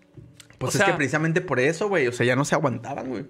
[0.58, 2.08] Pues es sea, que precisamente por eso, güey.
[2.08, 3.26] O sea, ya no se aguantaban, güey.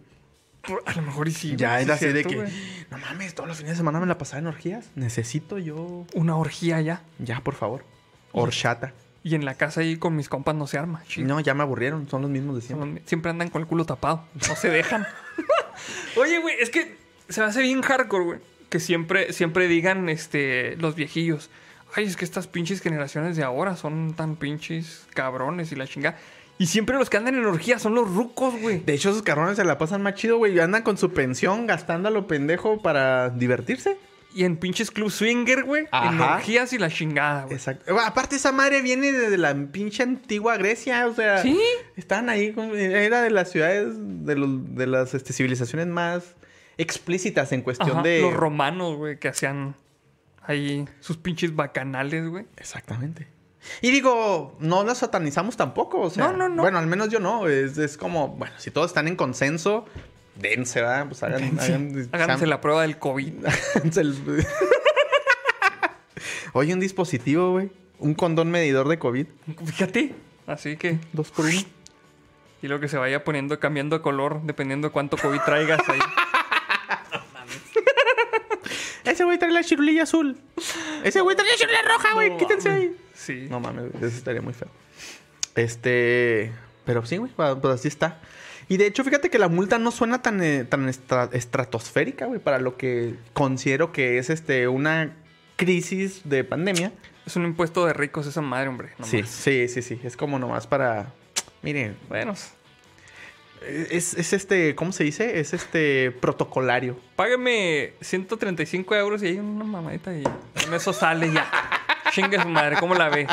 [0.85, 1.55] A lo mejor y sí.
[1.55, 2.51] ya güey, era es así de que, güey.
[2.89, 4.89] no mames, todos los fines de semana me la pasaba en orgías.
[4.95, 6.05] Necesito yo.
[6.13, 7.03] Una orgía ya.
[7.19, 7.85] Ya, por favor.
[8.31, 8.93] Horchata.
[9.23, 11.03] Y en la casa ahí con mis compas no se arma.
[11.07, 11.27] chido.
[11.27, 12.09] No, ya me aburrieron.
[12.09, 13.01] Son los mismos de siempre.
[13.05, 14.25] Siempre andan con el culo tapado.
[14.47, 15.05] No se dejan.
[16.17, 16.97] Oye, güey, es que
[17.29, 18.39] se me hace bien hardcore, güey.
[18.69, 21.49] Que siempre, siempre digan este, los viejillos.
[21.95, 26.17] Ay, es que estas pinches generaciones de ahora son tan pinches cabrones y la chingada.
[26.59, 28.79] Y siempre los que andan en orgía son los rucos, güey.
[28.79, 30.59] De hecho, esos cabrones se la pasan más chido, güey.
[30.59, 33.97] Andan con su pensión gastando a lo pendejo para divertirse.
[34.35, 35.85] Y en pinches club swinger, güey.
[35.91, 37.55] En orgías y la chingada, güey.
[37.55, 37.85] Exacto.
[37.93, 41.07] Bueno, Aparte, esa madre viene de la pinche antigua Grecia.
[41.07, 41.59] O sea, ¿Sí?
[41.95, 42.53] Estaban ahí.
[42.75, 46.35] Era de las ciudades, de, los- de las este, civilizaciones más
[46.77, 48.21] explícitas en cuestión Ajá, de.
[48.21, 49.75] Los romanos, güey, que hacían
[50.43, 52.45] ahí sus pinches bacanales, güey.
[52.57, 53.27] Exactamente.
[53.81, 55.99] Y digo, no las satanizamos tampoco.
[56.01, 56.61] O sea, No, no, no.
[56.61, 57.47] Bueno, al menos yo no.
[57.47, 59.85] Es, es como, bueno, si todos están en consenso,
[60.35, 61.05] dense, ¿verdad?
[61.07, 61.59] Pues hagan.
[61.59, 63.33] hagan- Háganse sean- la prueba del COVID.
[63.75, 64.45] háganse el-
[66.53, 67.69] Oye, un dispositivo, güey.
[67.99, 69.27] Un condón medidor de COVID.
[69.65, 70.15] Fíjate.
[70.45, 70.99] Así que.
[71.13, 71.59] Dos por uno.
[72.61, 75.99] Y lo que se vaya poniendo, cambiando de color, dependiendo de cuánto COVID traigas ahí.
[79.11, 80.37] Ese güey trae la chirulilla azul.
[81.03, 82.29] Ese güey trae la chirulilla roja, güey.
[82.31, 82.95] No Quítense ahí.
[83.13, 83.47] Sí.
[83.49, 84.69] No mames, eso estaría muy feo.
[85.55, 86.51] Este.
[86.85, 88.19] Pero sí, güey, pues pues así está.
[88.69, 92.39] Y de hecho, fíjate que la multa no suena tan, eh, tan estra- estratosférica, güey,
[92.39, 95.13] para lo que considero que es este una
[95.55, 96.91] crisis de pandemia.
[97.25, 98.89] Es un impuesto de ricos esa madre, hombre.
[99.03, 99.99] Sí, sí, sí, sí.
[100.03, 101.13] Es como nomás para.
[101.61, 102.33] Miren, Bueno,
[103.65, 105.39] es, es este, ¿cómo se dice?
[105.39, 106.97] Es este protocolario.
[107.15, 111.49] págame 135 euros y hay una mamadita y con eso sale ya.
[112.11, 113.27] Chingue su madre, ¿cómo la ve?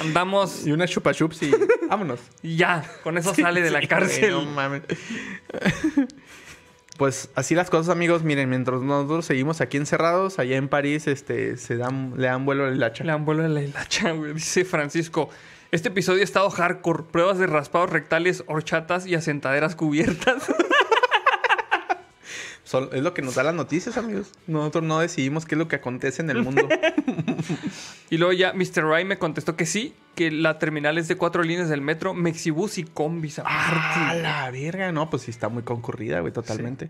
[0.00, 1.52] Andamos Y una chupa chups y
[1.88, 2.20] vámonos.
[2.42, 4.34] y ya, con eso sale de la cárcel.
[4.34, 4.82] güey, no mames.
[6.98, 8.22] Pues así las cosas, amigos.
[8.22, 12.66] Miren, mientras nosotros seguimos aquí encerrados, allá en París, este, se dan, le dan vuelo
[12.66, 13.02] al hacha.
[13.02, 14.34] Le dan vuelo de la hilacha, güey.
[14.34, 15.30] Dice Francisco.
[15.72, 17.04] Este episodio ha estado hardcore.
[17.04, 20.52] Pruebas de raspados rectales, horchatas y asentaderas cubiertas.
[22.92, 24.32] Es lo que nos da las noticias, amigos.
[24.46, 26.66] Nosotros no decidimos qué es lo que acontece en el mundo.
[28.10, 28.86] y luego ya Mr.
[28.86, 32.78] Ray me contestó que sí, que la terminal es de cuatro líneas del metro, Mexibus
[32.78, 33.42] y combis.
[33.44, 34.90] ¡Ah, la verga!
[34.90, 36.88] No, pues sí está muy concurrida, güey, totalmente.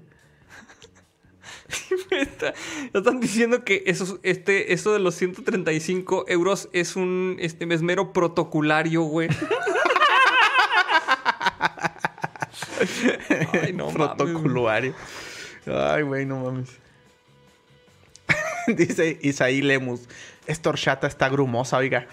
[2.20, 2.54] Está-
[2.92, 8.12] Están diciendo que eso, este, eso de los 135 euros es un este, es mero
[8.12, 9.28] protocolario, güey.
[13.62, 14.16] Ay, no mames.
[14.16, 14.94] Protocolario.
[15.66, 16.68] Ay, güey, no mames.
[18.66, 20.02] Dice Isaí Lemus.
[20.46, 22.06] Esta horchata está grumosa, oiga.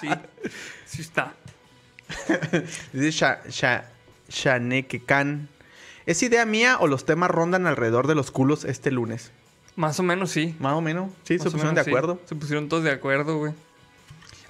[0.00, 0.08] Sí,
[0.86, 1.34] sí está.
[2.92, 3.84] Dice Sha, Sha,
[4.28, 5.48] Shanekekan.
[6.10, 9.30] ¿Es idea mía o los temas rondan alrededor de los culos este lunes?
[9.76, 10.56] Más o menos sí.
[10.58, 11.12] Más o menos.
[11.22, 11.90] Sí, Más se pusieron menos, de sí.
[11.90, 12.20] acuerdo.
[12.24, 13.52] Se pusieron todos de acuerdo, güey.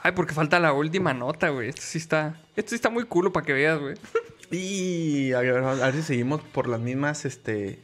[0.03, 1.69] Ay, porque falta la última nota, güey.
[1.69, 2.41] Esto sí está.
[2.57, 3.95] Esto sí está muy culo para que veas, güey.
[4.51, 7.79] Y a ver, a ver si seguimos por las mismas, este...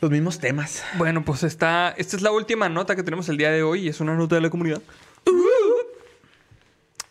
[0.00, 0.84] Los mismos temas.
[0.98, 1.94] Bueno, pues está.
[1.96, 4.34] Esta es la última nota que tenemos el día de hoy y es una nota
[4.34, 4.82] de la comunidad.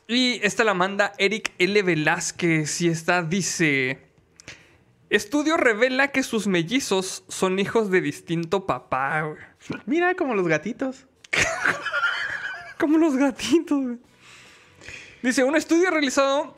[0.08, 1.82] Y esta la manda Eric L.
[1.82, 4.07] Velázquez y esta dice:
[5.10, 9.38] Estudio revela que sus mellizos son hijos de distinto papá, güey.
[9.86, 11.06] Mira, como los gatitos.
[12.80, 13.98] Como los gatitos, güey.
[15.24, 16.56] Dice: Un estudio realizado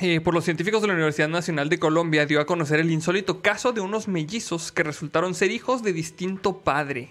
[0.00, 3.40] eh, por los científicos de la Universidad Nacional de Colombia dio a conocer el insólito
[3.42, 7.10] caso de unos mellizos que resultaron ser hijos de distinto padre.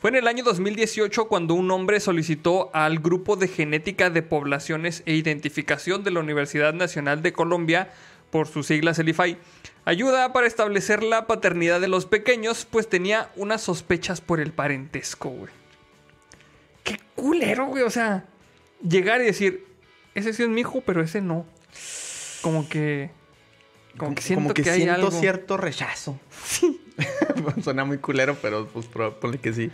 [0.00, 5.02] Fue en el año 2018 cuando un hombre solicitó al Grupo de Genética de Poblaciones
[5.04, 7.90] e Identificación de la Universidad Nacional de Colombia,
[8.30, 9.36] por sus siglas el IFAI,
[9.90, 15.30] ayuda para establecer la paternidad de los pequeños, pues tenía unas sospechas por el parentesco,
[15.30, 15.52] güey.
[16.84, 17.82] Qué culero, güey.
[17.82, 18.24] O sea,
[18.86, 19.66] llegar y decir,
[20.14, 21.46] ese sí es mi hijo, pero ese no.
[22.40, 23.10] Como que.
[23.96, 25.10] Como que siento que, siento algo.
[25.10, 26.18] cierto rechazo.
[27.62, 29.70] Suena muy culero, pero pues ponle que sí.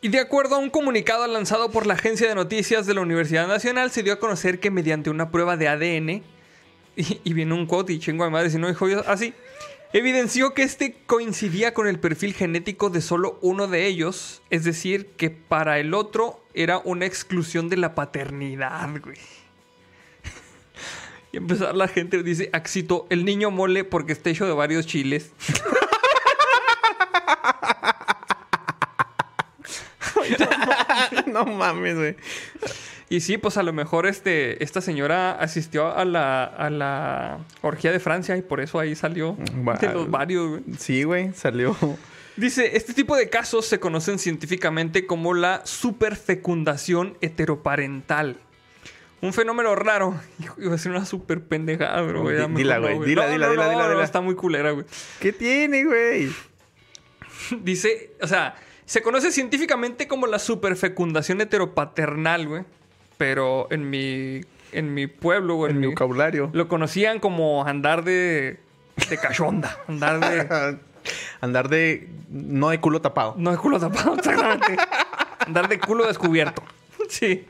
[0.00, 3.46] Y de acuerdo a un comunicado lanzado por la agencia de noticias de la Universidad
[3.46, 6.22] Nacional, se dio a conocer que mediante una prueba de ADN,
[7.24, 9.34] y, viene un quote y chingo de madre si no dijo yo así,
[9.92, 15.06] evidenció que este coincidía con el perfil genético de solo uno de ellos, es decir,
[15.16, 19.18] que para el otro era una exclusión de la paternidad, güey.
[21.32, 25.32] Y empezar la gente dice, Axito, el niño mole porque está hecho de varios chiles.
[31.26, 32.16] no mames, güey.
[33.08, 37.92] Y sí, pues a lo mejor este, esta señora asistió a la, a la orgía
[37.92, 39.36] de Francia y por eso ahí salió
[39.80, 40.62] de los varios, güey.
[40.78, 41.76] Sí, güey, salió.
[42.36, 48.38] Dice, este tipo de casos se conocen científicamente como la superfecundación heteroparental.
[49.20, 50.20] Un fenómeno raro.
[50.58, 52.22] Iba a ser una super pendejada, bro.
[52.22, 54.04] güey, dila, güey, dila, No, dila, no, dila, no, dila, dila.
[54.04, 54.84] Está muy culera, güey.
[55.20, 56.30] ¿Qué tiene, güey?
[57.62, 58.54] Dice, o sea,
[58.86, 62.62] se conoce científicamente como la superfecundación heteropaternal, güey.
[63.16, 64.40] Pero en mi,
[64.72, 66.50] en mi pueblo, güey, En mi vocabulario.
[66.52, 68.58] lo conocían como andar de,
[69.08, 69.78] de cachonda.
[69.88, 70.78] Andar de...
[71.42, 72.08] Andar de.
[72.30, 73.34] No de culo tapado.
[73.36, 74.76] No de culo tapado, exactamente.
[75.46, 76.62] Andar de culo descubierto.
[77.10, 77.46] Sí.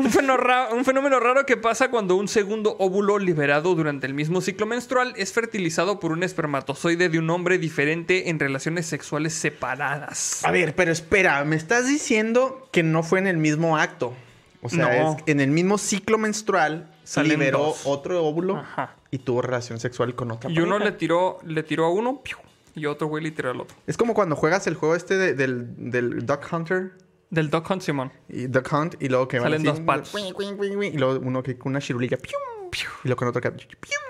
[0.00, 4.14] Un fenómeno, ra- un fenómeno raro que pasa cuando un segundo óvulo liberado durante el
[4.14, 9.34] mismo ciclo menstrual es fertilizado por un espermatozoide de un hombre diferente en relaciones sexuales
[9.34, 10.42] separadas.
[10.44, 14.14] A ver, pero espera, me estás diciendo que no fue en el mismo acto.
[14.62, 15.16] O sea, No.
[15.18, 17.82] es en el mismo ciclo menstrual Salen liberó dos.
[17.84, 18.96] otro óvulo Ajá.
[19.10, 22.36] y tuvo relación sexual con otra Y uno le tiró, le tiró a uno ¡piu!
[22.74, 23.76] y otro güey le tiró al otro.
[23.86, 26.92] Es como cuando juegas el juego este de- del, del Duck Hunter
[27.30, 28.12] Del Duck Hunt Simón.
[28.28, 30.12] y Duck Hunt y luego que van Salen así, dos patos.
[30.14, 33.48] y luego uno que con una chirulilla y luego con otro que.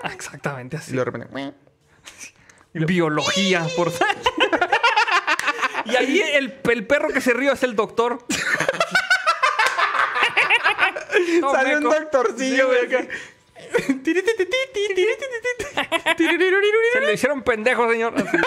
[0.03, 0.93] Ah, exactamente y así.
[0.93, 1.53] luego de repente
[2.85, 3.91] Biología, por
[5.85, 8.19] Y ahí el, el perro que se ríe es el doctor.
[11.41, 12.85] Todo sale un doctorcillo, Sí, güey.
[12.95, 13.07] acá.
[16.93, 18.13] Se le hicieron pendejos, señor.
[18.15, 18.37] Así.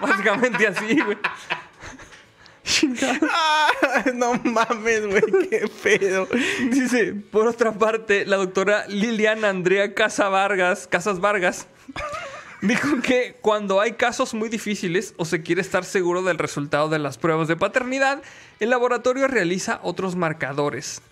[0.00, 1.18] Básicamente así, güey.
[3.30, 6.26] Ah, no mames, güey, qué pedo.
[6.70, 11.66] Dice, por otra parte, la doctora Liliana Andrea Casa Vargas, Casas Vargas,
[12.62, 16.98] dijo que cuando hay casos muy difíciles o se quiere estar seguro del resultado de
[16.98, 18.22] las pruebas de paternidad,
[18.60, 21.02] el laboratorio realiza otros marcadores.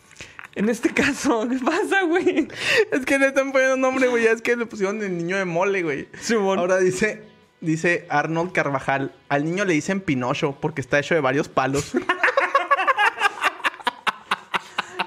[0.55, 2.49] En este caso, ¿qué pasa, güey?
[2.91, 4.27] Es que le están poniendo nombre, güey.
[4.27, 6.09] Es que le pusieron el niño de mole, güey.
[6.57, 7.23] Ahora dice,
[7.63, 9.15] dice Arnold Carvajal.
[9.31, 11.93] Al niño le dicen Pinocho porque está hecho de varios palos.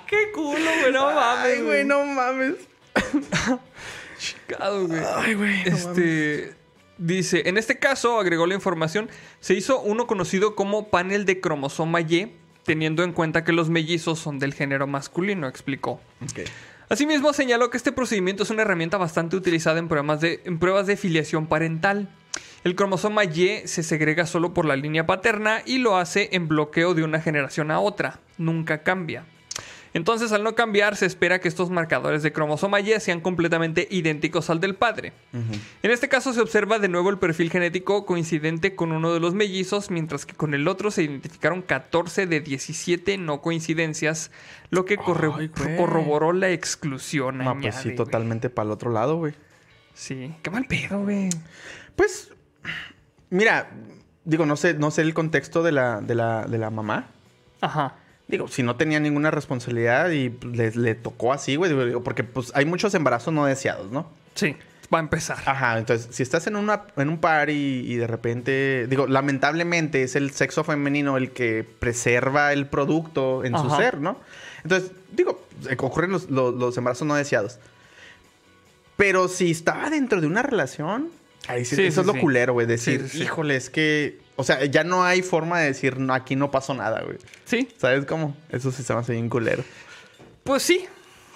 [0.08, 0.92] ¡Qué culo, güey!
[0.92, 2.56] No mames, Ay, güey, no mames.
[4.18, 5.02] Chingado, güey.
[5.16, 5.64] Ay, güey.
[5.66, 6.56] no Este
[6.98, 9.10] dice, en este caso, agregó la información,
[9.40, 12.34] se hizo uno conocido como panel de cromosoma Y,
[12.64, 16.00] teniendo en cuenta que los mellizos son del género masculino, explicó.
[16.22, 16.32] mames.
[16.32, 16.50] Ok.
[16.88, 20.86] Asimismo, señaló que este procedimiento es una herramienta bastante utilizada en, programas de, en pruebas
[20.86, 22.10] de filiación parental.
[22.66, 26.96] El cromosoma Y se segrega solo por la línea paterna y lo hace en bloqueo
[26.96, 28.20] de una generación a otra.
[28.40, 29.24] Nunca cambia.
[29.94, 34.50] Entonces, al no cambiar, se espera que estos marcadores de cromosoma Y sean completamente idénticos
[34.50, 35.14] al del padre.
[35.84, 39.36] En este caso se observa de nuevo el perfil genético coincidente con uno de los
[39.36, 44.32] mellizos, mientras que con el otro se identificaron 14 de 17 no coincidencias,
[44.72, 47.38] lo que Ay, corroboró la exclusión.
[47.38, 47.96] No, pues añade, sí, güey.
[47.96, 49.36] totalmente para el otro lado, güey.
[49.94, 51.30] Sí, qué mal pedo, güey.
[51.96, 52.35] Pues,
[53.30, 53.70] mira,
[54.24, 57.08] digo, no sé, no sé el contexto de la, de la, de la mamá.
[57.62, 57.96] Ajá.
[58.28, 61.72] Digo, si no tenía ninguna responsabilidad y le, le tocó así, güey.
[61.86, 64.10] digo, porque pues hay muchos embarazos no deseados, ¿no?
[64.34, 64.56] Sí,
[64.94, 65.38] va a empezar.
[65.46, 70.16] Ajá, entonces, si estás en, una, en un party y de repente, digo, lamentablemente es
[70.16, 74.20] el sexo femenino el que preserva el producto en su ser, ¿no?
[74.64, 75.46] Entonces, digo,
[75.80, 77.60] ocurren los, los- los embarazos no deseados.
[78.98, 81.10] Pero si estaba dentro de una relación,
[81.48, 82.20] ahí sí, Sí, eso sí, es lo sí.
[82.20, 82.68] culero, güey.
[82.68, 86.52] Decir, híjole, es que, o sea, ya no hay forma de decir, no, aquí no
[86.52, 87.18] pasó nada, güey.
[87.46, 88.36] Sí, ¿Sabes cómo?
[88.50, 89.64] Eso sí se me hace bien culero.
[90.44, 90.86] pues sí.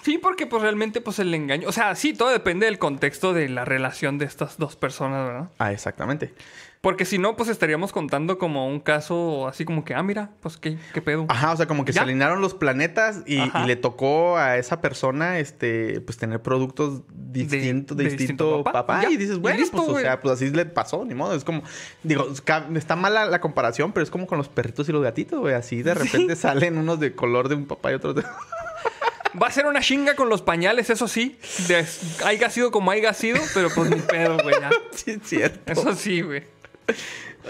[0.02, 1.68] Sí, porque pues realmente pues el engaño...
[1.68, 5.48] O sea, sí, todo depende del contexto de la relación de estas dos personas, ¿verdad?
[5.58, 6.32] Ah, exactamente.
[6.80, 10.56] Porque si no, pues estaríamos contando como un caso así como que, ah, mira, pues
[10.56, 11.26] qué, qué pedo.
[11.28, 14.80] Ajá, o sea, como que se alinearon los planetas y, y le tocó a esa
[14.80, 18.86] persona, este, pues tener productos distintos, de, de distinto, distinto papá.
[18.86, 21.34] papá, y dices, bueno, listo, pues, o sea, pues así le pasó, ni modo.
[21.34, 21.62] Es como,
[22.02, 22.26] digo,
[22.74, 25.52] está mala la comparación, pero es como con los perritos y los gatitos, güey.
[25.52, 28.22] Así de repente salen unos de color de un papá y otros de...
[29.40, 31.38] Va a ser una chinga con los pañales, eso sí.
[31.68, 31.86] De,
[32.24, 34.56] haya sido como haya sido, pero pues ni pedo, güey.
[34.92, 35.70] sí, es cierto.
[35.70, 36.42] Eso sí, güey.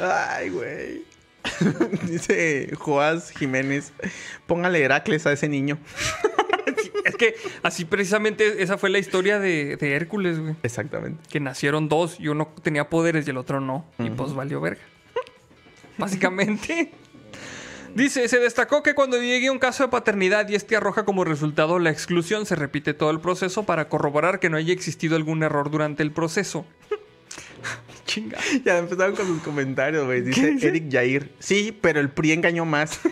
[0.01, 1.05] Ay, güey.
[2.07, 3.93] Dice Joás Jiménez,
[4.47, 5.79] póngale Heracles a ese niño.
[7.05, 10.55] Es que así precisamente esa fue la historia de, de Hércules, güey.
[10.63, 11.19] Exactamente.
[11.31, 13.87] Que nacieron dos y uno tenía poderes y el otro no.
[13.99, 14.83] Y pues valió verga.
[15.97, 16.93] Básicamente.
[17.95, 21.79] Dice, se destacó que cuando llegue un caso de paternidad y este arroja como resultado
[21.79, 25.71] la exclusión, se repite todo el proceso para corroborar que no haya existido algún error
[25.71, 26.65] durante el proceso.
[28.07, 28.39] Chinga.
[28.65, 30.23] Ya empezaron con sus comentarios, güey.
[30.23, 30.69] Dice, dice?
[30.69, 31.33] Eric Jair.
[31.39, 33.01] Sí, pero el PRI engañó más.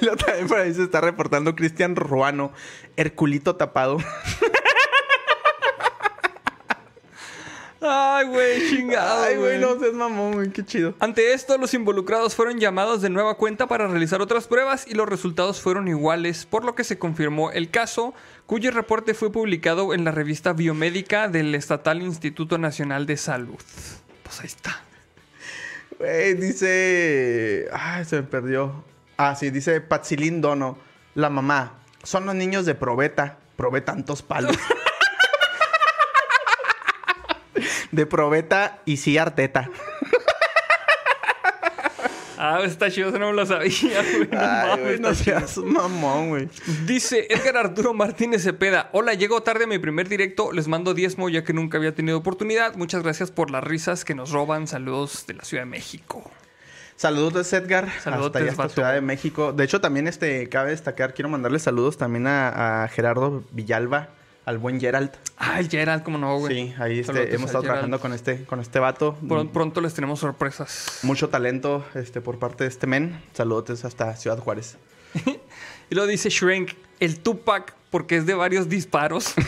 [0.00, 2.52] y luego también por ahí se está reportando Cristian Ruano.
[2.96, 3.98] Herculito tapado.
[7.88, 9.24] Ay, güey, chingado.
[9.24, 10.50] Ay, güey, no seas mamón, güey.
[10.50, 10.94] Qué chido.
[10.98, 15.08] Ante esto, los involucrados fueron llamados de nueva cuenta para realizar otras pruebas y los
[15.08, 18.14] resultados fueron iguales, por lo que se confirmó el caso,
[18.46, 23.56] cuyo reporte fue publicado en la revista biomédica del Estatal Instituto Nacional de Salud.
[24.22, 24.82] Pues ahí está.
[25.98, 27.68] Güey, dice...
[27.72, 28.84] Ay, se me perdió.
[29.16, 30.78] Ah, sí, dice Patsilín Dono.
[31.14, 31.78] La mamá.
[32.02, 33.38] Son los niños de probeta.
[33.56, 34.56] Probé tantos palos.
[37.92, 39.70] de probeta y sí arteta.
[42.38, 44.28] Ah, está chido, eso no me lo sabía, güey.
[44.30, 45.40] No Ay, mames, güey, no está chido.
[45.40, 46.48] seas mamón, güey.
[46.84, 48.90] Dice Edgar Arturo Martínez Cepeda.
[48.92, 50.52] Hola, llego tarde a mi primer directo.
[50.52, 52.74] Les mando diezmo ya que nunca había tenido oportunidad.
[52.76, 54.66] Muchas gracias por las risas que nos roban.
[54.66, 56.30] Saludos de la Ciudad de México.
[56.96, 57.90] Saludos, Edgar.
[58.00, 58.74] Saludotes, hasta allá, hasta vato.
[58.74, 59.52] Ciudad de México.
[59.54, 64.10] De hecho, también este, cabe destacar, quiero mandarle saludos también a, a Gerardo Villalba,
[64.46, 65.10] al buen Gerald.
[65.36, 66.54] Ay, Gerald, cómo no, güey.
[66.68, 67.64] Sí, ahí este, hemos estado Gerald.
[67.64, 69.18] trabajando con este, con este vato.
[69.22, 71.00] Pron- Pronto les tenemos sorpresas.
[71.02, 73.20] Mucho talento este, por parte de este men.
[73.34, 74.78] Saludos hasta Ciudad Juárez.
[75.88, 79.34] Y lo dice Shrink, el Tupac, porque es de varios disparos.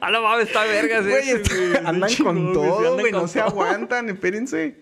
[0.00, 3.12] A la mames, está vergas Güey, andan con todo, güey.
[3.12, 4.76] No se aguantan, espérense.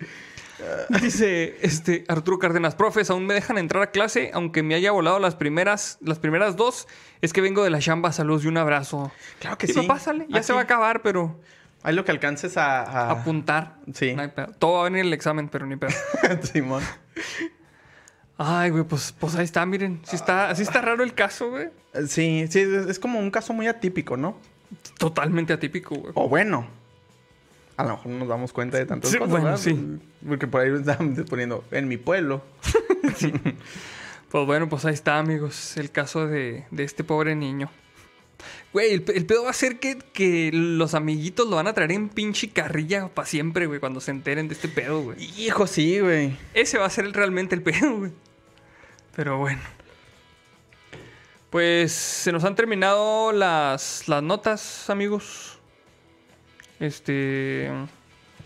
[1.03, 5.19] Dice este Arturo Cárdenas, profes, aún me dejan entrar a clase, aunque me haya volado
[5.19, 6.89] las primeras, las primeras dos,
[7.21, 9.13] es que vengo de la chamba, saludos y un abrazo.
[9.41, 9.81] Claro que Sí, sí.
[9.81, 10.47] no, pásale, ya Aquí.
[10.47, 11.41] se va a acabar, pero
[11.83, 12.83] Hay lo que alcances a...
[12.83, 13.77] a- apuntar.
[13.95, 14.15] Sí.
[14.15, 14.49] No hay pedo.
[14.59, 15.91] Todo va a venir en el examen, pero ni pedo.
[16.43, 16.83] Simón.
[18.37, 20.01] Ay, güey, pues, pues ahí está, miren.
[20.05, 21.69] Sí está, sí está raro el caso, güey.
[22.07, 24.39] Sí, sí, es como un caso muy atípico, ¿no?
[24.99, 26.13] Totalmente atípico, güey.
[26.15, 26.69] O bueno.
[27.79, 29.59] A lo mejor no nos damos cuenta de tantas Sí, cosas, bueno, ¿verdad?
[29.61, 29.99] sí.
[30.27, 32.43] Porque por ahí estaban poniendo en mi pueblo.
[34.31, 35.79] Pues bueno, pues ahí está, amigos.
[35.79, 37.71] El caso de, de este pobre niño.
[38.75, 41.73] Güey, el, pe- el pedo va a ser que, que los amiguitos lo van a
[41.73, 45.17] traer en pinche carrilla para siempre, güey, cuando se enteren de este pedo, güey.
[45.41, 46.37] Hijo, sí, güey.
[46.53, 48.13] Ese va a ser realmente el pedo, güey.
[49.17, 49.63] Pero bueno.
[51.49, 55.58] Pues se nos han terminado las, las notas, amigos.
[56.81, 57.71] Este.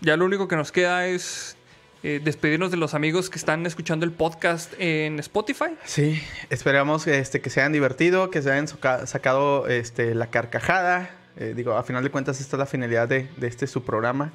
[0.01, 1.55] Ya lo único que nos queda es
[2.03, 5.75] eh, despedirnos de los amigos que están escuchando el podcast en Spotify.
[5.85, 11.09] Sí, esperamos este, que se hayan divertido, que se hayan sacado este, la carcajada.
[11.37, 14.33] Eh, digo, a final de cuentas, esta es la finalidad de, de este su programa.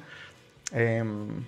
[0.71, 1.43] Em,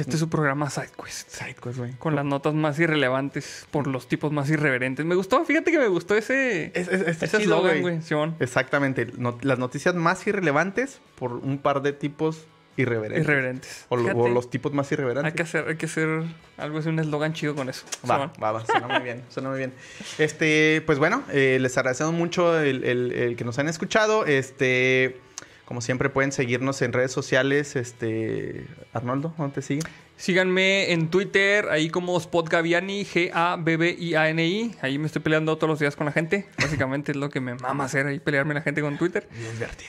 [0.00, 1.30] Este es su programa SideQuest.
[1.30, 1.92] SideQuest, güey.
[1.94, 5.04] Con las notas más irrelevantes por los tipos más irreverentes.
[5.06, 8.00] Me gustó, fíjate que me gustó ese Es- es- está ese chido, eslogan, güey.
[8.40, 9.06] Exactamente.
[9.16, 12.46] no- las noticias más irrelevantes por un par de tipos
[12.76, 13.24] irreverentes.
[13.24, 13.86] Irreverentes.
[13.88, 15.32] O, lo- Fíjate, o los tipos más irreverentes.
[15.32, 16.22] Hay que hacer, hay que hacer
[16.56, 17.84] algo así, un eslogan chido con eso.
[18.08, 19.72] Va, va, va, suena muy bien, suena muy bien.
[20.18, 24.26] Este, pues bueno, eh, les agradecemos mucho el, el- el que nos han escuchado.
[24.26, 25.20] Este,
[25.68, 27.76] como siempre pueden seguirnos en redes sociales.
[27.76, 29.84] Este, Arnoldo, ¿dónde te siguen?
[30.16, 34.76] Síganme en Twitter, ahí como Spot Gaviani, G-A-B-B-I-A-N-I.
[34.80, 36.46] Ahí me estoy peleando todos los días con la gente.
[36.58, 39.28] Básicamente es lo que me mama hacer ahí, pelearme la gente con Twitter.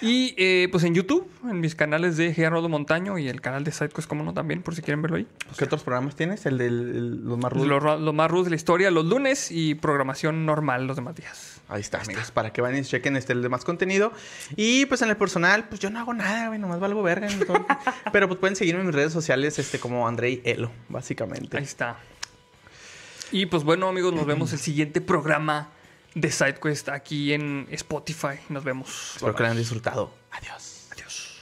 [0.01, 2.45] Y eh, pues en YouTube, en mis canales de G.
[2.45, 5.27] Arnoldo Montaño y el canal de Sidequest, como no, también, por si quieren verlo ahí.
[5.57, 6.45] ¿Qué otros programas tienes?
[6.45, 7.67] El de los más rudos.
[7.67, 11.58] Lo, lo más rudos de la historia los lunes y programación normal los demás días.
[11.69, 14.11] Ahí está, amigos, para que vayan y chequen este, el demás contenido.
[14.55, 17.27] Y pues en el personal, pues yo no hago nada, güey, nomás valgo verga.
[17.27, 17.65] entonces.
[18.11, 21.57] Pero pues pueden seguirme en mis redes sociales, este, como Andrei Elo, básicamente.
[21.57, 21.97] Ahí está.
[23.31, 25.69] Y pues bueno, amigos, nos vemos el siguiente programa
[26.15, 28.39] de SideQuest aquí en Spotify.
[28.49, 29.11] Nos vemos.
[29.15, 30.11] Espero que lo hayan disfrutado.
[30.31, 30.87] Adiós.
[30.91, 31.39] Adiós.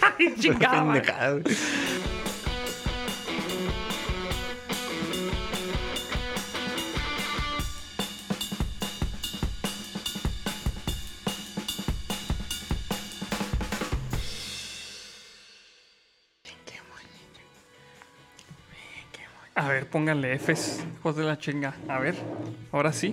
[0.00, 1.40] Ay, chingada.
[19.54, 21.74] A ver, pónganle Fs, hijos de la chinga.
[21.88, 22.14] A ver,
[22.72, 23.10] ahora sí.